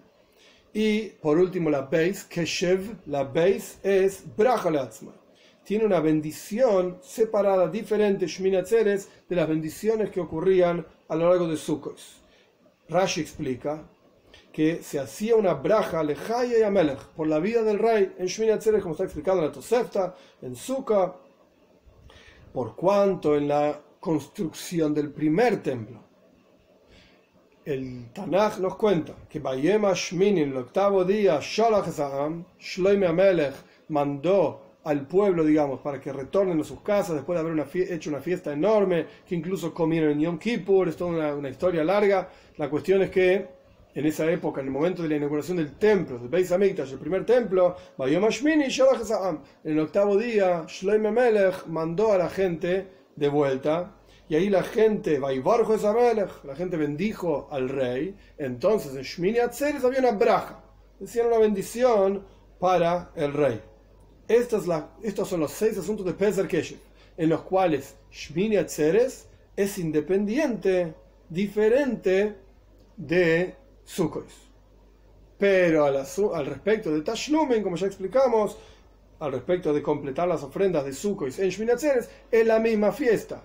Y 0.74 1.04
por 1.22 1.38
último, 1.38 1.70
la 1.70 1.84
Beis, 1.84 2.26
Keshev, 2.26 2.98
la 3.06 3.24
Beis 3.24 3.80
es 3.82 4.26
Brachalatzma. 4.36 5.14
Tiene 5.64 5.86
una 5.86 6.02
bendición 6.02 6.98
separada, 7.02 7.70
diferente, 7.70 8.28
Shmini 8.28 8.58
Atzeres, 8.58 9.08
de 9.30 9.36
las 9.38 9.48
bendiciones 9.48 10.10
que 10.10 10.20
ocurrían 10.20 10.86
a 11.08 11.16
lo 11.16 11.30
largo 11.30 11.48
de 11.48 11.56
Sukkot. 11.56 11.98
Rashi 12.90 13.22
explica 13.22 13.88
que 14.52 14.84
se 14.84 15.00
hacía 15.00 15.38
una 15.38 15.54
braja 15.54 16.04
lejaya 16.04 16.60
y 16.60 16.64
amelech 16.64 17.00
por 17.16 17.26
la 17.26 17.40
vida 17.40 17.64
del 17.64 17.80
rey 17.80 18.16
en 18.18 18.26
Shmini 18.26 18.52
Atzeres, 18.52 18.82
como 18.82 18.96
está 18.96 19.06
explicado 19.06 19.40
en 19.40 19.46
la 19.46 19.52
Tosefta, 19.54 20.14
en 20.42 20.58
Sukkah, 20.58 21.16
por 22.52 22.76
cuanto 22.76 23.38
en 23.38 23.48
la 23.48 23.80
construcción 24.02 24.94
del 24.94 25.10
primer 25.14 25.64
templo, 25.64 26.11
el 27.65 28.12
Tanaj 28.13 28.60
nos 28.60 28.76
cuenta 28.76 29.13
que 29.30 29.39
Bayema 29.39 29.93
Shmini, 29.93 30.41
en 30.41 30.50
el 30.50 30.58
octavo 30.58 31.06
día, 31.06 31.39
Shalach 31.41 31.88
Shloime 32.60 33.08
Amelech 33.08 33.54
mandó 33.89 34.71
al 34.84 35.06
pueblo, 35.06 35.43
digamos, 35.43 35.80
para 35.82 36.02
que 36.02 36.12
retornen 36.12 36.60
a 36.60 36.63
sus 36.63 36.82
casas 36.82 37.15
después 37.15 37.39
de 37.39 37.47
haber 37.47 37.67
hecho 37.91 38.10
una 38.10 38.19
fiesta 38.19 38.52
enorme, 38.52 39.06
que 39.28 39.36
incluso 39.36 39.74
comieron 39.74 40.12
en 40.12 40.21
Yom 40.21 40.39
Kippur, 40.39 40.88
es 40.89 40.97
toda 40.97 41.36
una, 41.36 41.50
historia 41.50 41.84
larga. 41.84 42.30
La 42.58 42.69
cuestión 42.69 43.04
es 43.04 43.12
que 43.12 43.47
en 43.93 44.05
esa 44.05 44.30
época, 44.32 44.62
en 44.62 44.68
el 44.68 44.74
momento 44.74 45.03
de 45.03 45.09
la 45.09 45.18
inauguración 45.18 45.57
del 45.57 45.74
templo, 45.74 46.18
del 46.18 46.30
Beis 46.30 46.51
Hamikdash, 46.51 46.93
el 46.93 46.99
primer 46.99 47.26
templo, 47.26 47.76
en 47.99 49.72
el 49.72 49.80
octavo 49.80 50.18
día, 50.18 50.66
Shloime 50.68 51.12
Melech 51.12 51.68
mandó 51.68 52.14
a 52.14 52.18
la 52.18 52.30
gente 52.30 52.88
de 53.16 53.30
vuelta, 53.30 53.93
y 54.32 54.36
ahí 54.36 54.50
la 54.50 54.64
gente, 54.64 55.20
la 55.20 56.56
gente 56.56 56.78
bendijo 56.78 57.50
al 57.52 57.68
rey, 57.68 58.16
entonces 58.38 58.96
en 58.96 59.04
Shmini 59.04 59.40
Atzeres 59.40 59.84
había 59.84 60.00
una 60.00 60.12
braja, 60.12 60.64
decían 61.00 61.28
una 61.28 61.38
bendición 61.38 62.26
para 62.60 63.12
el 63.16 63.34
rey 63.34 63.62
estos 64.32 65.28
son 65.28 65.40
los 65.40 65.52
seis 65.52 65.78
asuntos 65.78 66.06
de 66.06 66.14
Peser 66.14 66.48
Keshev, 66.48 66.80
en 67.18 67.30
los 67.30 67.42
cuales 67.42 67.96
Shmini 68.12 68.58
Atzeres 68.58 69.28
es 69.56 69.78
independiente, 69.78 70.94
diferente 71.30 72.36
de 72.96 73.56
Sukkot. 73.84 74.28
Pero 75.38 75.86
al, 75.86 76.46
respecto 76.46 76.92
de 76.92 77.02
Tashlumen, 77.02 77.64
como 77.64 77.76
ya 77.76 77.88
explicamos, 77.88 78.58
al 79.20 79.32
respecto 79.34 79.74
de 79.74 79.82
completar 79.82 80.28
las 80.28 80.44
ofrendas 80.44 80.86
de 80.86 80.94
Sukkot 80.94 81.38
en 81.40 81.50
Shmini 81.50 81.72
Atzeres, 81.72 82.10
es 82.32 82.48
la 82.48 82.60
misma 82.60 82.92
fiesta. 82.92 83.44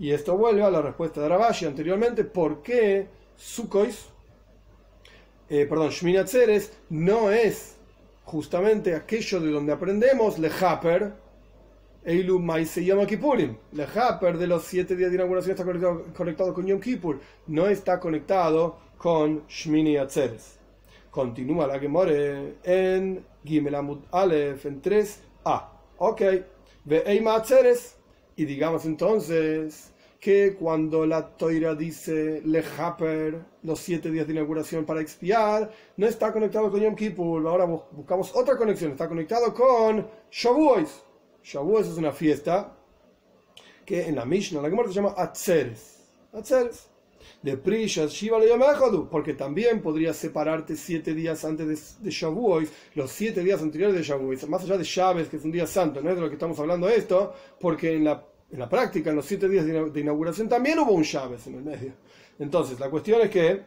Y 0.00 0.12
esto 0.12 0.34
vuelve 0.38 0.62
a 0.62 0.70
la 0.70 0.80
respuesta 0.80 1.20
de 1.20 1.28
Rabashi 1.28 1.66
anteriormente, 1.66 2.24
¿por 2.24 2.62
qué 2.62 3.06
Sukkot, 3.36 3.90
eh, 5.50 5.66
perdón, 5.66 5.90
Shmini 5.90 6.16
Atzeres 6.16 6.72
no 6.88 7.30
es 7.30 7.76
justamente 8.24 8.94
aquello 8.94 9.40
de 9.40 9.50
donde 9.50 9.74
aprendemos, 9.74 10.38
lehaper, 10.38 11.12
Eilu 12.02 12.38
Maise 12.38 12.82
Yom 12.82 13.04
Kippurim. 13.04 13.58
Lehaper 13.72 14.38
de 14.38 14.46
los 14.46 14.64
siete 14.64 14.96
días 14.96 15.10
de 15.10 15.16
inauguración 15.16 15.50
está 15.50 15.66
conectado, 16.14 16.54
con 16.54 16.66
Yom 16.66 16.80
Kippur, 16.80 17.20
no 17.48 17.66
está 17.66 18.00
conectado 18.00 18.78
con 18.96 19.46
Shmini 19.48 19.98
Atzeres. 19.98 20.58
Continúa 21.10 21.66
la 21.66 21.78
Gemore 21.78 22.54
en 22.64 23.22
Gimel 23.44 23.74
Amud 23.74 23.98
Aleph 24.12 24.64
en 24.64 24.80
3a. 24.80 25.68
Ok, 25.98 26.22
ve 26.86 27.02
Eima 27.04 27.34
Atzeres. 27.34 27.99
Y 28.40 28.46
digamos 28.46 28.86
entonces 28.86 29.92
que 30.18 30.54
cuando 30.58 31.04
la 31.04 31.36
toira 31.36 31.74
dice 31.74 32.40
lehaper, 32.42 33.44
los 33.64 33.80
siete 33.80 34.10
días 34.10 34.26
de 34.26 34.32
inauguración 34.32 34.86
para 34.86 35.02
expiar, 35.02 35.70
no 35.98 36.06
está 36.06 36.32
conectado 36.32 36.70
con 36.70 36.80
Yom 36.80 36.96
Kippur. 36.96 37.46
Ahora 37.46 37.66
buscamos 37.66 38.34
otra 38.34 38.56
conexión, 38.56 38.92
está 38.92 39.10
conectado 39.10 39.52
con 39.52 40.08
Shavuos. 40.30 41.04
Shavuos 41.42 41.86
es 41.88 41.98
una 41.98 42.12
fiesta 42.12 42.78
que 43.84 44.08
en 44.08 44.16
la 44.16 44.24
Mishnah, 44.24 44.62
la 44.62 44.70
Gemara 44.70 44.88
se 44.88 44.94
llama 44.94 45.14
Atzeres. 45.18 46.10
Atzeres. 46.32 46.90
De 47.42 47.56
Prishas 47.56 48.12
Shiva 48.12 48.38
porque 49.10 49.34
también 49.34 49.80
podrías 49.80 50.16
separarte 50.16 50.76
siete 50.76 51.14
días 51.14 51.44
antes 51.44 51.66
de, 51.66 52.04
de 52.04 52.10
Shavuos, 52.10 52.68
los 52.94 53.10
siete 53.10 53.42
días 53.42 53.62
anteriores 53.62 53.96
de 53.96 54.02
Shavuos, 54.02 54.46
más 54.48 54.62
allá 54.62 54.76
de 54.76 54.84
Shabes, 54.84 55.28
que 55.28 55.36
es 55.36 55.44
un 55.44 55.52
día 55.52 55.66
santo, 55.66 56.02
no 56.02 56.10
es 56.10 56.16
de 56.16 56.22
lo 56.22 56.28
que 56.28 56.34
estamos 56.34 56.58
hablando 56.58 56.88
esto, 56.88 57.32
porque 57.58 57.94
en 57.94 58.04
la 58.04 58.29
en 58.52 58.58
la 58.58 58.68
práctica, 58.68 59.10
en 59.10 59.16
los 59.16 59.26
siete 59.26 59.48
días 59.48 59.64
de 59.64 60.00
inauguración, 60.00 60.48
también 60.48 60.78
hubo 60.78 60.92
un 60.92 61.04
llaves 61.04 61.46
en 61.46 61.54
el 61.56 61.62
medio. 61.62 61.92
Entonces, 62.38 62.80
la 62.80 62.90
cuestión 62.90 63.20
es 63.20 63.30
que, 63.30 63.62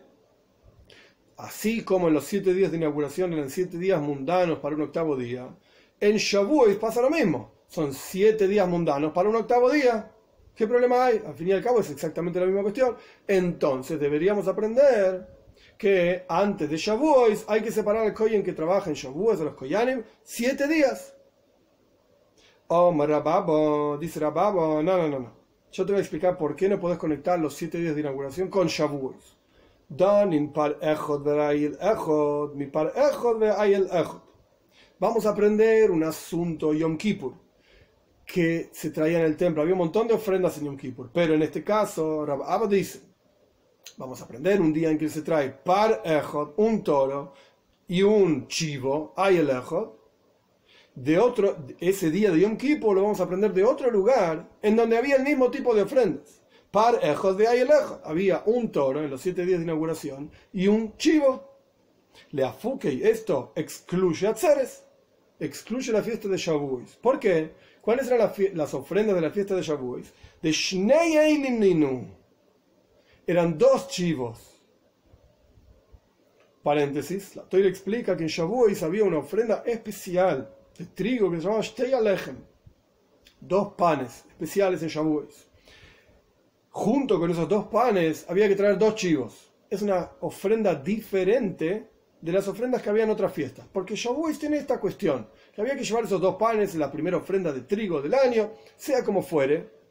así 1.38 1.84
como 1.84 2.08
en 2.08 2.14
los 2.14 2.26
siete 2.26 2.54
días 2.54 2.72
de 2.72 2.78
inauguración 2.78 3.34
eran 3.34 3.50
siete 3.50 3.78
días 3.78 4.02
mundanos 4.02 4.60
para 4.60 4.76
un 4.76 4.82
octavo 4.82 5.16
día, 5.16 5.48
en 6.00 6.18
Shavuot 6.18 6.80
pasa 6.80 7.02
lo 7.02 7.10
mismo. 7.10 7.54
Son 7.68 7.94
siete 7.94 8.48
días 8.48 8.68
mundanos 8.68 9.14
para 9.14 9.30
un 9.30 9.36
octavo 9.36 9.72
día. 9.72 10.12
¿Qué 10.56 10.68
problema 10.68 11.06
hay? 11.06 11.22
Al 11.26 11.34
fin 11.34 11.48
y 11.48 11.52
al 11.54 11.64
cabo 11.64 11.80
es 11.80 11.90
exactamente 11.90 12.40
la 12.40 12.46
misma 12.46 12.62
cuestión. 12.62 12.96
Entonces 13.28 14.00
deberíamos 14.00 14.48
aprender 14.48 15.28
que 15.78 16.26
antes 16.28 16.70
de 16.70 16.78
Shavuot 16.78 17.46
hay 17.48 17.62
que 17.62 17.72
separar 17.72 18.06
al 18.06 18.14
Koyen 18.14 18.44
que 18.44 18.54
trabaja 18.54 18.90
en 18.90 18.96
Shavuot 18.96 19.40
de 19.40 19.46
los 19.46 19.56
Koyanim 19.56 20.04
siete 20.24 20.68
días. 20.68 21.13
Oh, 22.76 22.92
Rababo, 22.92 24.00
dice 24.00 24.20
Rababo, 24.20 24.82
no, 24.82 24.98
no, 24.98 25.08
no, 25.08 25.20
no. 25.20 25.32
Yo 25.72 25.86
te 25.86 25.92
voy 25.92 26.00
a 26.00 26.02
explicar 26.02 26.40
por 26.40 26.56
qué 26.56 26.68
no 26.68 26.80
puedes 26.80 26.98
conectar 26.98 27.38
los 27.40 27.54
siete 27.54 27.78
días 27.78 27.94
de 27.94 28.02
inauguración 28.02 28.50
con 28.50 28.66
Shavuot. 28.66 29.16
Vamos 34.98 35.26
a 35.28 35.30
aprender 35.30 35.92
un 35.92 36.04
asunto 36.04 36.74
Yom 36.74 36.98
Kippur 36.98 37.36
que 38.26 38.72
se 38.74 38.90
traía 38.90 39.20
en 39.20 39.26
el 39.26 39.38
templo. 39.38 39.62
Había 39.62 39.76
un 39.76 39.80
montón 39.86 40.08
de 40.08 40.16
ofrendas 40.16 40.58
en 40.58 40.66
Yom 40.66 40.78
Kippur, 40.78 41.12
pero 41.14 41.36
en 41.36 41.44
este 41.44 41.64
caso, 41.64 42.26
Rababo 42.26 42.66
dice: 42.66 43.02
Vamos 43.98 44.20
a 44.20 44.24
aprender 44.26 44.60
un 44.60 44.74
día 44.74 44.90
en 44.90 44.98
que 44.98 45.10
se 45.10 45.22
trae 45.22 45.52
par 45.52 46.02
ejod, 46.04 46.54
un 46.58 46.84
toro 46.84 47.34
y 47.88 48.02
un 48.02 48.48
chivo, 48.48 49.14
ayel 49.16 49.52
ejod 49.52 50.03
de 50.96 51.18
otro, 51.18 51.58
ese 51.80 52.12
día 52.12 52.32
de 52.32 52.42
Yom 52.42 52.56
Kippur 52.56 52.96
lo 52.96 53.04
vamos 53.04 53.20
a 53.20 53.24
aprender 53.24 53.52
de 53.54 53.64
otro 53.64 53.90
lugar 53.90 54.48
en 54.62 54.76
donde 54.76 54.98
había 54.98 55.16
el 55.16 55.24
mismo 55.24 55.50
tipo 55.50 55.74
de 55.74 55.82
ofrendas. 55.82 56.42
Par 56.70 57.00
ejos 57.04 57.38
de 57.38 57.48
Ayelejos. 57.48 58.00
Había 58.04 58.44
un 58.46 58.72
toro 58.72 59.04
en 59.04 59.10
los 59.10 59.22
siete 59.22 59.46
días 59.46 59.60
de 59.60 59.66
inauguración 59.66 60.32
y 60.52 60.68
un 60.68 60.96
chivo. 60.98 61.52
Le 62.32 62.44
afuque 62.44 63.02
esto 63.10 63.54
excluye 63.56 64.28
a 64.28 64.34
Tzeres. 64.34 64.84
Excluye 65.40 65.92
la 65.92 66.04
fiesta 66.04 66.28
de 66.28 66.38
Shavuot. 66.38 66.98
¿Por 67.02 67.20
qué? 67.20 67.54
¿Cuáles 67.82 68.08
eran 68.08 68.32
las, 68.54 68.74
ofrendas 68.74 69.16
de 69.16 69.22
la 69.22 69.32
fiesta 69.32 69.56
de 69.56 69.62
Shavuot? 69.62 70.04
De 70.42 70.52
Shnei 70.52 71.38
Ninu. 71.38 72.08
Eran 73.26 73.58
dos 73.58 73.88
chivos. 73.88 74.40
Paréntesis, 76.62 77.36
la 77.36 77.44
Torah 77.44 77.68
explica 77.68 78.16
que 78.16 78.24
en 78.24 78.30
Shavuot 78.30 78.82
había 78.84 79.04
una 79.04 79.18
ofrenda 79.18 79.64
especial 79.66 80.50
de 80.78 80.86
trigo 80.86 81.30
que 81.30 81.38
se 81.38 81.44
llamaba 81.44 81.62
Shtei 81.62 81.94
Alechem. 81.94 82.38
Dos 83.40 83.74
panes 83.74 84.26
especiales 84.30 84.82
en 84.84 84.90
Shavuot. 84.90 85.32
Junto 86.70 87.20
con 87.20 87.30
esos 87.30 87.48
dos 87.48 87.66
panes 87.68 88.26
había 88.30 88.48
que 88.48 88.56
traer 88.56 88.78
dos 88.78 88.96
chivos. 88.96 89.52
Es 89.70 89.82
una 89.82 90.12
ofrenda 90.22 90.76
diferente 90.76 91.90
de 92.22 92.32
las 92.32 92.48
ofrendas 92.48 92.82
que 92.82 92.90
había 92.90 93.04
en 93.04 93.10
otras 93.10 93.34
fiestas. 93.34 93.68
Porque 93.72 93.96
Shavuot 93.96 94.38
tiene 94.38 94.58
esta 94.58 94.80
cuestión, 94.80 95.28
que 95.54 95.62
había 95.62 95.76
que 95.76 95.84
llevar 95.84 96.06
esos 96.06 96.22
dos 96.22 96.36
panes 96.36 96.74
en 96.74 96.80
la 96.80 96.92
primera 96.92 97.18
ofrenda 97.18 97.52
de 97.52 97.62
trigo 97.62 98.02
del 98.02 98.14
año, 98.14 98.52
sea 98.78 99.04
como 99.04 99.22
fuere, 99.22 99.83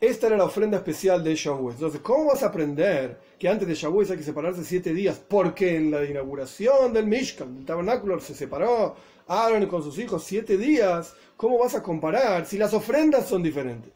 esta 0.00 0.28
era 0.28 0.36
la 0.36 0.44
ofrenda 0.44 0.76
especial 0.76 1.24
de 1.24 1.34
Shavuot. 1.34 1.74
Entonces, 1.74 2.00
¿cómo 2.00 2.26
vas 2.26 2.42
a 2.42 2.46
aprender 2.46 3.18
que 3.38 3.48
antes 3.48 3.66
de 3.66 3.74
Shavuot 3.74 4.10
hay 4.10 4.16
que 4.16 4.22
separarse 4.22 4.64
siete 4.64 4.94
días? 4.94 5.20
Porque 5.26 5.76
en 5.76 5.90
la 5.90 6.04
inauguración 6.04 6.92
del 6.92 7.06
Mishkan, 7.06 7.54
del 7.56 7.64
tabernáculo, 7.64 8.20
se 8.20 8.34
separó 8.34 8.94
Aaron 9.26 9.66
con 9.66 9.82
sus 9.82 9.98
hijos 9.98 10.22
siete 10.22 10.56
días. 10.56 11.14
¿Cómo 11.36 11.58
vas 11.58 11.74
a 11.74 11.82
comparar 11.82 12.46
si 12.46 12.58
las 12.58 12.74
ofrendas 12.74 13.28
son 13.28 13.42
diferentes? 13.42 13.92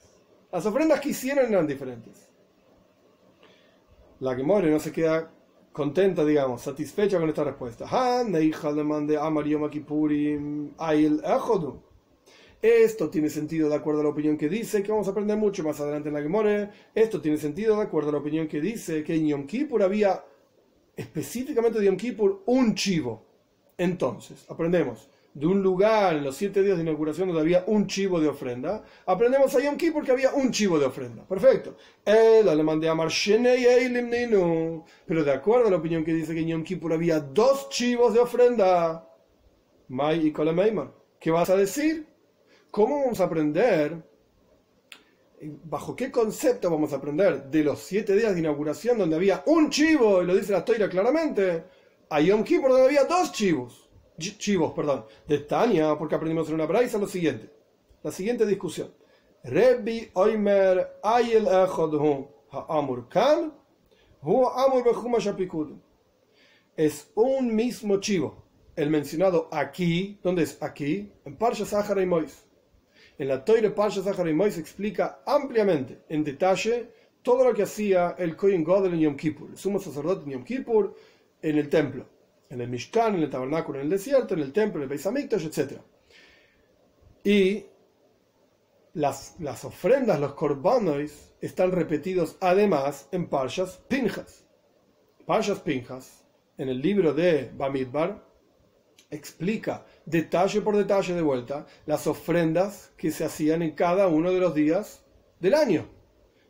Las 0.50 0.66
ofrendas 0.66 1.00
que 1.00 1.10
hicieron 1.10 1.52
eran 1.52 1.66
diferentes. 1.66 2.28
La 4.18 4.34
que 4.36 4.42
muere 4.42 4.70
no 4.70 4.80
se 4.80 4.92
queda 4.92 5.30
contenta, 5.72 6.24
digamos, 6.24 6.62
satisfecha 6.62 7.18
con 7.18 7.28
esta 7.28 7.44
respuesta. 7.44 7.86
Esto 12.62 13.10
tiene 13.10 13.28
sentido 13.28 13.68
de 13.68 13.74
acuerdo 13.74 14.00
a 14.00 14.04
la 14.04 14.10
opinión 14.10 14.38
que 14.38 14.48
dice, 14.48 14.84
que 14.84 14.92
vamos 14.92 15.08
a 15.08 15.10
aprender 15.10 15.36
mucho 15.36 15.64
más 15.64 15.80
adelante 15.80 16.10
en 16.10 16.14
la 16.14 16.22
Gemore. 16.22 16.70
Esto 16.94 17.20
tiene 17.20 17.36
sentido 17.36 17.76
de 17.76 17.82
acuerdo 17.82 18.10
a 18.10 18.12
la 18.12 18.18
opinión 18.18 18.46
que 18.46 18.60
dice 18.60 19.02
que 19.02 19.16
en 19.16 19.26
Yom 19.26 19.46
Kippur 19.48 19.82
había, 19.82 20.24
específicamente 20.94 21.80
de 21.80 21.86
Yom 21.86 21.96
Kippur, 21.96 22.44
un 22.46 22.76
chivo. 22.76 23.26
Entonces, 23.76 24.46
aprendemos 24.48 25.10
de 25.34 25.46
un 25.46 25.60
lugar 25.60 26.14
en 26.14 26.22
los 26.22 26.36
siete 26.36 26.62
días 26.62 26.76
de 26.76 26.84
inauguración 26.84 27.26
donde 27.26 27.40
había 27.42 27.64
un 27.66 27.88
chivo 27.88 28.20
de 28.20 28.28
ofrenda, 28.28 28.84
aprendemos 29.06 29.52
a 29.56 29.60
Yom 29.60 29.76
Kippur 29.76 30.04
que 30.04 30.12
había 30.12 30.32
un 30.32 30.52
chivo 30.52 30.78
de 30.78 30.86
ofrenda. 30.86 31.24
Perfecto. 31.24 31.76
El 32.04 32.48
alemán 32.48 32.78
de 32.78 32.88
Amar 32.88 33.08
Pero 35.06 35.24
de 35.24 35.32
acuerdo 35.32 35.66
a 35.66 35.70
la 35.70 35.78
opinión 35.78 36.04
que 36.04 36.14
dice 36.14 36.32
que 36.32 36.40
en 36.40 36.48
Yom 36.48 36.62
Kippur 36.62 36.92
había 36.92 37.18
dos 37.18 37.70
chivos 37.70 38.14
de 38.14 38.20
ofrenda, 38.20 39.08
Mai 39.88 40.28
y 40.28 40.32
Kolemeimar. 40.32 40.92
¿Qué 41.18 41.32
vas 41.32 41.50
a 41.50 41.56
decir? 41.56 42.11
¿Cómo 42.72 43.02
vamos 43.02 43.20
a 43.20 43.24
aprender? 43.24 44.02
¿Bajo 45.64 45.94
qué 45.94 46.10
concepto 46.10 46.70
vamos 46.70 46.94
a 46.94 46.96
aprender 46.96 47.50
de 47.50 47.64
los 47.64 47.80
siete 47.80 48.16
días 48.16 48.32
de 48.32 48.40
inauguración 48.40 48.96
donde 48.96 49.14
había 49.14 49.42
un 49.44 49.68
chivo, 49.68 50.22
y 50.22 50.26
lo 50.26 50.34
dice 50.34 50.52
la 50.52 50.64
toira 50.64 50.88
claramente, 50.88 51.64
a 52.08 52.18
Yom 52.22 52.42
Kippur 52.42 52.70
donde 52.70 52.86
había 52.86 53.04
dos 53.04 53.30
chivos? 53.30 53.90
Chivos, 54.16 54.72
perdón. 54.72 55.04
De 55.28 55.40
Tania, 55.40 55.98
porque 55.98 56.14
aprendimos 56.14 56.48
en 56.48 56.54
una 56.54 56.64
braisa 56.64 56.96
lo 56.96 57.06
siguiente. 57.06 57.50
La 58.02 58.10
siguiente 58.10 58.46
discusión. 58.46 58.90
Rebbi 59.44 60.10
Oimer 60.14 60.98
Ayel 61.02 61.46
Ha'amur 61.48 63.06
Kan 63.10 63.52
Amur 64.22 65.82
Es 66.74 67.10
un 67.16 67.54
mismo 67.54 68.00
chivo. 68.00 68.46
El 68.74 68.88
mencionado 68.88 69.50
aquí, 69.52 70.18
¿dónde 70.22 70.44
es 70.44 70.62
aquí? 70.62 71.12
En 71.26 71.36
Parsha 71.36 71.66
Sahara 71.66 72.00
y 72.00 72.06
Mois 72.06 72.46
en 73.22 73.28
la 73.28 73.44
Toire 73.44 73.70
Parsha 73.70 74.02
Zaharimoi 74.02 74.50
se 74.50 74.58
explica 74.58 75.22
ampliamente, 75.24 76.02
en 76.08 76.24
detalle, 76.24 76.88
todo 77.22 77.44
lo 77.44 77.54
que 77.54 77.62
hacía 77.62 78.16
el 78.18 78.34
Kohen 78.34 78.64
Godel 78.64 78.94
en 78.94 79.00
Yom 79.00 79.16
Kippur, 79.16 79.50
el 79.50 79.56
sumo 79.56 79.78
sacerdote 79.78 80.24
en 80.24 80.30
Yom 80.32 80.44
Kippur, 80.44 80.96
en 81.40 81.56
el 81.56 81.68
templo, 81.68 82.04
en 82.50 82.60
el 82.60 82.68
Mishkan, 82.68 83.14
en 83.14 83.22
el 83.22 83.30
tabernáculo 83.30 83.78
en 83.78 83.84
el 83.84 83.90
desierto, 83.90 84.34
en 84.34 84.40
el 84.40 84.52
templo, 84.52 84.78
en 84.78 84.82
el 84.82 84.88
Beis 84.88 85.06
Hamikdash, 85.06 85.46
etc. 85.46 85.80
Y 87.22 87.64
las, 88.94 89.36
ofrendas, 89.64 90.18
los 90.18 90.34
korbanos, 90.34 91.32
están 91.40 91.70
repetidos 91.70 92.36
además 92.40 93.08
en 93.12 93.28
Parshas 93.28 93.80
Pinjas. 93.86 94.44
Parshas 95.26 95.60
Pinjas, 95.60 96.24
en 96.58 96.68
el 96.68 96.82
libro 96.82 97.14
de 97.14 97.52
Bamidbar, 97.56 98.31
explica 99.12 99.84
detalle 100.06 100.62
por 100.62 100.76
detalle 100.76 101.14
de 101.14 101.22
vuelta 101.22 101.66
las 101.86 102.06
ofrendas 102.06 102.90
que 102.96 103.12
se 103.12 103.24
hacían 103.24 103.62
en 103.62 103.72
cada 103.72 104.08
uno 104.08 104.32
de 104.32 104.40
los 104.40 104.54
días 104.54 105.04
del 105.38 105.54
año. 105.54 105.86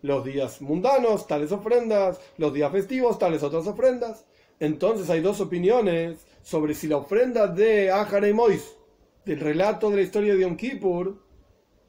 Los 0.00 0.24
días 0.24 0.62
mundanos, 0.62 1.26
tales 1.26 1.52
ofrendas, 1.52 2.20
los 2.38 2.54
días 2.54 2.72
festivos, 2.72 3.18
tales 3.18 3.42
otras 3.42 3.66
ofrendas. 3.66 4.24
Entonces 4.58 5.10
hay 5.10 5.20
dos 5.20 5.40
opiniones 5.40 6.24
sobre 6.42 6.74
si 6.74 6.86
la 6.86 6.96
ofrenda 6.96 7.46
de 7.46 7.90
Ajar 7.90 8.26
y 8.26 8.32
Mois, 8.32 8.76
del 9.24 9.40
relato 9.40 9.90
de 9.90 9.96
la 9.96 10.02
historia 10.02 10.34
de 10.34 10.40
Yom 10.40 10.56
Kippur, 10.56 11.20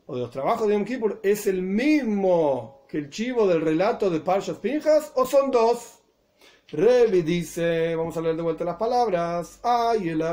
o 0.06 0.16
de 0.16 0.22
los 0.22 0.32
trabajos 0.32 0.68
de 0.68 0.74
Yom 0.74 0.86
Kippur, 0.86 1.20
es 1.24 1.48
el 1.48 1.62
mismo 1.62 2.86
que 2.88 2.98
el 2.98 3.10
chivo 3.10 3.48
del 3.48 3.62
relato 3.62 4.10
de 4.10 4.20
Parshas 4.20 4.58
Pinjas, 4.58 5.12
o 5.16 5.26
son 5.26 5.50
dos. 5.50 6.03
Revi 6.74 7.22
dice, 7.22 7.96
vamos 7.96 8.18
a 8.18 8.22
leer 8.22 8.36
de 8.36 8.42
vuelta 8.42 8.64
las 8.64 8.78
palabras, 8.78 9.60
Ay, 9.62 10.10
el 10.10 10.24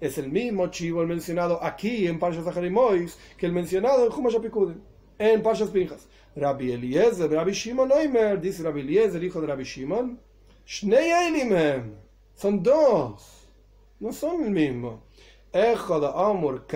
es 0.00 0.18
el 0.18 0.28
mismo 0.32 0.66
chivo 0.66 1.02
el 1.02 1.06
mencionado 1.06 1.62
aquí 1.62 2.08
en 2.08 2.18
Parshas 2.18 2.72
Mois 2.72 3.16
que 3.36 3.46
el 3.46 3.52
mencionado 3.52 4.04
en 4.04 4.12
Humash 4.12 4.34
Apikudim, 4.34 4.80
en 5.16 5.42
Parshas 5.44 5.70
Pinjas. 5.70 6.08
Rabbi 6.34 6.72
Eliezer, 6.72 7.30
Rabbi 7.30 7.52
Shimon 7.52 7.92
Oimer, 7.92 8.40
dice 8.40 8.64
Rabbi 8.64 8.80
Eliezer, 8.80 9.22
hijo 9.22 9.40
de 9.40 9.46
Rabbi 9.46 9.62
Shimon, 9.62 10.18
Shnei 10.66 11.12
son 12.34 12.64
dos, 12.64 13.48
no 14.00 14.12
son 14.12 14.42
el 14.42 14.50
mismo. 14.50 15.04
Ejo 15.52 16.00
de 16.00 16.08
Amur 16.08 16.66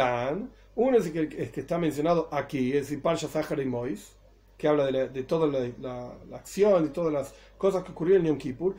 uno 0.76 0.96
es 0.96 1.06
el 1.06 1.28
que, 1.28 1.60
está 1.60 1.78
mencionado 1.78 2.28
aquí, 2.30 2.68
es 2.68 2.88
decir, 2.88 3.02
Parshas 3.02 3.34
Mois 3.66 4.21
que 4.62 4.68
habla 4.68 4.86
de, 4.86 5.22
toda 5.24 5.48
la, 5.48 6.36
acción 6.36 6.86
y 6.86 6.90
todas 6.90 7.12
las 7.12 7.34
cosas 7.58 7.82
que 7.82 7.90
ocurrieron 7.90 8.24
en 8.24 8.34
Yom 8.34 8.38
Kippur, 8.38 8.76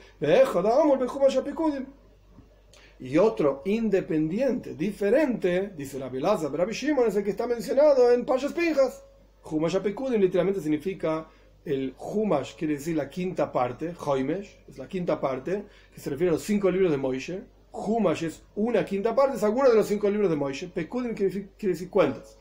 y 3.01 3.17
otro 3.17 3.61
independiente, 3.65 4.75
diferente, 4.75 5.73
dice 5.75 5.99
la 5.99 6.07
Bilaza, 6.07 6.47
Rabbi 6.47 6.71
Shimon 6.71 7.07
es 7.07 7.17
el 7.17 7.25
que 7.25 7.31
está 7.31 7.47
mencionado 7.47 8.13
en 8.13 8.23
Pashas 8.23 8.53
Pinjas. 8.53 9.03
Humash 9.43 9.75
Apekudim 9.75 10.21
literalmente 10.21 10.61
significa 10.61 11.27
el 11.65 11.93
Humash, 11.99 12.55
quiere 12.55 12.75
decir 12.75 12.95
la 12.95 13.09
quinta 13.09 13.51
parte, 13.51 13.93
Hoimesh, 14.05 14.55
es 14.69 14.77
la 14.77 14.87
quinta 14.87 15.19
parte, 15.19 15.65
que 15.93 15.99
se 15.99 16.09
refiere 16.09 16.29
a 16.29 16.33
los 16.35 16.43
cinco 16.43 16.71
libros 16.71 16.91
de 16.91 16.97
Moishe. 16.97 17.41
Humash 17.73 18.23
es 18.23 18.41
una 18.55 18.85
quinta 18.85 19.13
parte, 19.13 19.35
es 19.35 19.43
alguno 19.43 19.67
de 19.69 19.75
los 19.75 19.87
cinco 19.87 20.09
libros 20.09 20.29
de 20.29 20.37
Moishe. 20.37 20.69
Pekudim 20.69 21.13
quiere 21.13 21.49
decir 21.59 21.89
cuentas 21.89 22.37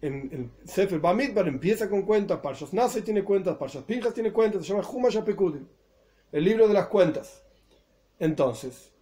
en, 0.00 0.14
en 0.32 0.52
Sefer 0.64 1.00
Bamidbar 1.00 1.48
empieza 1.48 1.88
con 1.88 2.02
cuentas, 2.02 2.40
Parshas 2.40 2.72
Nase 2.72 3.02
tiene 3.02 3.24
cuentas, 3.24 3.56
Parshas 3.56 3.84
Pinjas 3.84 4.14
tiene 4.14 4.32
cuentas, 4.32 4.62
se 4.62 4.72
llama 4.72 4.88
Humash 4.88 5.18
el 6.30 6.44
libro 6.44 6.68
de 6.68 6.74
las 6.74 6.86
cuentas. 6.88 7.42
Entonces, 8.18 8.92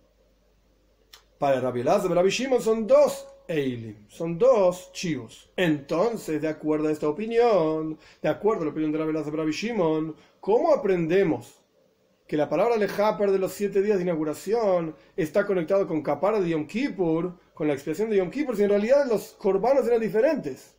para 1.38 1.60
Rabbi 1.60 1.80
Elazar 1.80 2.10
y 2.10 2.14
Rabbi 2.14 2.30
Shimon 2.30 2.62
son 2.62 2.86
dos 2.86 3.26
Eilim, 3.48 4.08
son 4.08 4.38
dos 4.38 4.92
chivos. 4.92 5.50
Entonces, 5.56 6.40
de 6.40 6.48
acuerdo 6.48 6.88
a 6.88 6.92
esta 6.92 7.08
opinión, 7.08 7.98
de 8.22 8.28
acuerdo 8.28 8.62
a 8.62 8.64
la 8.66 8.70
opinión 8.70 8.92
de 8.92 8.98
Rabbi 8.98 9.10
Elazar 9.10 9.32
y 9.32 9.36
Rabbi 9.36 9.52
Shimon, 9.52 10.16
¿cómo 10.40 10.72
aprendemos 10.72 11.60
que 12.26 12.36
la 12.36 12.48
palabra 12.48 12.76
lejaper 12.76 13.30
de 13.30 13.38
los 13.38 13.52
siete 13.52 13.82
días 13.82 13.98
de 13.98 14.02
inauguración 14.02 14.96
está 15.16 15.46
conectado 15.46 15.86
con 15.86 16.02
Kapara 16.02 16.40
de 16.40 16.50
Yom 16.50 16.66
Kippur, 16.66 17.38
con 17.54 17.68
la 17.68 17.74
expiación 17.74 18.10
de 18.10 18.16
Yom 18.16 18.30
Kippur, 18.30 18.56
si 18.56 18.64
en 18.64 18.70
realidad 18.70 19.06
los 19.06 19.32
corbanos 19.32 19.86
eran 19.86 20.00
diferentes? 20.00 20.75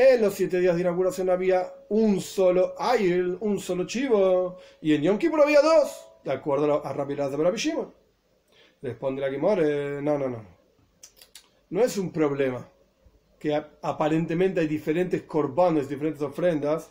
En 0.00 0.20
los 0.20 0.34
siete 0.34 0.60
días 0.60 0.76
de 0.76 0.82
inauguración 0.82 1.28
había 1.28 1.74
un 1.88 2.20
solo 2.20 2.76
ayil, 2.78 3.36
un 3.40 3.58
solo 3.58 3.84
chivo, 3.84 4.56
y 4.80 4.94
en 4.94 5.02
Yom 5.02 5.18
Kippur 5.18 5.40
había 5.40 5.60
dos, 5.60 6.06
de 6.22 6.30
acuerdo 6.30 6.86
a 6.86 6.92
Rabbi 6.92 7.16
de 7.16 7.36
Rabbi 7.36 7.58
Shimon. 7.58 7.92
Responde 8.80 9.20
la 9.20 9.28
Gimor, 9.28 9.58
no, 9.60 10.16
no, 10.16 10.28
no. 10.28 10.46
No 11.70 11.80
es 11.80 11.98
un 11.98 12.12
problema 12.12 12.64
que 13.40 13.52
aparentemente 13.82 14.60
hay 14.60 14.68
diferentes 14.68 15.22
corbanes, 15.22 15.88
diferentes 15.88 16.22
ofrendas, 16.22 16.88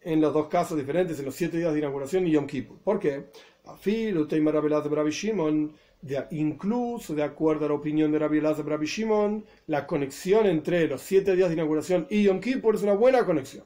en 0.00 0.20
los 0.20 0.32
dos 0.32 0.46
casos 0.46 0.78
diferentes, 0.78 1.18
en 1.18 1.24
los 1.24 1.34
siete 1.34 1.56
días 1.56 1.72
de 1.72 1.80
inauguración 1.80 2.28
y 2.28 2.30
Yom. 2.30 2.46
¿Por 2.84 3.00
qué? 3.00 3.30
Afil, 3.64 4.18
Uteima 4.18 4.52
de 4.52 4.60
Rabbi 4.60 5.10
Shimon, 5.10 5.74
de, 6.02 6.26
incluso 6.30 7.14
de 7.14 7.22
acuerdo 7.22 7.66
a 7.66 7.68
la 7.68 7.74
opinión 7.74 8.10
de 8.10 8.18
Rabbi 8.18 8.38
Elazar 8.38 8.66
Rabbi 8.66 8.86
Shimon, 8.86 9.44
la 9.66 9.86
conexión 9.86 10.46
entre 10.46 10.86
los 10.88 11.02
siete 11.02 11.36
días 11.36 11.48
de 11.48 11.54
inauguración 11.54 12.06
y 12.10 12.22
Yom 12.24 12.40
Kippur 12.40 12.74
es 12.74 12.82
una 12.82 12.94
buena 12.94 13.24
conexión. 13.24 13.64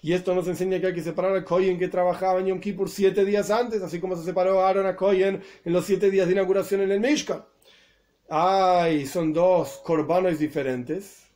Y 0.00 0.12
esto 0.12 0.34
nos 0.34 0.46
enseña 0.46 0.80
que 0.80 0.88
hay 0.88 0.94
que 0.94 1.02
separar 1.02 1.34
a 1.36 1.44
Kohen 1.44 1.78
que 1.78 1.88
trabajaba 1.88 2.40
en 2.40 2.46
Yom 2.46 2.60
Kippur 2.60 2.88
siete 2.88 3.24
días 3.24 3.50
antes, 3.50 3.82
así 3.82 4.00
como 4.00 4.16
se 4.16 4.24
separó 4.24 4.60
Aaron 4.60 4.86
a 4.86 4.96
Kohen 4.96 5.42
en 5.64 5.72
los 5.72 5.84
siete 5.84 6.10
días 6.10 6.26
de 6.26 6.34
inauguración 6.34 6.82
en 6.82 6.92
el 6.92 7.00
Mishkan. 7.00 7.44
Ay, 8.28 9.06
son 9.06 9.32
dos 9.32 9.80
corbanos 9.84 10.38
diferentes. 10.38 11.26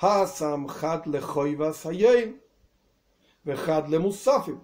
Hasam 0.00 0.68
hat 0.68 1.06
le 1.06 1.20
le 3.88 3.98
musafim. 3.98 4.60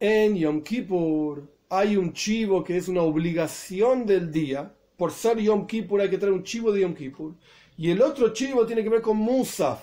En 0.00 0.36
Yom 0.36 0.62
Kippur 0.62 1.42
hay 1.74 1.96
un 1.96 2.12
chivo 2.12 2.62
que 2.62 2.76
es 2.76 2.86
una 2.88 3.00
obligación 3.00 4.04
del 4.04 4.30
día. 4.30 4.74
Por 4.94 5.10
ser 5.10 5.38
Yom 5.38 5.66
Kippur 5.66 6.02
hay 6.02 6.10
que 6.10 6.18
traer 6.18 6.34
un 6.34 6.44
chivo 6.44 6.70
de 6.70 6.82
Yom 6.82 6.94
Kippur. 6.94 7.34
Y 7.78 7.90
el 7.90 8.02
otro 8.02 8.34
chivo 8.34 8.66
tiene 8.66 8.82
que 8.82 8.90
ver 8.90 9.00
con 9.00 9.16
Musaf. 9.16 9.80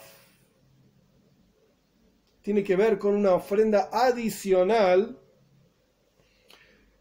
Tiene 2.43 2.63
que 2.63 2.75
ver 2.75 2.99
con 2.99 3.15
una 3.15 3.33
ofrenda 3.33 3.89
adicional 3.91 5.17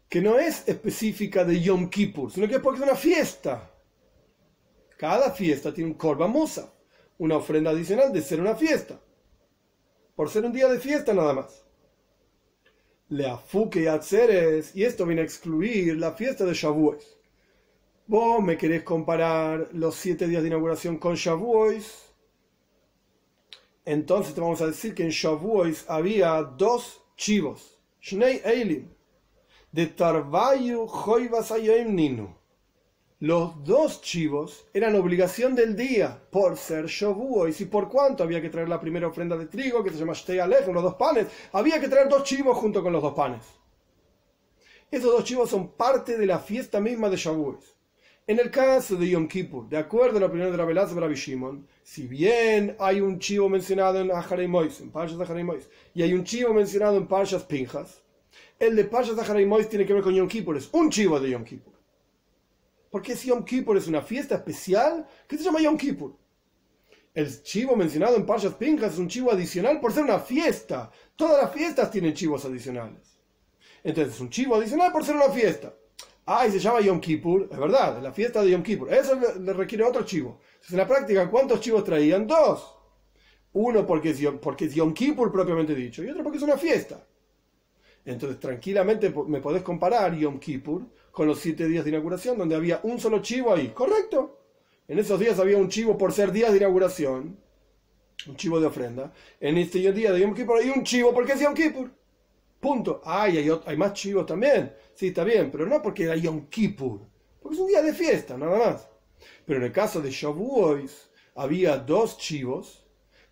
que 0.09 0.21
no 0.21 0.39
es 0.39 0.67
específica 0.67 1.45
de 1.45 1.61
Yom 1.61 1.87
Kippur, 1.87 2.31
sino 2.31 2.47
que 2.47 2.55
es 2.55 2.61
porque 2.61 2.79
es 2.79 2.87
una 2.87 2.95
fiesta. 2.95 3.71
Cada 4.97 5.29
fiesta 5.29 5.71
tiene 5.71 5.91
un 5.91 5.97
Korban 5.97 6.31
Musaf, 6.31 6.67
una 7.19 7.37
ofrenda 7.37 7.69
adicional 7.69 8.11
de 8.11 8.23
ser 8.23 8.41
una 8.41 8.55
fiesta. 8.55 8.99
Por 10.15 10.31
ser 10.31 10.45
un 10.45 10.51
día 10.51 10.67
de 10.67 10.79
fiesta 10.79 11.13
nada 11.13 11.33
más 11.33 11.68
le 13.09 13.25
y 13.75 13.87
atzeres, 13.87 14.75
y 14.75 14.83
esto 14.83 15.05
viene 15.05 15.21
a 15.21 15.25
excluir 15.25 15.97
la 15.97 16.11
fiesta 16.11 16.45
de 16.45 16.53
Shavuos. 16.53 17.17
Vos 18.07 18.41
me 18.43 18.57
querés 18.57 18.83
comparar 18.83 19.69
los 19.73 19.95
siete 19.95 20.27
días 20.27 20.41
de 20.41 20.47
inauguración 20.47 20.97
con 20.97 21.15
Shavuos, 21.15 22.13
entonces 23.85 24.33
te 24.33 24.41
vamos 24.41 24.61
a 24.61 24.67
decir 24.67 24.93
que 24.93 25.03
en 25.03 25.09
Shavuos 25.09 25.85
había 25.87 26.41
dos 26.43 27.01
chivos, 27.15 27.79
Shnei 28.01 28.41
Eilim, 28.45 28.89
de 29.71 29.87
Tarvayu 29.87 30.87
Ninu 31.87 32.38
los 33.21 33.61
dos 33.65 34.01
chivos 34.01 34.65
eran 34.73 34.95
obligación 34.95 35.53
del 35.53 35.75
día 35.75 36.21
por 36.31 36.55
ser 36.55 36.85
Shavuos 36.85 37.59
y 37.59 37.65
por 37.65 37.89
cuánto 37.89 38.23
había 38.23 38.41
que 38.41 38.49
traer 38.49 38.69
la 38.69 38.79
primera 38.79 39.09
ofrenda 39.09 39.35
de 39.35 39.47
trigo 39.47 39.83
que 39.83 39.89
se 39.89 39.97
llama 39.97 40.13
Shtei 40.13 40.37
los 40.37 40.83
dos 40.83 40.95
panes. 40.95 41.27
Había 41.51 41.81
que 41.81 41.89
traer 41.89 42.07
dos 42.07 42.23
chivos 42.23 42.57
junto 42.57 42.81
con 42.81 42.93
los 42.93 43.01
dos 43.01 43.13
panes. 43.13 43.43
Esos 44.89 45.11
dos 45.11 45.25
chivos 45.25 45.49
son 45.49 45.73
parte 45.73 46.17
de 46.17 46.25
la 46.25 46.39
fiesta 46.39 46.79
misma 46.79 47.09
de 47.09 47.17
Shavuos. 47.17 47.75
En 48.25 48.39
el 48.39 48.51
caso 48.51 48.95
de 48.95 49.09
Yom 49.09 49.27
Kippur, 49.27 49.67
de 49.67 49.77
acuerdo 49.77 50.17
a 50.17 50.21
la 50.21 50.27
opinión 50.27 50.51
de 50.51 50.57
la 50.57 50.63
Velaz 50.63 50.93
Rabbi 50.93 51.15
Shimon, 51.15 51.67
si 51.83 52.07
bien 52.07 52.77
hay 52.79 53.01
un 53.01 53.19
chivo 53.19 53.49
mencionado 53.49 53.99
en 53.99 54.11
Aharei 54.11 54.47
Mois, 54.47 54.79
en 54.79 54.91
Parshas 54.91 55.17
Mois, 55.43 55.67
y 55.93 56.03
hay 56.03 56.13
un 56.13 56.23
chivo 56.23 56.53
mencionado 56.53 56.95
en 56.95 57.07
Parshas 57.07 57.43
Pinjas, 57.43 58.01
el 58.59 58.77
de 58.77 58.85
Parshas 58.85 59.17
Aharei 59.17 59.45
Mois 59.45 59.67
tiene 59.67 59.85
que 59.85 59.93
ver 59.93 60.03
con 60.03 60.13
Yom 60.13 60.27
Kippur, 60.27 60.55
es 60.55 60.69
un 60.71 60.89
chivo 60.89 61.19
de 61.19 61.31
Yom 61.31 61.43
Kippur. 61.43 61.78
Porque 62.89 63.15
si 63.15 63.27
Yom 63.27 63.45
Kippur 63.45 63.77
es 63.77 63.87
una 63.87 64.01
fiesta 64.01 64.35
especial 64.35 65.07
que 65.27 65.37
se 65.37 65.43
llama 65.43 65.61
Yom 65.61 65.77
Kippur. 65.77 66.15
El 67.13 67.43
chivo 67.43 67.75
mencionado 67.75 68.15
en 68.15 68.25
Parshas 68.25 68.53
Pinjas 68.55 68.93
es 68.93 68.99
un 68.99 69.07
chivo 69.07 69.31
adicional 69.31 69.79
por 69.79 69.91
ser 69.91 70.03
una 70.03 70.19
fiesta. 70.19 70.91
Todas 71.15 71.41
las 71.41 71.51
fiestas 71.51 71.91
tienen 71.91 72.13
chivos 72.13 72.45
adicionales. 72.45 73.19
Entonces 73.83 74.15
es 74.15 74.19
un 74.19 74.29
chivo 74.29 74.55
adicional 74.55 74.91
por 74.91 75.03
ser 75.03 75.15
una 75.15 75.29
fiesta. 75.29 75.73
Ah, 76.25 76.45
y 76.45 76.51
se 76.51 76.59
llama 76.59 76.81
Yom 76.81 76.99
Kippur, 76.99 77.49
es 77.51 77.57
verdad, 77.57 77.97
es 77.97 78.03
la 78.03 78.11
fiesta 78.11 78.43
de 78.43 78.51
Yom 78.51 78.61
Kippur. 78.61 78.93
Eso 78.93 79.19
le, 79.39 79.53
requiere 79.53 79.83
otro 79.83 80.03
chivo. 80.03 80.39
Entonces, 80.45 80.71
en 80.71 80.77
la 80.77 80.87
práctica, 80.87 81.29
¿cuántos 81.29 81.59
chivos 81.59 81.83
traían? 81.83 82.27
Dos. 82.27 82.75
Uno 83.53 83.85
porque 83.85 84.11
es, 84.11 84.19
Yom, 84.19 84.37
porque 84.37 84.65
es 84.65 84.75
Yom 84.75 84.93
Kippur 84.93 85.31
propiamente 85.31 85.73
dicho, 85.73 86.03
y 86.03 86.09
otro 86.09 86.21
porque 86.21 86.37
es 86.37 86.43
una 86.43 86.57
fiesta. 86.57 87.03
Entonces, 88.05 88.39
tranquilamente 88.39 89.11
me 89.27 89.41
podés 89.41 89.63
comparar 89.63 90.15
Yom 90.15 90.39
Kippur 90.39 90.87
con 91.11 91.27
los 91.27 91.39
siete 91.39 91.67
días 91.67 91.83
de 91.83 91.91
inauguración, 91.91 92.37
donde 92.37 92.55
había 92.55 92.79
un 92.83 92.99
solo 92.99 93.21
chivo 93.21 93.53
ahí. 93.53 93.69
¿Correcto? 93.69 94.39
En 94.87 94.99
esos 94.99 95.19
días 95.19 95.39
había 95.39 95.57
un 95.57 95.69
chivo 95.69 95.97
por 95.97 96.13
ser 96.13 96.31
días 96.31 96.51
de 96.51 96.57
inauguración, 96.57 97.37
un 98.27 98.35
chivo 98.35 98.59
de 98.59 98.67
ofrenda. 98.67 99.13
En 99.39 99.57
este 99.57 99.79
día 99.91 100.11
de 100.11 100.19
Yom 100.19 100.33
Kippur 100.33 100.57
hay 100.57 100.69
un 100.69 100.83
chivo 100.83 101.13
porque 101.13 101.33
es 101.33 101.39
Yom 101.39 101.53
Kippur. 101.53 101.91
Punto. 102.59 103.01
Ay, 103.05 103.37
hay, 103.37 103.49
hay 103.65 103.77
más 103.77 103.93
chivos 103.93 104.25
también. 104.25 104.73
Sí, 104.95 105.07
está 105.07 105.23
bien, 105.23 105.49
pero 105.51 105.65
no 105.65 105.81
porque 105.81 106.03
era 106.03 106.15
Yom 106.15 106.47
Kippur, 106.47 107.01
porque 107.41 107.55
es 107.55 107.61
un 107.61 107.67
día 107.67 107.81
de 107.81 107.93
fiesta, 107.93 108.37
nada 108.37 108.57
más. 108.57 108.89
Pero 109.45 109.59
en 109.59 109.65
el 109.65 109.71
caso 109.71 110.01
de 110.01 110.11
Shavuos, 110.11 111.09
había 111.35 111.77
dos 111.77 112.17
chivos 112.17 112.85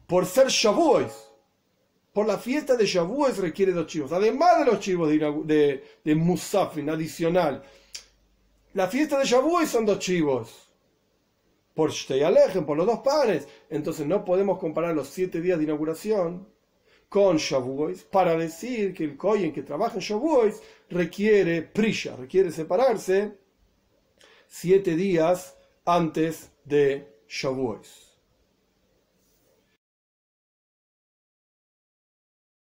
por 0.06 0.26
ser 0.26 0.48
Shavuos 0.48 1.27
por 2.18 2.26
la 2.26 2.40
fiesta 2.40 2.76
de 2.76 2.88
Shavuos 2.88 3.38
requiere 3.38 3.72
dos 3.72 3.86
chivos, 3.86 4.12
además 4.12 4.58
de 4.58 4.66
los 4.66 4.80
chivos 4.80 5.08
de, 5.08 6.16
Musafin 6.16 6.90
adicional. 6.90 7.62
La 8.74 8.88
fiesta 8.88 9.20
de 9.20 9.26
Shavuos 9.26 9.70
son 9.70 9.86
dos 9.86 10.00
chivos. 10.00 10.68
Por 11.76 11.92
alejen 12.10 12.66
por 12.66 12.76
los 12.76 12.88
dos 12.88 13.02
panes. 13.02 13.48
Entonces 13.70 14.08
no 14.08 14.26
podemos 14.26 14.58
comparar 14.58 14.96
los 14.96 15.10
siete 15.10 15.42
días 15.42 15.60
de 15.60 15.66
inauguración 15.66 16.48
con 17.08 17.38
Shavuos 17.38 18.04
para 18.06 18.36
decir 18.36 18.96
que 18.96 19.04
el 19.04 19.16
Kohen 19.16 19.54
que 19.54 19.62
trabaja 19.62 19.98
en 19.98 20.02
Shavuos 20.02 20.56
requiere 20.90 21.62
prisha, 21.62 22.16
requiere 22.16 22.52
separarse 22.52 23.38
siete 24.48 24.96
días 24.96 25.56
antes 25.86 26.50
de 26.66 27.08
Shavuos. 27.28 28.07